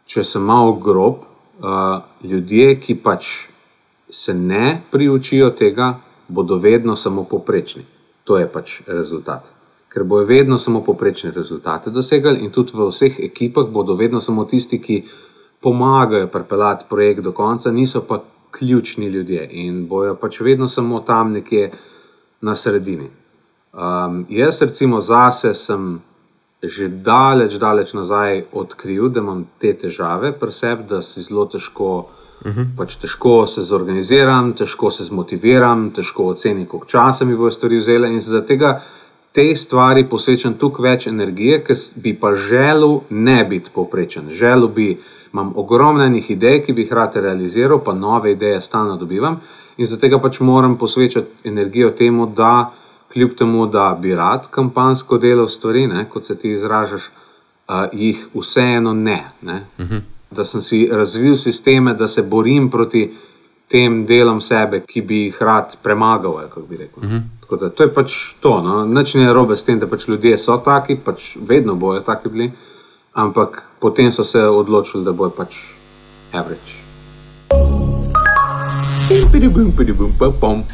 Če 0.08 0.24
sem 0.24 0.44
malo 0.44 0.78
grob, 0.80 1.26
uh, 1.60 2.00
ljudje, 2.24 2.78
ki 2.80 2.96
pač 3.04 3.50
se 4.10 4.34
ne 4.34 4.82
priučijo 4.92 5.50
tega, 5.52 5.98
bodo 6.28 6.56
vedno 6.56 6.96
samo 6.96 7.24
poprečni. 7.24 7.84
To 8.24 8.38
je 8.40 8.48
pač 8.52 8.82
rezultat. 8.88 9.54
Ker 9.92 10.04
bojo 10.04 10.26
vedno 10.28 10.58
samo 10.58 10.82
poprečne 10.84 11.32
rezultate 11.32 11.92
dosegali, 11.92 12.44
in 12.44 12.52
tudi 12.52 12.76
v 12.76 12.88
vseh 12.88 13.20
ekipah 13.28 13.68
bodo 13.72 13.96
vedno 13.96 14.20
samo 14.24 14.46
tisti, 14.46 14.80
ki 14.80 15.04
pomagajo 15.64 16.28
pripeljati 16.28 16.86
projekt 16.90 17.22
do 17.22 17.32
konca, 17.32 17.72
niso 17.72 18.02
pa 18.02 18.24
ključni 18.52 19.08
ljudje 19.08 19.48
in 19.52 19.88
bojo 19.88 20.16
pač 20.16 20.40
vedno 20.40 20.68
samo 20.68 21.00
tam 21.00 21.32
nekje 21.32 21.72
na 22.42 22.56
sredini. 22.56 23.10
Um, 23.74 24.26
jaz, 24.30 24.62
recimo, 24.62 25.00
zase 25.00 25.54
sem 25.54 26.00
že 26.64 26.88
daleč, 26.90 27.58
daleč 27.62 27.94
nazaj 27.94 28.44
odkril, 28.52 29.10
da 29.10 29.22
imam 29.22 29.46
te 29.62 29.74
težave 29.74 30.32
pri 30.40 30.52
sebi, 30.52 30.88
da 30.90 31.02
si 31.02 31.22
zelo 31.22 31.46
težko, 31.46 32.08
uh 32.46 32.46
-huh. 32.46 32.66
pač 32.78 32.96
težko 32.96 33.48
se 33.48 33.62
zorganiziram, 33.62 34.54
težko 34.54 34.92
se 34.92 35.04
zmotiviram, 35.04 35.92
težko 35.92 36.26
ocenim, 36.26 36.66
koliko 36.66 36.88
časa 36.88 37.26
mi 37.26 37.36
bo 37.36 37.52
stvari 37.52 37.78
vzela 37.78 38.08
in 38.08 38.22
zaradi 38.22 38.48
tega 38.48 38.82
te 39.38 39.56
stvari 39.56 40.04
posvečam 40.10 40.54
toliko 40.54 40.82
več 40.82 41.08
energije, 41.08 41.60
ker 41.64 41.76
bi 41.96 42.14
pa 42.20 42.32
želel 42.36 43.00
ne 43.10 43.46
biti 43.46 43.70
povprečen. 43.74 44.30
Želel 44.30 44.68
bi, 44.68 44.98
imam 45.34 45.52
ogromno 45.56 46.04
enih 46.04 46.32
idej, 46.32 46.64
ki 46.64 46.74
bi 46.74 46.82
jih 46.82 46.94
rad 46.94 47.16
realiziral, 47.16 47.84
pa 47.86 47.94
nove 47.94 48.32
ideje 48.32 48.62
stalno 48.62 48.96
dobivam 48.98 49.38
in 49.78 49.86
zaradi 49.86 50.02
tega 50.02 50.20
pač 50.20 50.40
moram 50.40 50.78
posvečati 50.78 51.50
energijo 51.50 51.90
temu, 51.90 52.26
da 52.26 52.70
kljub 53.18 53.34
temu, 53.36 53.66
da 53.66 53.98
bi 54.02 54.16
rad 54.16 54.48
kampansko 54.52 55.18
delal 55.18 55.48
stvari, 55.48 55.88
ne, 55.88 56.06
kot 56.10 56.26
se 56.26 56.38
ti 56.38 56.52
izražaš, 56.52 57.10
uh, 57.68 57.76
jih 57.94 58.28
vseeno 58.34 58.94
ne. 58.94 59.32
ne. 59.42 59.66
Uh 59.78 59.86
-huh. 59.86 60.02
Da 60.32 60.46
sem 60.46 60.62
si 60.62 60.90
razvil 60.92 61.38
sisteme, 61.38 61.94
da 61.94 62.08
se 62.08 62.22
borim 62.22 62.70
proti 62.70 63.14
tem 63.68 64.06
delom 64.06 64.42
sebe, 64.42 64.84
ki 64.86 65.02
bi 65.02 65.24
jih 65.24 65.42
rad 65.42 65.78
premagal. 65.84 66.38
rekel. 66.70 67.04
Uh 67.04 67.04
-huh. 67.04 67.22
Tako 67.42 67.56
da 67.56 67.70
to 67.70 67.84
je 67.84 67.94
pač 67.94 68.34
to. 68.40 68.62
No? 68.62 68.86
Nič 68.86 69.16
ne 69.16 69.34
robe 69.34 69.58
s 69.58 69.64
tem, 69.64 69.80
da 69.80 69.88
pač 69.88 70.08
ljudje 70.08 70.38
so 70.38 70.58
taki, 70.58 70.96
pač 70.96 71.38
vedno 71.48 71.76
bojo 71.76 72.00
taki 72.00 72.30
bili, 72.30 72.52
ampak 73.14 73.64
potem 73.80 74.12
so 74.12 74.24
se 74.24 74.48
odločili, 74.48 75.04
da 75.04 75.12
bojo 75.12 75.30
pač 75.30 75.56
average. 76.34 76.72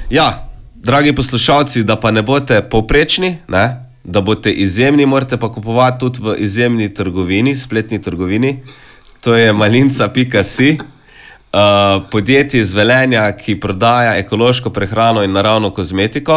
Ja, 0.09 0.52
dragi 0.83 1.15
poslušalci, 1.15 1.83
da 1.83 1.95
pa 1.95 2.11
ne 2.11 2.21
boste 2.21 2.61
povprečni, 2.61 3.37
ne? 3.47 3.79
da 4.03 4.21
boste 4.21 4.51
izjemni, 4.51 5.05
morate 5.05 5.37
pa 5.37 5.51
kupovati 5.51 5.99
tudi 5.99 6.19
v 6.21 6.35
izjemni 6.37 6.93
trgovini, 6.93 7.55
spletni 7.55 8.01
trgovini. 8.01 8.59
To 9.23 9.35
je 9.35 9.53
malinca.si. 9.53 10.77
Uh, 11.53 12.03
podjetje 12.11 12.61
iz 12.61 12.73
Velenja, 12.73 13.31
ki 13.31 13.59
prodaja 13.59 14.15
ekološko 14.17 14.69
prehrano 14.69 15.23
in 15.23 15.31
naravno 15.31 15.69
kozmetiko. 15.69 16.35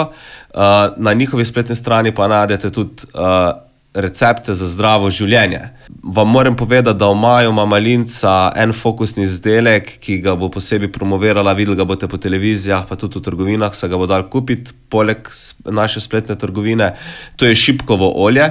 Uh, 0.55 0.61
na 0.97 1.13
njihovi 1.13 1.45
spletni 1.45 1.75
strani 1.75 2.15
pa 2.15 2.29
najdete 2.29 2.71
tudi 2.71 3.03
uh, 3.15 3.66
recepte 3.97 4.55
za 4.55 4.69
zdravo 4.69 5.11
življenje. 5.11 5.61
Vam 6.03 6.31
moram 6.31 6.57
povedati, 6.57 6.99
da 6.99 7.09
imajo 7.11 7.53
malinca 7.53 8.53
en 8.57 8.73
fokusni 8.77 9.25
izdelek, 9.25 9.97
ki 10.03 10.19
ga 10.25 10.37
bo 10.37 10.51
posebej 10.53 10.93
promovirala, 10.93 11.57
videli 11.57 11.79
ga 11.79 11.87
boste 11.89 12.09
po 12.09 12.21
televizijah, 12.21 12.85
pa 12.89 12.99
tudi 13.01 13.19
v 13.19 13.25
trgovinah, 13.27 13.75
se 13.75 13.89
ga 13.89 13.99
bo 13.99 14.07
dal 14.07 14.29
kupiti, 14.31 14.77
poleg 14.93 15.31
naše 15.65 16.01
spletne 16.05 16.37
trgovine. 16.39 16.93
To 17.37 17.49
je 17.49 17.57
šipkovo 17.57 18.13
olje. 18.23 18.51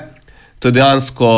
To 0.59 0.67
je 0.67 0.77
dejansko 0.79 1.31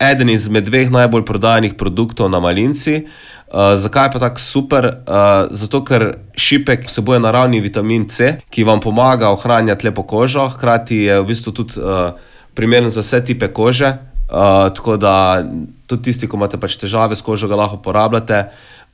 eden 0.00 0.30
izmed 0.32 0.64
dveh 0.64 0.90
najbolj 0.90 1.24
prodajanih 1.28 1.74
produktov 1.76 2.30
na 2.32 2.40
malinci. 2.40 3.04
Uh, 3.50 3.74
zakaj 3.76 4.06
je 4.08 4.12
pa 4.12 4.18
tako 4.18 4.40
super? 4.40 4.86
Uh, 4.86 5.50
zato, 5.50 5.82
ker 5.84 6.06
šipek 6.36 6.86
vsebuje 6.88 7.20
naravni 7.20 7.60
vitamin 7.60 8.08
C, 8.08 8.36
ki 8.50 8.64
vam 8.64 8.80
pomaga 8.80 9.32
ohranjati 9.34 9.88
lepo 9.88 10.06
kožo, 10.08 10.48
hkrati 10.48 11.04
je 11.04 11.20
v 11.20 11.26
bistvu 11.26 11.52
tudi 11.52 11.80
uh, 11.82 12.14
primeren 12.54 12.90
za 12.90 13.00
vse 13.00 13.24
tipe 13.24 13.48
kože. 13.52 13.96
Uh, 14.30 14.70
tako 14.74 14.96
da 14.96 15.42
tudi 15.86 16.02
tisti, 16.02 16.28
ki 16.30 16.38
imate 16.38 16.58
pač 16.60 16.76
težave 16.78 17.16
s 17.18 17.24
kožo, 17.26 17.48
ga 17.50 17.58
lahko 17.58 17.80
uporabljate. 17.80 18.44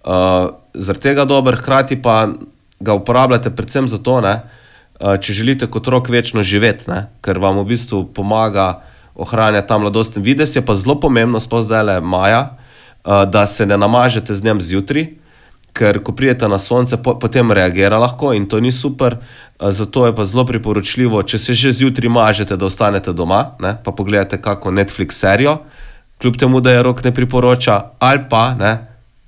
Uh, 0.00 0.54
zaradi 0.72 1.10
tega 1.10 1.26
dober, 1.28 1.58
hkrati 1.60 1.98
pa 2.02 2.30
ga 2.80 2.96
uporabljate 2.96 3.52
predvsem 3.52 3.88
zato, 3.88 4.20
ne, 4.24 4.38
uh, 5.00 5.16
če 5.20 5.36
želite 5.36 5.68
kot 5.68 5.88
rok 5.92 6.08
večno 6.08 6.44
živeti, 6.46 6.88
ne, 6.88 7.02
ker 7.20 7.40
vam 7.42 7.60
v 7.60 7.66
bistvu 7.74 8.06
pomaga 8.16 8.80
ohranjati 9.14 9.68
ta 9.68 9.78
mladostni 9.78 10.22
videz. 10.24 10.56
Je 10.56 10.64
pa 10.64 10.74
zelo 10.74 10.96
pomembno, 11.00 11.40
sploh 11.40 11.64
zdaj 11.64 11.84
le 11.84 12.00
maja, 12.00 12.42
uh, 13.04 13.24
da 13.28 13.44
se 13.46 13.66
ne 13.68 13.76
namažete 13.76 14.34
z 14.34 14.44
njem 14.44 14.64
zjutraj. 14.64 15.10
Ker 15.76 15.98
ko 16.00 16.14
pridete 16.16 16.48
na 16.48 16.58
sonce, 16.58 16.96
po, 16.96 17.18
potem 17.20 17.52
reagira 17.52 17.98
lahko 18.00 18.32
in 18.32 18.46
to 18.48 18.60
ni 18.60 18.72
super. 18.72 19.18
Zato 19.60 20.06
je 20.06 20.14
pa 20.16 20.24
zelo 20.24 20.46
priporočljivo, 20.48 21.20
če 21.22 21.38
se 21.38 21.54
že 21.54 21.72
zjutraj 21.72 22.12
mažete, 22.12 22.56
da 22.56 22.66
ostanete 22.66 23.12
doma, 23.12 23.56
ne, 23.60 23.76
pa 23.84 23.92
pogledate 23.92 24.40
kako 24.40 24.72
Netflix 24.72 25.20
serijo, 25.20 25.58
kljub 26.20 26.40
temu, 26.40 26.60
da 26.60 26.72
je 26.72 26.82
rok 26.82 27.04
ne 27.04 27.12
priporoča, 27.14 27.80
ali 27.98 28.24
pa 28.30 28.54
ne, 28.54 28.72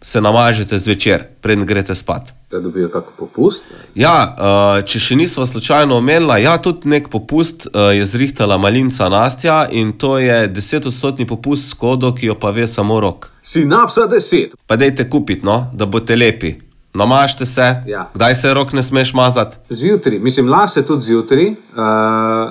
se 0.00 0.20
namažete 0.20 0.78
zvečer, 0.78 1.28
preden 1.40 1.66
greste 1.66 1.94
spat. 1.94 2.37
Da 2.50 2.60
dobijo 2.60 2.88
kakšen 2.88 3.12
popust. 3.18 3.64
Ja, 3.94 4.14
uh, 4.32 4.84
če 4.88 4.98
še 4.98 5.16
nismo 5.16 5.44
slučajno 5.46 5.96
omenila, 6.00 6.38
ja, 6.40 6.54
tudi 6.62 6.88
nek 6.88 7.10
popust 7.12 7.66
uh, 7.66 7.90
je 7.92 8.06
zrihtala 8.06 8.56
malinca 8.58 9.08
Nastja 9.12 9.66
in 9.70 9.92
to 9.92 10.14
je 10.18 10.48
10-odstotni 10.48 11.26
popust 11.28 11.68
s 11.68 11.74
kodo, 11.76 12.14
ki 12.14 12.26
jo 12.26 12.34
pa 12.40 12.50
ve 12.50 12.64
samo 12.68 13.00
rok. 13.00 13.28
Sinapsa 13.42 14.06
10. 14.08 14.54
Pa 14.66 14.76
dajte 14.76 15.04
kupiti, 15.10 15.44
no, 15.46 15.66
da 15.74 15.86
boste 15.86 16.16
lepi. 16.16 16.54
Namažite 16.94 17.46
se, 17.46 17.66
Ja. 17.86 18.08
kdaj 18.14 18.34
se 18.34 18.54
rok 18.54 18.72
ne 18.72 18.82
smeš 18.82 19.12
mazati. 19.14 19.56
Zjutraj, 19.68 20.18
mislim, 20.18 20.48
lase 20.48 20.86
tudi 20.86 21.04
zjutraj, 21.04 21.50
uh, 21.50 21.56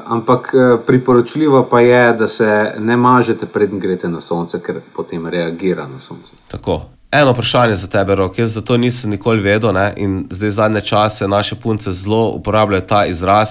ampak 0.05 0.53
priporočljivo 0.87 1.63
pa 1.71 1.79
je, 1.79 2.13
da 2.13 2.27
se 2.27 2.51
ne 2.79 2.97
mažete, 2.97 3.45
preden 3.45 3.79
greste 3.79 4.07
na 4.09 4.21
sonce, 4.21 4.61
ker 4.61 4.77
potem 4.95 5.25
reagira 5.27 5.87
na 5.87 5.99
sonce. 5.99 6.35
Tako. 6.47 6.81
Eno 7.11 7.31
vprašanje 7.31 7.75
za 7.75 7.87
tebe, 7.87 8.15
rok. 8.15 8.39
Jaz 8.39 8.51
za 8.51 8.61
to 8.61 8.77
nisem 8.77 9.09
nikoli 9.09 9.41
vedel 9.41 9.73
ne? 9.73 9.93
in 9.97 10.27
zdaj 10.29 10.49
zadnje 10.49 10.81
čase 10.81 11.27
naše 11.27 11.55
punce 11.55 11.91
zelo 11.91 12.29
uporabljajo 12.29 12.81
ta 12.81 13.05
izraz. 13.05 13.49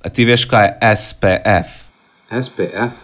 A 0.00 0.08
ti 0.08 0.24
veš, 0.24 0.44
kaj 0.44 0.66
je 0.66 0.96
SPF? 0.96 1.68
SPF. 2.42 2.94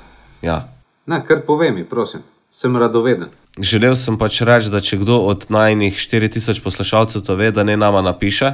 Ja. 0.43 0.69
Ne, 1.07 1.25
kar 1.27 1.41
povej 1.47 1.71
mi, 1.73 1.85
prosim, 1.85 2.21
sem 2.51 2.77
radoveden. 2.77 3.29
Želel 3.59 3.95
sem 3.97 4.19
pač 4.19 4.41
reči, 4.41 4.71
da 4.71 4.81
če 4.81 4.97
kdo 4.97 5.19
od 5.19 5.47
najnih 5.49 5.97
4000 5.97 6.63
poslušalcev 6.63 7.23
to 7.23 7.35
ve, 7.35 7.51
da 7.51 7.65
ne 7.65 7.77
nama 7.77 8.03
napiše, 8.03 8.53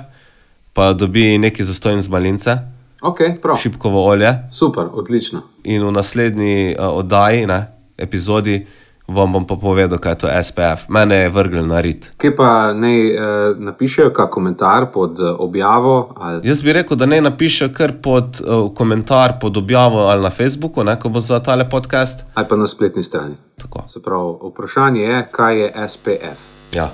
pa 0.73 0.93
dobi 0.93 1.39
neki 1.39 1.65
zastojn 1.65 2.03
z 2.03 2.09
malince, 2.09 2.57
Ok, 3.03 3.19
prav. 3.43 3.57
šipkovo 3.57 4.07
olje 4.07 4.39
Super, 4.51 4.85
odlično. 4.93 5.43
in 5.65 5.85
v 5.85 5.93
naslednji 5.93 6.77
uh, 6.79 6.85
oddaji, 6.89 7.47
ne, 7.47 7.73
epizodi, 7.99 8.67
vam 9.07 9.33
bom 9.33 9.45
pa 9.47 9.57
povedal, 9.57 9.99
kaj 9.99 10.13
je 10.13 10.19
to 10.19 10.29
SPF. 10.43 10.89
Mene 10.89 11.17
je 11.17 11.31
vrgel 11.31 11.67
na 11.67 11.81
rit. 11.81 12.13
Kje 12.17 12.37
pa 12.37 12.73
naj 12.73 12.99
eh, 13.07 13.19
napišejo 13.59 14.11
kak 14.11 14.31
komentar 14.31 14.89
pod 14.93 15.21
eh, 15.21 15.29
objavo? 15.39 16.15
Ali... 16.17 16.49
Jaz 16.49 16.63
bi 16.63 16.73
rekel, 16.73 16.97
da 16.97 17.07
ne 17.07 17.21
napiše 17.21 17.73
kar 17.73 17.93
pod 18.03 18.41
uh, 18.41 18.75
komentar 18.75 19.39
pod 19.41 19.57
objavo 19.57 19.99
ali 20.09 20.23
na 20.23 20.31
Facebooku, 20.31 20.85
ne, 20.85 20.97
ko 21.01 21.09
bo 21.09 21.21
za 21.21 21.39
tale 21.39 21.71
podcast. 21.71 22.25
ali 22.35 22.49
pa 22.49 22.57
na 22.57 22.67
spletni 22.67 23.03
strani. 23.03 23.35
Tako. 23.61 23.85
Se 23.89 24.03
pravi, 24.03 24.35
vprašanje 24.51 25.03
je, 25.03 25.29
kaj 25.31 25.61
je 25.61 25.73
SPF. 25.89 26.41
Ja. 26.75 26.91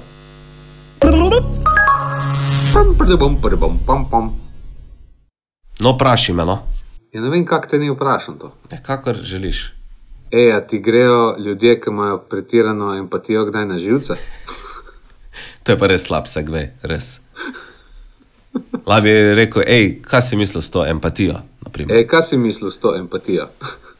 Pam, 2.72 2.94
prdebom, 2.98 3.36
prdebom, 3.42 3.78
pam, 3.86 4.10
pam. 4.10 4.30
No, 5.80 5.92
vprašaj 5.92 6.34
me, 6.34 6.44
no. 6.44 6.58
Ja, 7.12 7.20
ne 7.20 7.30
vem, 7.30 7.46
kako 7.46 7.66
te 7.66 7.78
ni 7.78 7.90
vprašal 7.90 8.34
to. 8.38 8.52
Ja, 8.70 8.82
kakor 8.82 9.16
želiš. 9.22 9.79
Ej, 10.30 10.52
a 10.52 10.60
ti 10.60 10.78
grejo 10.78 11.36
ljudje, 11.38 11.80
ki 11.80 11.90
imajo 11.90 12.18
pretirano 12.18 12.94
empatijo, 12.98 13.44
kdaj 13.44 13.66
na 13.66 13.78
živce? 13.78 14.14
To 15.62 15.72
je 15.72 15.78
pa 15.78 15.86
res 15.86 16.06
slab 16.08 16.24
segve, 16.26 16.72
res. 16.82 17.20
Lahko 18.86 19.02
bi 19.04 19.12
rekel, 19.36 19.62
hej, 19.68 19.98
kaj 20.02 20.22
si 20.22 20.36
mislil 20.36 20.62
s 20.64 20.70
to 20.72 20.86
empatijo? 20.86 21.36
naprimer? 21.70 21.96
Ej, 21.96 22.06
kaj 22.06 22.22
si 22.22 22.36
mislil 22.36 22.70
s 22.70 22.78
to 22.78 22.94
empatijo? 22.96 23.48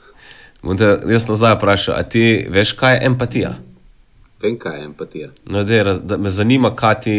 Bom 0.63 0.77
te 0.77 0.97
jaz 1.09 1.29
nazaj 1.29 1.55
vprašal, 1.57 1.95
a 1.95 2.03
ti 2.03 2.47
veš, 2.51 2.73
kaj 2.73 2.95
je 2.95 3.07
empatija? 3.07 3.53
Vem, 4.43 4.59
kaj 4.59 4.79
je 4.79 4.85
empatija. 4.85 5.29
No, 5.47 5.65
dej, 5.65 5.83
raz, 5.85 6.01
da 6.05 6.17
me 6.17 6.31
zanima, 6.31 6.75
kaj 6.77 7.01
ti 7.01 7.17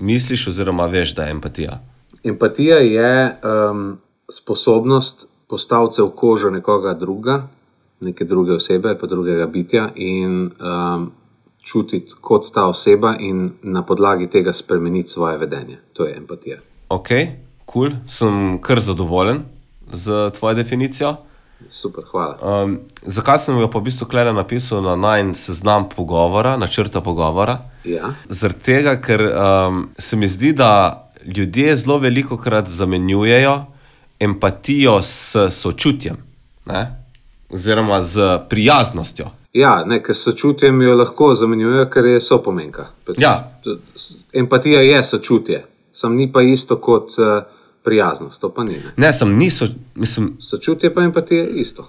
misliš, 0.00 0.48
oziroma 0.48 0.86
veš, 0.86 1.14
da 1.14 1.24
je 1.24 1.30
empatija. 1.30 1.78
Empatija 2.24 2.76
je 2.76 3.40
um, 3.70 3.98
sposobnost 4.32 5.26
postaviti 5.46 5.94
se 5.94 6.02
v 6.02 6.10
kožo 6.10 6.50
nekoga 6.50 6.94
drugega, 6.94 7.48
neke 8.00 8.24
druge 8.24 8.52
osebe 8.52 8.88
ali 8.88 8.98
pa 8.98 9.06
drugega 9.06 9.46
bitja 9.46 9.88
in 9.94 10.50
um, 10.60 11.12
čutiti 11.62 12.14
kot 12.20 12.52
ta 12.54 12.66
oseba 12.66 13.14
in 13.18 13.50
na 13.62 13.82
podlagi 13.82 14.30
tega 14.30 14.52
spremeniti 14.52 15.10
svoje 15.10 15.38
vedenje. 15.38 15.78
To 15.92 16.04
je 16.04 16.16
empatija. 16.16 16.58
Ok, 16.88 17.08
kul, 17.64 17.90
cool. 17.90 17.90
sem 18.06 18.58
kar 18.62 18.80
zadovoljen 18.80 19.42
z 19.92 20.30
tvojo 20.38 20.54
definicijo. 20.54 21.16
Super, 21.70 22.04
hvala. 22.10 22.62
Um, 22.64 22.78
zakaj 23.02 23.38
sem 23.38 23.58
jo 23.58 23.68
pa 23.70 23.80
v 23.80 23.88
bistvu 23.88 24.06
klele 24.06 24.32
napisal 24.36 24.82
na 24.84 24.94
najn 24.96 25.34
seznam 25.34 25.88
pogovora, 25.88 26.56
načrta 26.56 27.00
pogovora? 27.00 27.58
Ja. 27.84 28.12
Zaradi 28.28 28.62
tega, 28.62 28.98
ker 29.00 29.24
um, 29.24 29.88
se 29.98 30.16
mi 30.16 30.28
zdi, 30.28 30.52
da 30.52 31.08
ljudje 31.24 31.76
zelo 31.76 31.98
veliko 31.98 32.36
krat 32.36 32.68
zamenjujejo 32.68 33.64
empatijo 34.20 35.00
s 35.02 35.36
sočutjem, 35.50 36.16
ne? 36.66 37.05
Oziroma 37.50 38.02
z 38.02 38.20
prijaznostjo. 38.48 39.30
Ja, 39.52 39.84
ne, 39.84 40.02
ker 40.02 40.14
sočutjem 40.14 40.82
jo 40.82 40.94
lahko 40.94 41.34
zamenjujejo, 41.34 41.86
ker 41.86 42.04
je 42.04 42.20
sopomenka. 42.20 42.86
Pač, 43.04 43.16
Ja. 43.18 43.50
Empatija 44.32 44.80
je 44.82 45.02
sočutje, 45.02 45.62
sam 45.92 46.14
ni 46.14 46.32
pa 46.32 46.42
isto 46.42 46.76
kot 46.76 47.08
uh, 47.10 47.42
prijaznost, 47.82 48.40
to 48.40 48.48
pa 48.50 48.64
ni. 48.64 48.72
Ne. 48.72 48.92
Ne, 48.98 49.12
sem 49.12 49.32
niso, 49.32 49.66
mislim, 49.94 50.36
Sočutje 50.40 50.94
pa 50.94 51.02
empatija 51.02 51.42
je 51.42 51.50
isto. 51.50 51.88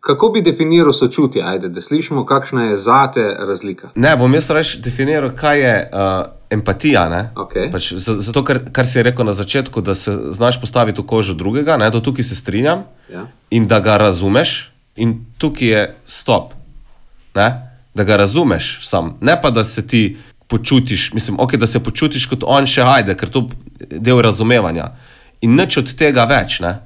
Kako 0.00 0.28
bi 0.28 0.42
definiral 0.42 0.92
sočutje? 0.92 1.42
Ajde, 1.42 1.68
da 1.68 1.80
slišimo, 1.80 2.24
kakšna 2.24 2.64
je 2.64 2.78
zate 2.78 3.36
razlika. 3.40 3.88
ne 3.94 4.16
bom 4.16 4.34
jaz 4.34 4.50
reč 4.50 4.76
definiral, 4.76 5.30
kaj 5.32 5.60
je 5.60 5.90
uh, 5.90 5.98
empatija. 6.50 7.08
ne. 7.08 7.30
Okej. 7.36 7.70
Pač, 7.72 7.92
za- 7.94 8.14
zato, 8.14 8.44
kar, 8.44 8.60
kar 8.72 8.86
si 8.86 9.02
rekel 9.02 9.24
na 9.24 9.32
začetku, 9.32 9.80
da 9.80 9.94
se 9.94 10.18
znaš 10.30 10.60
postaviti 10.60 11.00
v 11.00 11.06
kožo 11.06 11.34
drugega, 11.34 11.76
ne, 11.76 11.90
do 11.90 12.00
tukaj 12.00 12.24
se 12.24 12.34
strinjam, 12.36 12.84
Ja. 13.12 13.26
in 13.50 13.66
da 13.66 13.80
ga 13.80 13.96
razumeš, 13.98 14.72
in 14.96 15.24
tukaj 15.38 15.68
je 15.68 15.96
stop. 16.06 16.54
Ne? 17.34 17.70
Da 17.94 18.04
ga 18.04 18.16
razumeš, 18.16 18.78
sam, 18.82 19.18
ne 19.20 19.40
pa 19.40 19.50
da 19.50 19.64
se 19.64 19.86
ti 19.86 20.16
počutiš, 20.48 21.12
mislim, 21.12 21.36
okay, 21.36 21.56
da 21.56 21.66
se 21.66 21.82
počutiš 21.82 22.26
kot 22.26 22.42
on 22.46 22.66
še 22.66 22.82
ajde, 22.82 23.14
ker 23.18 23.30
to 23.30 23.46
je 23.80 23.98
del 23.98 24.20
razumevanja. 24.22 24.92
In 25.42 25.56
nič 25.56 25.78
od 25.82 25.94
tega 25.98 26.24
več. 26.30 26.60
Ne, 26.60 26.78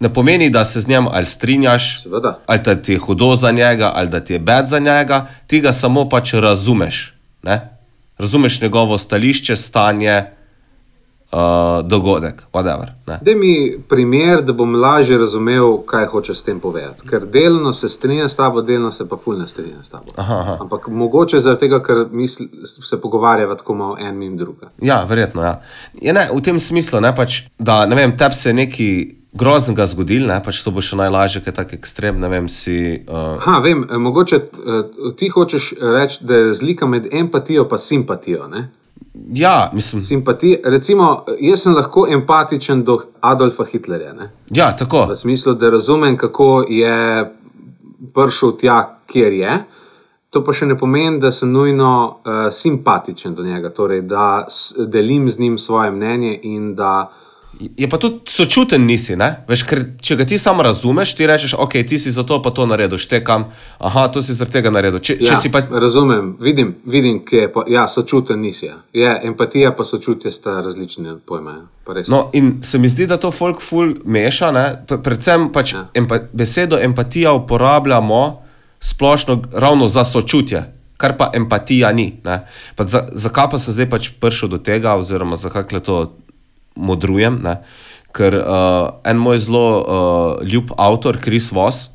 ne 0.00 0.12
pomeni, 0.12 0.50
da 0.50 0.64
se 0.64 0.80
z 0.80 0.88
njim 0.88 1.08
ali 1.08 1.26
strinjaš, 1.26 2.02
Seveda. 2.02 2.38
ali 2.46 2.60
da 2.64 2.74
ti 2.82 2.92
je 2.92 2.98
hudo 2.98 3.36
za 3.36 3.50
njega, 3.50 3.92
ali 3.94 4.08
da 4.08 4.20
ti 4.20 4.32
je 4.32 4.38
bed 4.38 4.66
za 4.66 4.78
njega, 4.78 5.26
ti 5.46 5.60
ga 5.60 5.72
samo 5.72 6.08
pač 6.08 6.34
razumeš. 6.34 7.14
Ne? 7.42 7.60
Razumeš 8.18 8.60
njegovo 8.60 8.98
stališče, 8.98 9.56
stanje, 9.56 10.24
uh, 11.32 11.88
dogodek, 11.88 12.42
whatever. 12.52 12.92
Ne. 13.06 13.18
Da 13.22 13.34
mi 13.34 13.78
primer, 13.88 14.42
da 14.42 14.52
bom 14.52 14.74
lažje 14.74 15.18
razumel, 15.18 15.78
kaj 15.86 16.06
hočeš 16.06 16.38
s 16.38 16.44
tem 16.44 16.60
povedati. 16.60 17.08
Ker 17.08 17.26
delno 17.26 17.72
se 17.72 17.88
strinjam 17.88 18.28
s 18.28 18.36
tabo, 18.36 18.62
delno 18.62 18.90
se 18.90 19.08
pa 19.08 19.16
fulno 19.16 19.46
strinjam 19.46 19.82
s 19.82 19.90
tabo. 19.90 20.12
Aha, 20.16 20.34
aha. 20.34 20.56
Ampak 20.60 20.88
mogoče 20.88 21.40
zaradi 21.40 21.60
tega, 21.60 21.82
ker 21.82 22.06
misl, 22.12 22.44
se 22.64 23.00
pogovarjava 23.00 23.54
tako 23.56 23.74
malo 23.74 23.96
en 24.00 24.22
in 24.22 24.36
druga. 24.36 24.70
Ja, 24.82 25.04
verjetno. 25.04 25.42
Ja. 25.42 25.60
Je, 26.00 26.12
ne, 26.12 26.28
v 26.32 26.40
tem 26.42 26.60
smislu, 26.60 27.00
ne, 27.00 27.14
pač, 27.16 27.42
da 27.58 27.86
ne 27.86 27.96
vem, 27.96 28.16
tebi 28.18 28.34
se 28.34 28.52
nekaj 28.52 28.96
groznega 29.36 29.86
zgodilo, 29.86 30.28
ne, 30.28 30.38
pač 30.44 30.62
to 30.64 30.72
bo 30.72 30.80
še 30.84 30.96
najlažje, 30.96 31.42
ker 31.44 31.52
je 31.52 31.56
tako 31.58 31.76
ekstrem. 31.76 32.20
Ne 32.20 32.30
vem, 32.32 32.48
si. 32.52 33.02
Uh, 33.04 33.36
Ha, 33.44 33.58
vem, 33.64 33.84
eh, 33.84 33.98
mogoče 34.00 34.36
eh, 34.36 35.12
ti 35.18 35.28
hočeš 35.32 35.74
reči, 35.80 36.24
da 36.24 36.40
je 36.40 36.50
razlika 36.50 36.88
med 36.88 37.08
empatijo 37.12 37.68
in 37.70 37.78
simpatijo. 37.78 38.48
Ne? 38.48 38.68
Ja, 39.32 39.70
mislim, 39.72 40.00
Simpatija, 40.00 40.58
recimo, 40.64 41.24
jaz 41.40 41.62
sem 41.62 41.74
lahko 41.74 42.06
empatičen 42.10 42.84
do 42.84 42.98
Adolfa 43.20 43.64
Hitlerja. 43.64 44.12
Ne? 44.12 44.30
ja, 44.50 44.76
tako. 44.76 45.06
V 45.10 45.14
smislu, 45.14 45.54
da 45.54 45.70
razumem, 45.70 46.16
kako 46.16 46.64
je 46.68 47.34
prišel 48.14 48.56
tja, 48.56 48.98
kjer 49.06 49.32
je. 49.32 49.58
To 50.30 50.44
pa 50.44 50.52
še 50.52 50.66
ne 50.66 50.76
pomeni, 50.78 51.20
da 51.20 51.30
sem 51.32 51.52
nujno 51.52 51.92
uh, 52.08 52.48
simpatičen 52.52 53.34
do 53.34 53.44
njega, 53.44 53.70
torej 53.70 54.02
da 54.02 54.46
delim 54.86 55.30
z 55.30 55.40
njim 55.40 55.58
svoje 55.58 55.90
mnenje 55.90 56.40
in 56.42 56.74
da. 56.74 57.08
Je 57.76 57.88
pa 57.88 57.96
tudi 57.96 58.20
sočuten 58.26 58.82
nisi, 58.82 59.16
ne? 59.16 59.44
Veš, 59.48 59.62
ker 59.62 59.80
če 59.98 60.16
ga 60.16 60.24
ti 60.24 60.38
samo 60.38 60.62
razumeš, 60.62 61.14
ti 61.14 61.26
rečeš, 61.26 61.54
ok, 61.54 61.72
ti 61.88 61.98
si 61.98 62.10
zato 62.10 62.42
pa 62.42 62.50
to 62.50 62.66
naredil, 62.66 62.98
štekam, 62.98 63.44
aha, 63.78 64.08
to 64.08 64.22
si 64.22 64.34
zaradi 64.34 64.52
tega 64.52 64.70
naredil. 64.70 64.98
Če, 64.98 65.16
če 65.16 65.24
Ja, 65.26 65.36
si 65.36 65.48
pa. 65.48 65.62
Razumem, 65.72 66.36
vidim, 66.40 66.74
vidim 66.84 67.24
kje 67.24 67.38
je. 67.38 67.52
Pa, 67.52 67.64
ja, 67.66 67.86
sočuten 67.86 68.40
nisi. 68.40 68.66
Ja. 68.66 68.76
Je, 68.92 69.20
empatija 69.24 69.70
in 69.70 69.84
sočutje 69.84 70.30
sta 70.30 70.60
različni 70.60 71.16
pojma. 71.26 71.50
Ja. 71.50 71.64
Pa. 71.84 71.94
No, 72.08 72.30
in 72.32 72.58
se 72.62 72.78
mi 72.78 72.88
zdi, 72.88 73.06
da 73.06 73.16
to 73.16 73.30
folk 73.30 73.60
ful 73.60 73.94
meša, 74.04 74.52
ne? 74.52 74.84
P- 74.86 74.98
predvsem 74.98 75.48
pač 75.48 75.72
Ja. 75.72 75.86
empa, 75.94 76.18
besedo 76.32 76.78
empatija 76.78 77.32
uporabljamo 77.32 78.42
splošno 78.80 79.42
ravno 79.52 79.88
za 79.88 80.04
sočutje. 80.04 80.72
Kar 80.96 81.16
pa 81.16 81.30
empatija 81.32 81.92
ni. 81.92 82.20
Pa 82.76 82.86
za- 82.86 83.08
Zakaj 83.12 83.50
pa 83.50 83.58
sem 83.58 83.74
zdaj 83.74 83.90
pač 83.90 84.10
prišel 84.20 84.48
do 84.48 84.58
tega, 84.58 84.94
oziroma 84.94 85.36
zakaj 85.36 85.64
le 85.72 85.80
to 85.80 86.16
modrujem? 86.76 87.40
Ne? 87.42 87.56
Ker 88.12 88.34
uh, 88.34 88.46
en 89.04 89.16
moj 89.20 89.38
zelo 89.38 89.64
uh, 89.80 90.48
ljub 90.48 90.70
avtor, 90.76 91.18
Chris 91.22 91.52
Voss, 91.52 91.90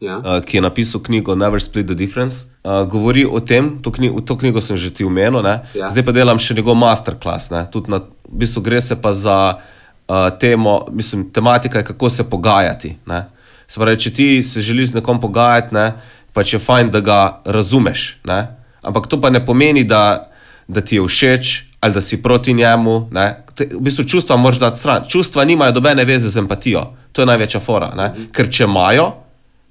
Ja. 0.00 0.18
uh, 0.18 0.40
ki 0.44 0.56
je 0.56 0.60
napisal 0.60 1.00
knjigo 1.00 1.34
Never 1.34 1.56
Split 1.62 1.86
the 1.88 1.94
Difference, 1.96 2.44
uh, 2.64 2.84
govori 2.84 3.24
o 3.24 3.40
tem, 3.40 3.78
to, 3.82 3.88
knjigo, 3.90 4.20
to 4.20 4.36
knjigo 4.36 4.60
sem 4.60 4.76
že 4.76 4.90
ti 4.92 5.04
omenil, 5.04 5.40
ne? 5.40 5.60
Ja. 5.74 5.88
zdaj 5.88 6.04
pa 6.04 6.12
delam 6.12 6.36
še 6.38 6.52
njegov 6.54 6.76
masterclass. 6.76 7.48
ne. 7.50 7.64
Tudi 7.72 7.90
Na, 7.90 8.02
v 8.28 8.36
bistvu 8.36 8.60
gre 8.60 8.80
se 8.80 8.92
pa 8.92 9.12
za 9.12 9.56
uh, 9.56 10.28
temo, 10.40 10.84
mislim, 10.92 11.30
tematika 11.32 11.78
je, 11.78 11.84
kako 11.84 12.10
se 12.10 12.28
pogajati. 12.28 12.96
Ne? 13.06 13.24
Se 13.66 13.80
pravi, 13.80 13.96
če 13.96 14.10
ti 14.12 14.42
se 14.42 14.60
želiš 14.60 14.88
z 14.92 15.00
nekom 15.00 15.16
pogajati, 15.20 15.72
ne, 15.74 15.92
pač 16.32 16.52
je 16.52 16.60
fajn, 16.60 16.92
da 16.92 17.00
ga 17.00 17.40
razumeš. 17.44 18.20
Ne? 18.28 18.52
Ampak 18.82 19.08
to 19.08 19.16
pa 19.16 19.30
ne 19.30 19.40
pomeni, 19.40 19.80
da, 19.84 20.26
da 20.68 20.80
ti 20.80 20.96
je 20.96 21.02
všeč 21.02 21.62
ali 21.80 21.92
da 21.94 22.00
si 22.00 22.20
proti 22.22 22.52
njemu. 22.52 23.08
Ne? 23.16 23.45
Te, 23.56 23.68
v 23.72 23.80
bistvu 23.80 24.04
čustva 24.04 24.36
moraš 24.36 24.60
dati 24.60 24.78
stran. 24.78 25.06
Čustva 25.08 25.44
nimajo 25.44 25.72
dobene 25.72 26.04
veze 26.04 26.28
z 26.28 26.42
empatijo. 26.44 26.82
To 27.12 27.22
je 27.22 27.26
največja 27.26 27.60
fora. 27.60 27.88
Ne? 27.96 28.10
Ker 28.32 28.50
če 28.52 28.68
imajo, 28.68 29.08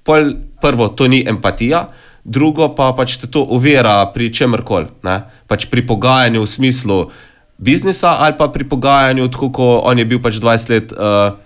pol, 0.02 0.32
prvo, 0.62 0.88
to 0.88 1.06
ni 1.10 1.22
empatija, 1.28 1.86
drugo 2.26 2.72
pa 2.74 2.90
pač 2.98 3.16
te 3.22 3.30
to 3.30 3.44
ovira 3.54 4.00
pri 4.14 4.32
čemkoli. 4.34 4.90
Pač 5.46 5.70
pri 5.70 5.86
pogajanju 5.86 6.42
v 6.42 6.50
smislu 6.50 6.98
biznisa 7.58 8.16
ali 8.20 8.34
pa 8.38 8.48
pri 8.48 8.68
pogajanju, 8.68 9.28
tako 9.32 9.50
kot 9.52 9.86
on 9.86 9.98
je 9.98 10.04
bil 10.04 10.20
pač 10.22 10.40
20 10.42 10.70
let 10.70 10.92
uh, 10.92 11.38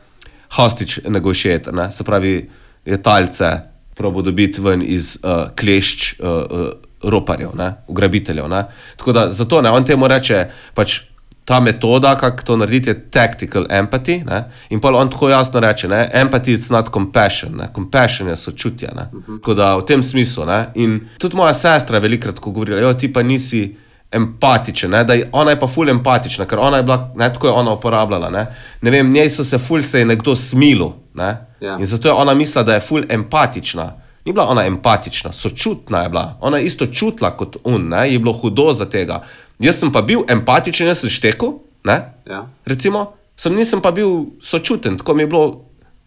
hostage 0.57 1.05
negotiator, 1.09 1.75
ne? 1.75 1.91
se 1.91 2.05
pravi, 2.05 2.51
je 2.85 3.03
talce 3.03 3.51
probo 3.95 4.23
dobiti 4.23 4.61
ven 4.61 4.83
iz 4.83 5.19
uh, 5.23 5.53
klešč 5.55 6.15
uh, 6.19 6.27
uh, 6.27 6.69
roparjev, 7.03 7.53
ne? 7.55 7.75
ugrabiteljev. 7.87 8.49
Ne? 8.49 8.65
Tako 8.97 9.13
da 9.13 9.31
zato 9.31 9.61
ne, 9.63 9.71
on 9.71 9.85
temu 9.85 10.09
reče 10.09 10.49
pač. 10.75 11.03
Ta 11.51 11.61
metoda, 11.61 12.15
kako 12.17 12.43
to 12.43 12.57
narediti, 12.57 12.91
je 12.91 13.11
tactical 13.11 13.65
empathy. 13.71 14.21
Ne? 14.25 14.45
In 14.71 14.81
pa 14.81 14.89
on 14.89 15.11
tako 15.11 15.29
jasno 15.29 15.61
reče: 15.61 15.89
ne? 15.89 16.11
empathy 16.15 16.55
is 16.55 16.71
not 16.71 16.93
compassion. 16.93 17.57
Ne? 17.57 17.67
Compassion 17.75 18.29
je 18.29 18.37
sočutje. 18.37 18.89
Uh 18.95 19.21
-huh. 19.21 19.41
Tako 19.41 19.55
da 19.55 19.77
v 19.77 19.85
tem 19.87 20.03
smislu. 20.03 20.45
Ne? 20.45 20.67
In 20.75 21.01
tudi 21.19 21.37
moja 21.37 21.55
sestra 21.55 21.97
je 21.97 22.01
velikrat 22.01 22.39
govorila: 22.41 22.81
jo, 22.81 22.95
ti 22.95 23.13
pa 23.13 23.23
nisi 23.23 23.77
empatičen, 24.11 24.91
ne? 24.91 25.05
da 25.05 25.15
je 25.15 25.29
ona 25.33 25.51
je 25.51 25.61
pa 25.61 25.67
ful 25.67 25.89
empatična, 25.89 26.45
ker 26.45 26.59
ona 26.59 26.77
je 26.77 26.83
bila, 26.83 27.13
ne, 27.17 27.33
tako 27.33 27.47
je 27.47 27.53
ona 27.53 27.73
uporabljala. 27.73 28.31
Ne, 28.31 28.47
ne 28.81 28.91
vem, 28.91 29.13
njej 29.13 29.31
so 29.31 29.45
se 29.45 29.59
ful 29.59 29.83
se 29.83 29.99
je 29.99 30.05
nekdo 30.05 30.37
smilil. 30.37 30.89
Ne? 31.15 31.47
Ja. 31.61 31.79
In 31.79 31.87
zato 31.87 32.09
je 32.09 32.15
ona 32.15 32.35
mislila, 32.35 32.65
da 32.65 32.75
je 32.75 32.81
ful 32.81 33.03
empatična. 33.09 33.93
Ni 34.25 34.33
bila 34.33 34.47
ona 34.49 34.67
empatična, 34.67 35.33
sočutna 35.33 36.03
je 36.03 36.09
bila. 36.09 36.37
Ona 36.41 36.59
je 36.59 36.65
isto 36.65 36.87
čutila 36.87 37.31
kot 37.37 37.57
un, 37.65 37.89
ne? 37.89 38.13
je 38.13 38.19
bilo 38.19 38.33
hudo 38.33 38.73
za 38.73 38.85
tega. 38.85 39.23
Jaz 39.61 39.77
sem 39.81 39.93
pa 39.93 40.03
bil 40.03 40.25
empatičen, 40.29 40.89
jaz 40.89 41.03
sem 41.05 41.13
štekel? 41.13 41.59
Ja. 41.85 42.47
recimo, 42.65 43.13
sem 43.37 43.55
nisem 43.57 43.81
pa 43.81 43.91
bil 43.91 44.37
sočuten, 44.41 44.99
tako 45.01 45.15
mi 45.15 45.23
je 45.23 45.27
bilo 45.27 45.45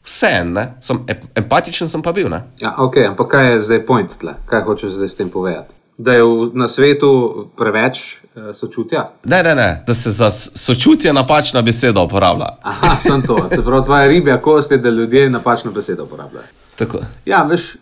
vse 0.05 0.27
en, 0.41 0.53
ne? 0.53 0.65
sem 0.81 0.99
em- 1.07 1.29
empatičen, 1.35 1.89
sem 1.89 2.01
pa 2.01 2.13
bil. 2.13 2.29
Ne? 2.29 2.43
Ja, 2.61 2.75
ok, 2.77 2.97
ampak 3.07 3.27
kaj 3.31 3.51
je 3.51 3.61
zdaj 3.61 3.85
point 3.85 4.17
tle? 4.19 4.35
Kaj 4.45 4.65
hočeš 4.67 4.97
zdaj 4.99 5.09
s 5.09 5.15
tem 5.15 5.29
povedati? 5.29 5.75
Da 5.97 6.13
je 6.13 6.23
v, 6.23 6.49
na 6.57 6.67
svetu 6.67 7.09
preveč 7.57 8.17
uh, 8.35 8.49
sočutja? 8.53 9.11
Ne, 9.29 9.43
ne, 9.43 9.55
ne, 9.55 9.83
da 9.87 9.93
se 9.93 10.11
za 10.11 10.31
sočutje 10.31 11.13
napačna 11.13 11.61
beseda 11.61 12.01
uporablja. 12.01 12.47
Aha, 12.61 12.95
sem 12.95 13.21
to. 13.21 13.37
Se 13.49 13.61
pravi, 13.61 13.85
tvoja 13.85 14.07
ribja 14.07 14.41
kost 14.41 14.71
je, 14.71 14.77
da 14.77 14.89
ljudje 14.89 15.29
napačno 15.29 15.71
besedo 15.71 16.03
uporabljajo. 16.03 16.47
Tako. 16.75 16.99
Ja, 17.25 17.43
veš, 17.43 17.75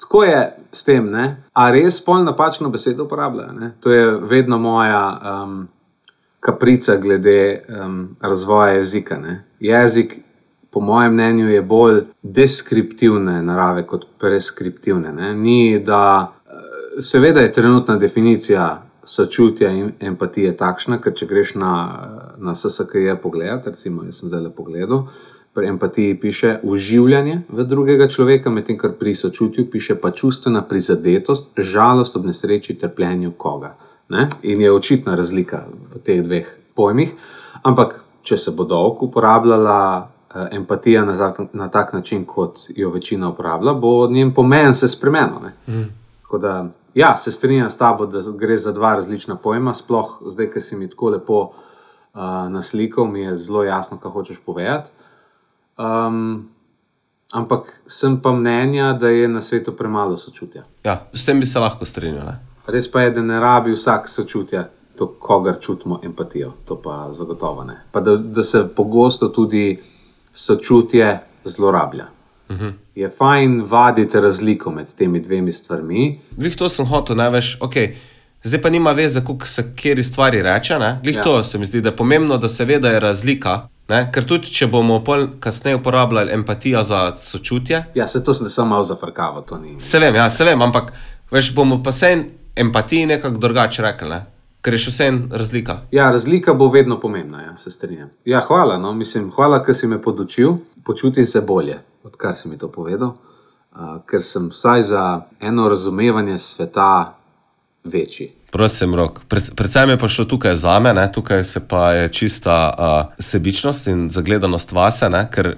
tako 0.00 0.24
je 0.24 0.56
s 0.72 0.84
tem, 0.84 1.10
ne? 1.10 1.42
A 1.52 1.70
res 1.70 2.00
pol 2.04 2.24
napačno 2.24 2.70
besedo 2.70 3.04
uporabljajo? 3.04 3.52
Ne? 3.52 3.72
To 3.80 3.92
je 3.92 4.06
vedno 4.30 4.58
moja 4.58 5.02
um, 5.18 5.68
kaprica 6.40 6.96
glede 6.96 7.62
um, 7.68 8.16
razvoja 8.20 8.72
jezika. 8.78 9.18
Ne? 9.18 9.44
Jezik, 9.60 10.20
po 10.70 10.80
mojem 10.80 11.12
mnenju, 11.12 11.48
je 11.48 11.62
bolj 11.62 12.02
deskriptivne 12.22 13.42
narave 13.42 13.86
kot 13.86 14.06
preskriptivne. 14.18 15.12
Ne? 15.12 15.34
Ni, 15.34 15.78
da, 15.84 16.32
eh, 16.46 17.00
seveda 17.00 17.40
je 17.40 17.52
trenutna 17.52 17.96
definicija 17.96 18.82
sočutja 19.02 19.70
in 19.70 19.92
empatije 20.00 20.56
takšna, 20.56 21.00
ker 21.00 21.14
če 21.16 21.26
greš 21.26 21.54
na, 21.54 21.72
na 22.36 22.54
SSKJ 22.54 23.16
pogled, 23.22 23.66
recimo, 23.66 24.04
jaz 24.04 24.20
sem 24.20 24.28
zdaj 24.28 24.42
le 24.44 24.54
pogledal. 24.54 25.06
Pri 25.58 25.66
empatiji 25.66 26.20
piše 26.20 26.58
uživanje 26.62 27.40
v 27.48 27.64
drugega 27.64 28.06
človeka, 28.08 28.50
medtem 28.50 28.76
ko 28.78 28.92
pri 28.94 29.14
sočutju 29.14 29.64
piše 29.70 29.96
pa 29.98 30.10
čustvena 30.10 30.62
prizadetost, 30.62 31.50
žalost 31.56 32.16
ob 32.16 32.28
nesreči, 32.30 32.76
trpljenju 32.78 33.32
koga. 33.34 33.72
Ne? 34.08 34.28
In 34.42 34.60
je 34.60 34.70
očitna 34.72 35.16
razlika 35.18 35.64
v 35.94 35.98
teh 35.98 36.22
dveh 36.22 36.46
pojmih. 36.78 37.10
Ampak, 37.66 38.04
če 38.22 38.38
se 38.38 38.54
bo 38.54 38.64
dolgo 38.64 39.08
uporabljala 39.08 39.80
eh, 39.98 40.46
empatija 40.60 41.02
na 41.04 41.16
tak, 41.18 41.50
na 41.52 41.68
tak 41.68 41.90
način, 41.92 42.22
kot 42.24 42.70
jo 42.76 42.92
večina 42.94 43.32
uporablja, 43.34 43.74
bo 43.74 44.06
njen 44.06 44.30
pomen 44.34 44.74
se 44.74 44.88
spremenil. 44.88 45.42
ne. 45.42 45.88
Tako 46.22 46.38
da, 46.38 46.70
ja, 46.94 47.16
se 47.16 47.32
strinjam 47.32 47.70
s 47.70 47.76
tabo, 47.76 48.06
da 48.06 48.22
gre 48.38 48.56
za 48.56 48.72
dva 48.72 48.94
različna 48.94 49.34
pojma, 49.34 49.74
sploh 49.74 50.20
zdaj, 50.22 50.52
ki 50.54 50.60
si 50.60 50.76
mi 50.76 50.88
tako 50.88 51.10
lepo 51.18 51.42
uh, 51.50 52.22
naslikal, 52.48 53.10
mi 53.10 53.26
je 53.26 53.36
zelo 53.36 53.64
jasno, 53.64 53.98
kaj 53.98 54.10
hočeš 54.10 54.38
povedati. 54.46 54.90
Um, 55.78 56.48
ampak 57.32 57.82
sem 57.86 58.20
pa 58.20 58.32
mnenja, 58.32 58.92
da 58.92 59.08
je 59.08 59.28
na 59.28 59.40
svetu 59.40 59.72
premalo 59.76 60.16
sočutja. 60.16 60.62
Ja, 60.84 61.06
s 61.14 61.24
tem 61.24 61.40
bi 61.40 61.46
se 61.46 61.58
lahko 61.58 61.86
strinjal. 61.86 62.26
Ne? 62.26 62.38
Res 62.66 62.90
pa 62.90 63.06
je, 63.06 63.10
da 63.10 63.22
ne 63.22 63.40
rabi 63.40 63.72
vsak 63.72 64.08
sočutja, 64.08 64.64
do 64.98 65.06
kogar 65.06 65.60
čutimo 65.60 66.00
empatijo, 66.04 66.52
to 66.64 66.80
pa 66.82 67.08
zagotovo 67.12 67.64
ne. 67.64 67.76
Pa 67.92 68.00
da, 68.00 68.16
da 68.16 68.42
se 68.42 68.64
pogosto 68.76 69.28
tudi 69.28 69.78
sočutje 70.32 71.18
zlorablja. 71.44 72.06
Uh 72.48 72.56
-huh. 72.56 72.72
Je 72.94 73.08
fajn 73.08 73.62
vaditi 73.62 74.20
razliko 74.20 74.70
med 74.70 74.94
temi 74.94 75.20
dvemi 75.20 75.52
stvarmi. 75.52 76.20
Glih 76.30 76.56
to 76.56 76.68
sem 76.68 76.86
hotel, 76.86 77.16
ne 77.16 77.30
veš, 77.30 77.58
ok. 77.60 77.74
Zdaj 78.42 78.62
pa 78.62 78.70
nima 78.70 78.92
veze, 78.92 79.20
kako 79.20 79.46
se 79.46 79.74
kjer 79.76 80.04
stvari 80.04 80.42
reče. 80.42 80.78
Glih 81.02 81.16
ja. 81.16 81.22
to 81.22 81.44
se 81.44 81.58
mi 81.58 81.66
zdi, 81.66 81.80
da 81.80 81.88
je 81.88 81.96
pomembno, 81.96 82.38
da 82.38 82.48
se 82.48 82.64
ve, 82.64 82.78
da 82.78 82.88
je 82.88 83.00
razlika. 83.00 83.68
Ne? 83.88 84.02
Ker 84.12 84.24
tudi, 84.28 84.50
če 84.52 84.66
bomo 84.66 85.00
kasneje 85.40 85.76
uporabljali 85.76 86.32
empatijo 86.32 86.82
za 86.82 87.14
sočutje, 87.16 87.84
Ja, 87.94 88.08
se 88.08 88.24
to 88.24 88.34
sem 88.34 88.48
samo 88.48 88.68
malo 88.68 88.82
zafrkavo, 88.82 89.40
to 89.40 89.58
ni. 89.58 89.80
se 89.80 89.98
vem, 89.98 90.14
ja, 90.14 90.30
se 90.30 90.44
vem, 90.44 90.62
ampak 90.62 90.92
veš, 91.30 91.54
bomo 91.54 91.82
pa 91.82 91.92
se 91.92 92.24
empatiji 92.56 93.06
nekako 93.06 93.38
drugače 93.38 93.82
rekli, 93.82 94.08
ne? 94.08 94.26
ker 94.60 94.74
je 94.74 94.78
še 94.78 94.90
vse 94.90 95.06
razlika. 95.30 95.78
Ja, 95.92 96.10
razlika 96.10 96.52
bo 96.54 96.68
vedno 96.68 97.00
pomembna, 97.00 97.42
ja, 97.42 97.56
se 97.56 97.70
strinjam. 97.70 98.10
Ja, 98.24 98.40
hvala, 98.40 98.76
no, 98.78 98.92
mislim, 98.94 99.30
hvala, 99.30 99.62
ker 99.62 99.74
si 99.74 99.86
me 99.86 100.00
podučil. 100.02 100.58
Počutim 100.84 101.26
se 101.26 101.40
bolje, 101.40 101.78
odkar 102.04 102.34
si 102.34 102.48
mi 102.48 102.58
to 102.58 102.68
povedal, 102.68 103.14
uh, 103.14 104.00
ker 104.06 104.22
sem 104.22 104.48
vsaj 104.50 104.82
za 104.82 105.04
eno 105.40 105.68
razumevanje 105.68 106.38
sveta 106.38 107.14
večji. 107.84 108.32
Prosim, 108.50 108.94
rok. 108.94 109.20
Pred- 109.28 109.54
Predvsem 109.54 109.90
je 109.90 109.98
pa 109.98 110.08
šlo 110.08 110.24
tukaj 110.24 110.56
za 110.56 110.78
me, 110.78 110.94
ne? 110.94 111.12
tukaj 111.12 111.44
se 111.44 111.60
pa 111.68 111.92
je 111.92 112.08
čista 112.08 112.74
uh, 112.78 113.12
sebičnost 113.18 113.86
in 113.86 114.08
zagledanost 114.10 114.72
vase, 114.72 115.10
ne? 115.10 115.28
ker 115.30 115.56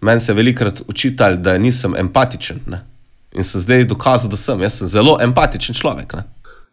meni 0.00 0.20
se 0.20 0.32
je 0.32 0.36
velikrat 0.36 0.82
učitali, 0.88 1.36
da 1.36 1.58
nisem 1.58 1.96
empatičen. 1.96 2.60
Ne? 2.66 2.84
In 3.32 3.44
sem 3.44 3.60
zdaj 3.60 3.84
dokazal, 3.84 4.30
da 4.30 4.36
sem. 4.36 4.60
Jaz 4.62 4.78
sem 4.78 4.88
zelo 4.88 5.16
empatičen 5.20 5.74
človek. 5.74 6.12
Ne? 6.14 6.24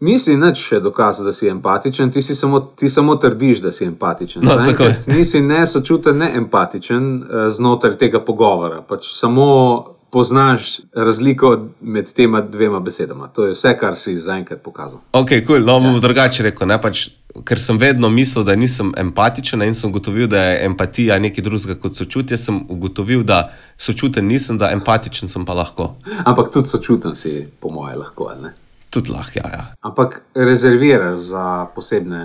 Nisi 0.04 0.36
nič 0.36 0.60
še 0.60 0.82
dokazal, 0.84 1.26
da 1.26 1.32
si 1.32 1.48
empatičen, 1.48 2.12
ti, 2.12 2.22
si 2.22 2.36
samo, 2.36 2.60
ti 2.60 2.90
samo 2.90 3.16
trdiš, 3.16 3.62
da 3.64 3.72
si 3.72 3.86
empatičen. 3.86 4.44
No, 4.44 4.58
Zaenkrat. 4.60 5.08
Nisi 5.08 5.42
ne 5.42 5.64
sočuten, 5.68 6.18
ne 6.18 6.32
empatičen 6.36 7.06
eh, 7.24 7.50
znotraj 7.50 7.96
tega 8.02 8.20
pogovora. 8.20 8.82
Pač 8.88 9.14
samo 9.16 9.46
poznaš 10.14 10.80
razliko 10.96 11.68
med 11.82 12.14
tema 12.14 12.42
dvema 12.42 12.80
besedama. 12.80 13.28
To 13.28 13.46
je 13.46 13.52
vse, 13.52 13.78
kar 13.78 13.96
si 13.96 14.18
zaenkrat 14.18 14.62
pokazal. 14.62 15.00
Ok, 15.12 15.30
cool. 15.48 15.66
no 15.66 15.80
bom 15.80 16.00
drugače 16.02 16.44
rekel. 16.44 16.68
Ne? 16.70 16.78
Pač, 16.82 17.08
ker 17.42 17.62
sem 17.62 17.80
vedno 17.82 18.12
mislil, 18.14 18.46
da 18.46 18.54
nisem 18.56 18.92
empatičen 18.98 19.66
in 19.66 19.74
sem 19.74 19.90
ugotovil, 19.90 20.28
da 20.30 20.44
je 20.44 20.60
empatija 20.68 21.18
nekaj 21.20 21.44
drugega 21.48 21.80
kot 21.82 21.98
sočutje, 21.98 22.38
sem 22.38 22.60
ugotovil, 22.70 23.24
da 23.26 23.48
sočuten 23.78 24.30
nisem, 24.30 24.60
da 24.62 24.70
empatičen 24.76 25.32
sem 25.34 25.48
pa 25.50 25.58
lahko. 25.58 25.96
Ampak 26.30 26.54
tudi 26.54 26.70
sočuten 26.70 27.18
si, 27.18 27.34
po 27.60 27.74
moje, 27.74 27.98
lahko. 27.98 28.30
Tudi 28.94 29.12
lahko, 29.12 29.40
ja. 29.42 29.50
ja. 29.54 29.66
Ampak 29.82 30.22
rezerviraš 30.36 31.18
za 31.34 31.48
posebne 31.76 32.22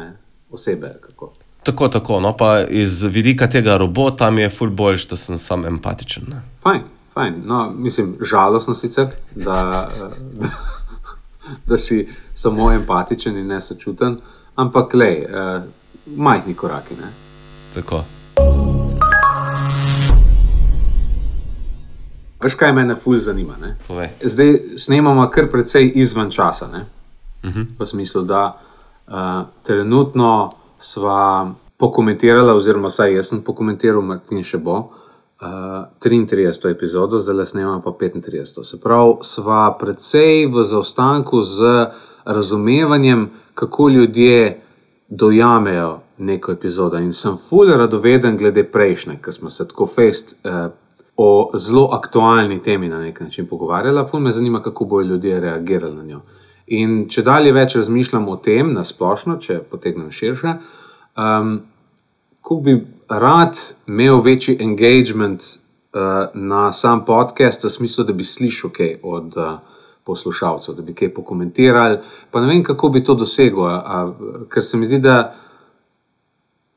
osebe. 0.50 0.92
Kako? 1.08 1.32
Tako, 1.64 1.88
tako. 1.88 2.20
No, 2.20 2.36
pa 2.36 2.60
iz 2.68 3.00
vidika 3.02 3.48
tega 3.48 3.80
robota 3.80 4.30
mi 4.30 4.44
je 4.44 4.52
ful 4.52 4.70
boljš, 4.70 5.08
da 5.08 5.16
sem 5.16 5.38
sam 5.40 5.64
empatičen. 5.64 6.28
Ne? 6.28 6.44
Fajn, 6.62 6.84
fajn. 7.18 7.42
No, 7.44 7.70
mislim, 7.70 8.16
žalostno 8.20 8.74
sicer, 8.74 9.06
da, 9.34 9.44
da, 9.44 10.10
da 11.66 11.76
si 11.76 12.08
samo 12.32 12.72
empatičen 12.72 13.36
in 13.36 13.46
ne 13.46 13.60
sočuten, 13.60 14.18
ampak 14.54 14.94
le, 14.94 15.10
eh, 15.10 15.62
majhni 16.16 16.54
koraki. 16.54 16.94
Ne? 16.94 17.10
Tako. 17.74 18.04
Veš, 22.42 22.54
kaj 22.54 22.72
me 22.72 22.94
fulj 22.94 23.18
zanima? 23.18 23.56
Zdaj 24.22 24.54
snemamo 24.76 25.26
kar 25.30 25.50
precej 25.50 25.92
izven 25.94 26.30
časa. 26.30 26.68
Ne? 26.68 26.84
Uh 27.42 27.50
-huh. 27.50 27.66
V 27.78 27.86
smislu, 27.86 28.22
da 28.22 28.58
uh, 29.06 29.14
trenutno 29.62 30.52
sva 30.78 31.54
pokomentirala, 31.76 32.54
oziroma 32.54 32.88
vsaj 32.88 33.14
jaz 33.14 33.28
sem 33.28 33.42
pokomentiral, 33.42 34.02
Martin 34.02 34.44
še 34.44 34.58
bo. 34.58 34.92
33. 35.40 36.70
epizodo, 36.70 37.18
zdaj 37.18 37.34
le 37.34 37.46
snemamo 37.46 37.80
pa 37.80 37.90
35. 37.90 38.64
Se 38.64 38.80
pravi, 38.80 39.12
sva 39.22 39.76
precej 39.80 40.46
v 40.46 40.62
zaostanku 40.62 41.42
z 41.42 41.86
razumevanjem, 42.24 43.30
kako 43.54 43.88
ljudje 43.88 44.60
dojamejo 45.08 46.00
neko 46.18 46.52
epizodo. 46.52 46.98
In 46.98 47.12
sem 47.12 47.36
fully 47.36 47.76
radoveden 47.76 48.36
glede 48.36 48.64
prejšnje, 48.64 49.18
ker 49.22 49.34
smo 49.34 49.50
se 49.50 49.68
tako 49.68 49.86
fest 49.86 50.36
uh, 50.44 50.72
o 51.16 51.50
zelo 51.54 51.88
aktualni 51.92 52.62
temi 52.62 52.88
na 52.88 53.00
nek 53.00 53.20
način 53.20 53.46
pogovarjali. 53.46 54.00
Fully 54.00 54.20
me 54.20 54.32
zanima, 54.32 54.62
kako 54.62 54.84
bodo 54.84 55.08
ljudje 55.08 55.40
reagirali 55.40 55.96
na 55.96 56.02
njo. 56.02 56.20
In 56.66 57.08
če 57.08 57.22
dalje 57.22 57.52
več 57.52 57.76
razmišljam 57.76 58.28
o 58.28 58.36
tem, 58.36 58.72
na 58.72 58.84
splošno, 58.84 59.36
če 59.36 59.62
potegnem 59.70 60.10
širše, 60.10 60.54
um, 61.16 61.60
kako 62.42 62.60
bi 62.60 62.97
rad 63.08 63.58
imel 63.86 64.20
večji 64.20 64.56
engagement 64.60 65.42
uh, 65.42 66.00
na 66.34 66.72
sam 66.72 67.04
podcast, 67.04 67.64
v 67.64 67.70
smislu, 67.70 68.04
da 68.04 68.12
bi 68.12 68.24
slišal 68.24 68.70
kaj 68.70 68.94
od 69.02 69.36
uh, 69.36 69.58
poslušalcev, 70.04 70.74
da 70.74 70.82
bi 70.82 70.94
kaj 70.94 71.14
pokomentirali. 71.14 71.98
Pa 72.30 72.40
ne 72.40 72.46
vem, 72.46 72.64
kako 72.64 72.88
bi 72.88 73.04
to 73.04 73.14
dosegel, 73.14 73.66
a, 73.66 73.76
a, 73.76 74.12
ker 74.48 74.64
se 74.64 74.76
mi 74.76 74.86
zdi, 74.86 74.98
da, 75.04 75.34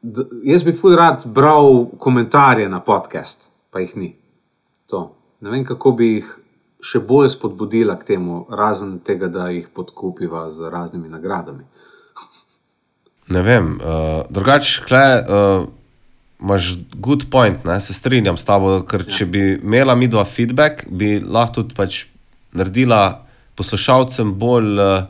da 0.01 0.25
jaz 0.43 0.63
bi 0.67 0.73
ful 0.75 0.95
rad 0.95 1.23
bral 1.25 1.85
komentarje 1.97 2.69
na 2.69 2.81
podcast, 2.83 3.51
pa 3.71 3.79
jih 3.79 3.95
ni. 3.97 4.15
To. 4.91 5.15
Ne 5.41 5.49
vem, 5.49 5.65
kako 5.65 5.95
bi 5.95 6.13
jih 6.15 6.31
še 6.81 6.99
bolj 7.07 7.29
spodbudila 7.35 7.95
k 7.99 8.13
temu, 8.13 8.45
razen 8.49 8.99
tega, 9.05 9.29
da 9.31 9.47
jih 9.53 9.69
podkupiva 9.73 10.49
z 10.49 10.71
raznimi 10.73 11.09
nagradami. 11.09 11.63
Ne 13.31 13.41
vem, 13.45 13.77
uh, 13.79 14.25
drugače, 14.29 14.81
kle, 14.87 15.05
uh, 15.21 15.69
imaš 16.41 16.75
good 16.93 17.29
point, 17.31 17.65
ne? 17.65 17.81
se 17.81 17.93
strinjam 17.93 18.37
s 18.37 18.45
tabo, 18.45 18.81
ker 18.87 19.05
če 19.05 19.25
bi 19.25 19.43
imela 19.63 19.95
mi 19.95 20.07
dva 20.07 20.25
feedback, 20.25 20.85
bi 20.89 21.19
lahko 21.19 21.61
tudi 21.61 21.75
pač 21.77 22.05
naredila 22.57 23.21
poslušalcem 23.55 24.33
bolj 24.39 24.79
uh, 24.79 25.03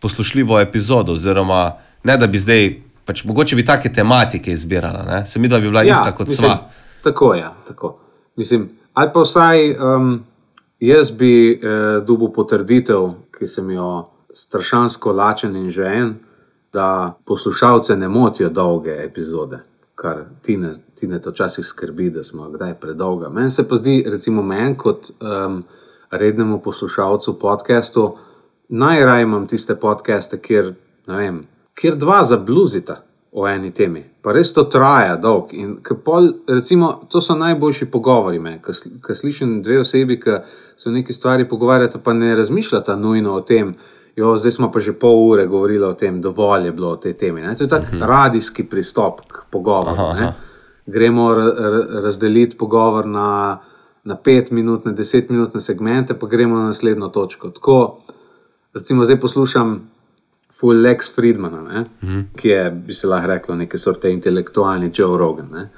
poslušljivo 0.00 0.60
epizodo, 0.60 1.16
oziroma 1.16 1.76
ne 2.04 2.16
da 2.16 2.26
bi 2.26 2.38
zdaj, 2.38 2.68
pač 3.04 3.24
mogoče 3.24 3.56
bi 3.56 3.64
take 3.64 3.92
tematike 3.92 4.52
izbirala, 4.52 5.02
ne? 5.08 5.26
se 5.26 5.40
mi 5.40 5.48
da 5.48 5.60
bi 5.60 5.70
bila 5.70 5.82
ja, 5.82 5.96
ista 5.96 6.12
kot 6.14 6.28
mislim, 6.28 6.50
sva. 6.50 6.84
Tako 7.02 7.34
je. 7.34 7.40
Ja, 7.40 7.54
tako. 7.66 7.96
Mislim, 8.36 8.68
ali 8.94 9.10
pa 9.14 9.20
vsaj 9.20 9.70
um, 9.72 10.24
jaz 10.80 11.10
bi 11.10 11.52
eh, 11.52 12.00
dobil 12.06 12.28
potrditev, 12.28 13.08
ki 13.38 13.46
sem 13.46 13.70
jo 13.70 14.08
strašansko 14.34 15.12
lačen 15.12 15.56
in 15.56 15.70
žejen, 15.70 16.14
da 16.72 17.14
poslušalce 17.24 17.96
ne 17.96 18.08
motijo 18.08 18.48
dolge 18.48 18.92
epizode. 19.04 19.62
Kar 19.96 20.24
ti 20.44 20.56
ne, 20.60 20.70
ti 20.94 21.08
ne 21.08 21.20
to 21.22 21.32
včasih 21.32 21.64
skrbi, 21.64 22.10
da 22.12 22.22
smo 22.22 22.50
kdaj 22.52 22.74
predolga. 22.80 23.30
Meni 23.32 23.50
se 23.50 23.64
pa 23.68 23.76
zdi, 23.80 24.02
recimo, 24.06 24.42
meni 24.42 24.76
kot 24.76 25.08
um, 25.20 25.62
rednemu 26.10 26.60
poslušalcu 26.62 27.38
podcastu, 27.38 28.10
najraje 28.68 29.22
imam 29.22 29.46
tiste 29.48 29.76
podcaste, 29.80 30.38
kjer, 30.38 30.74
vem, 31.06 31.46
kjer 31.74 31.96
dva 31.96 32.20
zabluzita 32.24 33.00
o 33.32 33.48
eni 33.48 33.70
temi. 33.70 34.04
Pa 34.22 34.32
res 34.32 34.52
to 34.52 34.64
traja 34.72 35.16
dolg. 35.20 35.52
In 35.56 35.76
pol, 36.04 36.30
recimo, 36.48 36.92
to 37.12 37.20
so 37.20 37.36
najboljši 37.36 37.90
pogovori. 37.92 38.40
Ko 39.02 39.14
slišim 39.14 39.60
dve 39.62 39.80
osebi, 39.80 40.16
ki 40.20 40.38
se 40.76 40.88
o 40.88 40.92
neki 40.92 41.12
stvari 41.12 41.48
pogovarjata, 41.48 41.98
pa 41.98 42.12
ne 42.12 42.34
razmišljata 42.36 42.96
nujno 42.96 43.34
o 43.36 43.40
tem. 43.40 43.74
Jo, 44.16 44.36
zdaj 44.36 44.52
smo 44.52 44.70
pa 44.72 44.80
že 44.80 44.92
pol 44.96 45.28
ure 45.28 45.46
govorili 45.46 45.84
o 45.84 45.92
tem, 45.92 46.20
dovolj 46.20 46.64
je 46.64 46.72
bilo 46.72 46.90
o 46.90 46.96
tej 46.96 47.12
temi. 47.12 47.40
Ne? 47.40 47.56
To 47.56 47.64
je 47.64 47.68
tak 47.68 47.82
uh 47.82 47.88
-huh. 47.88 48.06
radijski 48.06 48.64
pristop 48.64 49.20
k 49.20 49.44
pogovoru. 49.50 50.02
Aha, 50.02 50.12
ne. 50.14 50.22
aha. 50.22 50.32
Gremo 50.86 51.34
ra 51.34 51.44
ra 51.44 52.00
razdeliti 52.00 52.56
pogovor 52.56 53.06
na, 53.06 53.60
na 54.04 54.16
pet 54.16 54.50
minut, 54.50 54.84
na 54.84 54.92
deset 54.92 55.30
minut 55.30 55.50
segmente, 55.58 56.14
pa 56.14 56.26
gremo 56.26 56.56
na 56.56 56.64
naslednjo 56.64 57.08
točko. 57.08 57.50
Tako, 57.50 57.98
recimo, 58.74 59.04
zdaj 59.04 59.20
poslušam 59.20 59.90
Full 60.60 60.80
Lex 60.80 61.14
Friedmana, 61.14 61.60
mm 61.62 61.86
-hmm. 62.08 62.24
ki 62.36 62.48
je, 62.48 62.70
bi 62.70 62.94
se 62.94 63.06
lahko 63.06 63.26
reklo, 63.26 63.54
neke 63.56 63.78
sorte 63.78 64.12
intelektualni 64.12 64.90
Joe 64.94 65.18
Rogan, 65.18 65.48
ne? 65.52 65.68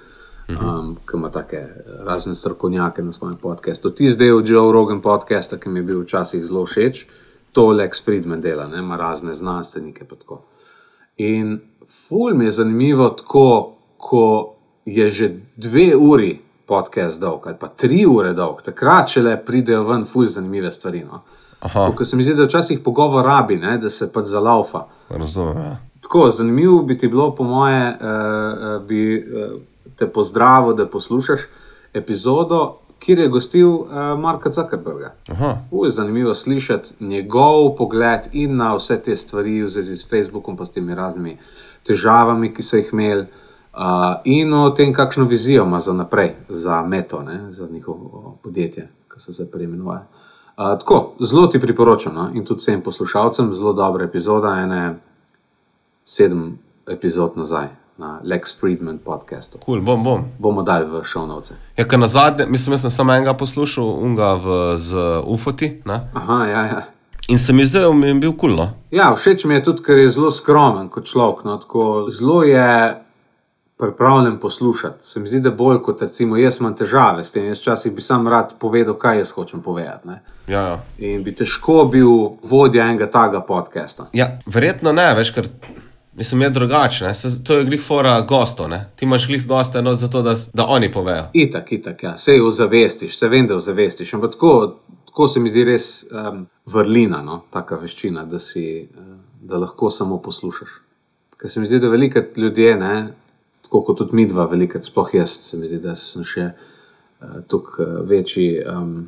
um, 0.48 0.96
ki 1.10 1.16
ima 1.16 1.30
take 1.30 1.66
razne 2.00 2.34
strokovnjake 2.34 3.02
na 3.02 3.12
svojem 3.12 3.36
podkastu. 3.36 3.90
Ti 3.90 4.10
zdaj 4.10 4.32
v 4.32 4.42
Joe 4.44 4.72
Rogan 4.72 5.02
podcastu, 5.02 5.56
ki 5.56 5.68
mi 5.68 5.78
je 5.78 5.82
bil 5.82 6.00
včasih 6.00 6.44
zelo 6.44 6.64
všeč, 6.66 7.06
to 7.52 7.66
Lex 7.66 8.04
Friedman 8.04 8.40
dela, 8.40 8.66
ne? 8.66 8.78
ima 8.78 8.96
razne 8.96 9.34
znanstvenike. 9.34 10.04
pa. 10.04 10.40
In 11.16 11.60
ful 12.08 12.34
mi 12.34 12.44
je 12.44 12.50
zanimivo, 12.50 13.08
tako, 13.08 13.74
ko 13.96 14.54
je 14.84 15.10
že 15.10 15.40
dve 15.56 15.96
uri 15.96 16.38
podcast 16.66 17.20
dolg, 17.20 17.46
ali 17.46 17.56
pa 17.60 17.68
tri 17.68 18.06
ure 18.06 18.32
dolg, 18.32 18.62
takrat 18.62 19.08
šele 19.08 19.36
pridejo 19.44 19.82
ven 19.84 20.04
ful 20.04 20.26
zanimive 20.26 20.70
stvari. 20.72 21.04
No? 21.04 21.20
Ker 21.96 22.06
se 22.06 22.16
mi 22.16 22.22
zdi, 22.22 22.34
da 22.34 22.44
včasih 22.44 22.80
pogovor 22.84 23.24
rabi, 23.24 23.56
ne, 23.56 23.78
da 23.78 23.90
se 23.90 24.12
pač 24.12 24.24
zalaufa. 24.24 24.84
Razumem. 25.10 25.56
Ja. 25.56 25.76
Tako, 26.02 26.30
zanimivo 26.30 26.82
bi 26.82 26.98
ti 26.98 27.08
bilo, 27.08 27.34
po 27.34 27.44
moje, 27.44 27.96
uh, 28.00 28.82
bi 28.86 29.00
uh, 29.18 29.60
te 29.96 30.06
pozdravil, 30.12 30.74
da 30.74 30.86
poslušaš 30.86 31.40
epizodo, 31.92 32.78
kjer 32.98 33.18
je 33.18 33.28
gostil 33.28 33.68
uh, 33.68 33.88
Marka 34.18 34.50
Zuckerberga. 34.50 35.14
Fuj, 35.68 35.90
zanimivo 35.90 36.34
slišati 36.34 36.94
njegov 37.00 37.76
pogled 37.76 38.28
in 38.32 38.56
na 38.56 38.74
vse 38.74 39.02
te 39.02 39.16
stvari 39.16 39.62
v 39.62 39.68
zvezi 39.68 39.96
s 39.96 40.08
Facebookom, 40.08 40.56
pa 40.56 40.64
s 40.64 40.72
temi 40.72 40.94
raznimi 40.94 41.38
težavami, 41.86 42.52
ki 42.54 42.62
so 42.62 42.76
jih 42.76 42.92
imeli, 42.92 43.22
uh, 43.22 44.20
in 44.24 44.54
o 44.54 44.70
tem, 44.70 44.92
kakšno 44.94 45.24
vizijo 45.24 45.64
ima 45.64 45.80
za 45.80 45.92
naprej, 45.92 46.34
za 46.48 46.82
Meto, 46.82 47.22
ne, 47.22 47.40
za 47.50 47.68
njihovo 47.70 48.38
podjetje, 48.42 48.88
ki 49.14 49.32
se 49.32 49.50
preimenovali. 49.50 50.04
Uh, 50.56 50.78
tako, 50.78 51.14
zelo 51.20 51.46
ti 51.46 51.60
priporočam 51.60 52.14
no? 52.14 52.30
in 52.34 52.44
tudi 52.44 52.58
vsem 52.58 52.80
poslušalcem, 52.82 53.54
zelo 53.54 53.72
dobra 53.72 54.04
epizoda, 54.04 54.56
ene 54.58 54.98
sedem 56.04 56.58
epizod 56.86 57.36
nazaj 57.36 57.77
na 57.98 58.20
Lex 58.24 58.60
Friedman 58.60 58.98
podcastu. 58.98 59.58
Cool, 59.64 59.80
bom, 59.80 60.04
bom. 60.04 60.24
Bomo 60.38 60.62
dali 60.62 60.86
v 60.86 61.02
šovnovce. 61.02 61.54
Ja, 61.76 61.84
ker 61.88 61.98
na 61.98 62.06
zadnje, 62.06 62.46
mislim, 62.46 62.72
jaz 62.72 62.86
sem 62.86 62.90
samo 62.90 63.14
enega 63.14 63.34
poslušal, 63.34 63.84
unga 63.84 64.34
v, 64.34 64.76
z 64.78 64.94
Ufoti. 65.26 65.82
Ne? 65.84 66.06
Aha, 66.14 66.44
ja, 66.46 66.62
ja. 66.66 66.82
In 67.28 67.38
se 67.38 67.52
mi 67.52 67.66
zdaj 67.66 67.92
mi 67.92 68.06
je 68.06 68.14
bil 68.14 68.32
kul. 68.32 68.54
Cool, 68.54 68.56
no? 68.56 68.70
Ja, 68.90 69.10
všeč 69.16 69.44
mi 69.44 69.54
je 69.54 69.62
tudi, 69.62 69.82
ker 69.82 69.98
je 69.98 70.08
zelo 70.08 70.30
skromen 70.30 70.88
kot 70.88 71.10
človek. 71.10 71.44
No, 71.44 71.58
tako, 71.58 72.06
zelo 72.08 72.42
je 72.42 73.02
pripravljen 73.78 74.38
poslušati. 74.38 75.04
Se 75.04 75.20
mi 75.20 75.28
zdi, 75.28 75.40
da 75.40 75.50
bolj 75.50 75.82
kot 75.82 76.02
recimo 76.02 76.36
jaz 76.36 76.60
imam 76.60 76.74
težave 76.74 77.24
s 77.24 77.32
tem. 77.32 77.44
Jaz 77.46 77.60
včasih 77.60 77.92
bi 77.92 78.02
sam 78.02 78.28
rad 78.28 78.54
povedal, 78.58 78.94
kaj 78.94 79.18
jaz 79.18 79.34
hočem 79.34 79.62
povedati. 79.62 80.08
Ne? 80.08 80.22
Ja, 80.46 80.62
ja. 80.62 80.78
In 80.98 81.22
bi 81.22 81.34
težko 81.34 81.84
bil 81.84 82.38
vodja 82.42 82.86
enega 82.88 83.10
takega 83.10 83.40
podcasta. 83.40 84.06
ja, 84.12 84.38
verjetno 84.46 84.92
ne, 84.92 85.14
veš, 85.14 85.34
ker 85.34 85.50
mislim, 86.18 86.42
je 86.42 86.50
drugače. 86.50 87.12
To 87.44 87.56
je 87.56 87.64
glih 87.64 87.82
fora 87.82 88.20
gostov. 88.20 88.68
ne. 88.68 88.90
Ti 88.96 89.04
imaš 89.04 89.26
glih 89.26 89.46
goste 89.46 89.82
no, 89.82 89.94
zato, 89.94 90.22
da, 90.22 90.34
da 90.52 90.66
oni 90.66 90.92
povejo. 90.92 91.30
Itak, 91.32 91.72
itak, 91.72 92.02
ja. 92.02 92.16
se 92.16 92.36
jo 92.36 92.50
zavestiš, 92.50 93.18
se 93.18 93.28
vem, 93.28 93.46
da 93.46 93.54
jo 93.54 93.60
zavestiš. 93.60 94.14
Ampak 94.14 94.32
tako, 94.32 94.78
tako 95.06 95.28
se 95.28 95.40
mi 95.40 95.50
zdi 95.50 95.64
res 95.64 96.04
um, 96.10 96.46
vrlina, 96.66 97.22
no? 97.22 97.42
taka 97.50 97.76
veščina, 97.76 98.24
da, 98.24 98.38
si, 98.38 98.88
uh, 98.98 99.14
da 99.40 99.58
lahko 99.58 99.90
samo 99.90 100.18
poslušaš. 100.22 100.80
Ker 101.40 101.50
se 101.50 101.60
mi 101.60 101.66
zdi, 101.66 101.78
da 101.78 101.88
velikrat 101.88 102.36
ljudje, 102.36 102.76
ne, 102.76 102.94
tako 103.62 103.82
kot 103.86 103.98
tudi 103.98 104.16
mi 104.16 104.26
dva, 104.26 104.46
velikrat, 104.50 104.84
sploh 104.84 105.14
jaz, 105.14 105.30
se 105.30 105.56
mi 105.56 105.70
zdi, 105.70 105.78
da 105.82 105.94
sem 105.94 106.26
še 106.26 106.50
uh, 106.50 107.38
tukaj 107.46 107.86
uh, 107.86 108.02
večji. 108.08 108.50
Um, 108.66 109.06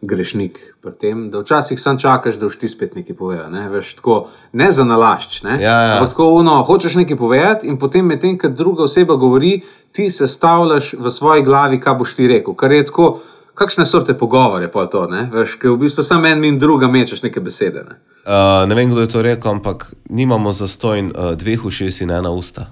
Grešnik 0.00 0.58
pri 0.82 0.92
tem, 0.92 1.30
da 1.30 1.40
včasih 1.40 1.80
sam 1.80 1.98
čakaš, 1.98 2.36
da 2.36 2.46
boš 2.46 2.58
ti 2.60 2.68
spet 2.68 2.94
nekaj 2.94 3.16
povedal. 3.16 3.48
Ne, 3.50 3.68
Veš, 3.72 3.94
tako, 3.96 4.26
ne 4.52 4.68
za 4.72 4.84
nalašč. 4.84 5.42
Ne? 5.42 5.56
Ja, 5.62 5.76
ja. 5.82 5.94
Ampak 5.96 6.12
tako, 6.12 6.28
ono, 6.36 6.58
hočeš 6.62 6.98
nekaj 7.00 7.16
povedati, 7.16 7.68
in 7.68 7.78
potem, 7.78 8.06
medtem 8.06 8.36
ko 8.38 8.48
druga 8.48 8.84
oseba 8.84 9.16
govori, 9.16 9.60
ti 9.92 10.10
se 10.10 10.28
stavljaš 10.28 10.92
v 10.98 11.10
svoji 11.10 11.42
glavi, 11.42 11.80
kaj 11.80 11.94
boš 11.94 12.14
ti 12.14 12.28
rekel. 12.28 12.54
Kar 12.54 12.72
je 12.72 12.84
tako, 12.84 13.08
kakšne 13.54 13.86
sorte 13.86 14.18
pogovore 14.18 14.68
pa 14.68 14.84
to, 14.86 15.06
ne? 15.08 15.30
Veš, 15.32 15.56
ker 15.56 15.72
v 15.72 15.86
bistvu 15.86 16.04
samo 16.04 16.28
en 16.28 16.44
in 16.44 16.58
druga 16.58 16.88
mečeš 16.92 17.24
neke 17.24 17.40
besede. 17.40 17.86
Ne? 17.88 17.96
Uh, 18.26 18.68
ne 18.68 18.74
vem, 18.74 18.90
kdo 18.90 19.00
je 19.00 19.08
to 19.08 19.22
rekel, 19.22 19.50
ampak 19.50 19.94
nimamo 20.10 20.52
zastojn 20.52 21.12
uh, 21.14 21.32
dveh 21.38 21.64
ušes 21.64 22.00
in 22.04 22.10
ena 22.10 22.30
usta. 22.30 22.68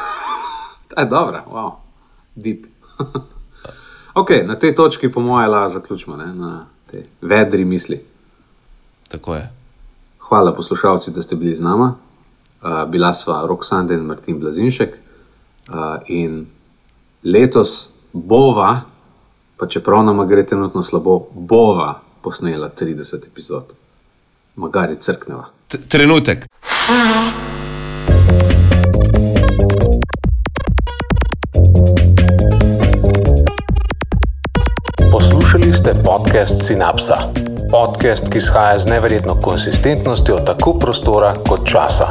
Ta 0.94 1.00
je 1.00 1.10
dobra, 1.10 1.42
wow, 1.50 1.80
deep. 2.36 2.70
ok, 4.20 4.30
na 4.44 4.54
tej 4.54 4.74
točki, 4.74 5.10
po 5.12 5.20
mojem, 5.20 5.50
lahko 5.50 5.68
zaključimo, 5.68 6.16
ne? 6.16 6.34
na 6.34 6.66
te 6.86 7.04
vedri 7.20 7.64
misli. 7.64 8.00
Tako 9.08 9.34
je. 9.34 9.50
Hvala 10.28 10.54
poslušalci, 10.54 11.10
da 11.10 11.22
ste 11.22 11.36
bili 11.36 11.56
z 11.56 11.60
nama. 11.60 11.94
Uh, 12.62 12.90
bila 12.90 13.14
sva 13.14 13.46
Roksanda 13.48 13.94
in 13.94 14.00
Martin 14.00 14.38
Blazinšek. 14.40 14.98
Uh, 15.68 15.74
in 16.06 16.46
letos 17.24 17.90
bova, 18.12 18.80
pa 19.56 19.66
čeprav 19.66 20.04
nam 20.04 20.28
gre 20.28 20.46
trenutno 20.46 20.82
slabo, 20.82 21.26
bova 21.34 22.00
posnela 22.22 22.70
30 22.80 23.26
epizod. 23.26 23.74
Magari 24.56 24.96
crkneva. 24.96 25.44
T 25.68 25.78
trenutek. 25.88 26.46
Podcast 36.30 36.62
Synapsa. 36.62 37.16
Podcast, 37.72 38.28
ki 38.30 38.38
izhaja 38.38 38.78
z 38.78 38.86
neverjetno 38.86 39.34
konsistentnostjo 39.42 40.36
tako 40.46 40.74
prostora 40.78 41.32
kot 41.48 41.66
časa. 41.66 42.06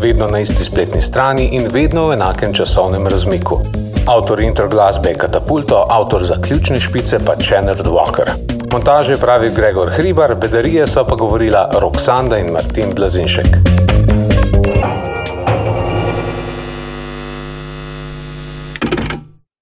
Vedno 0.00 0.26
na 0.26 0.40
isti 0.42 0.64
spletni 0.64 1.02
strani 1.02 1.44
in 1.54 1.68
vedno 1.70 2.08
v 2.08 2.16
enakem 2.16 2.54
časovnem 2.54 3.06
razmiku. 3.06 3.60
Avtor 4.06 4.42
intro 4.42 4.68
glasbe 4.68 5.08
je 5.08 5.14
Katapulto, 5.14 5.86
avtor 5.90 6.24
zaključne 6.26 6.80
špice 6.80 7.22
pa 7.26 7.36
Channel 7.38 7.86
Walker. 7.86 8.34
Montaže 8.72 9.16
pravi 9.16 9.54
Gregor 9.54 9.94
Hribar, 9.94 10.34
bedarije 10.34 10.86
so 10.86 11.06
pa 11.06 11.14
govorila 11.14 11.70
Roksanda 11.78 12.38
in 12.42 12.52
Martin 12.52 12.90
Blazinšek. 12.94 13.81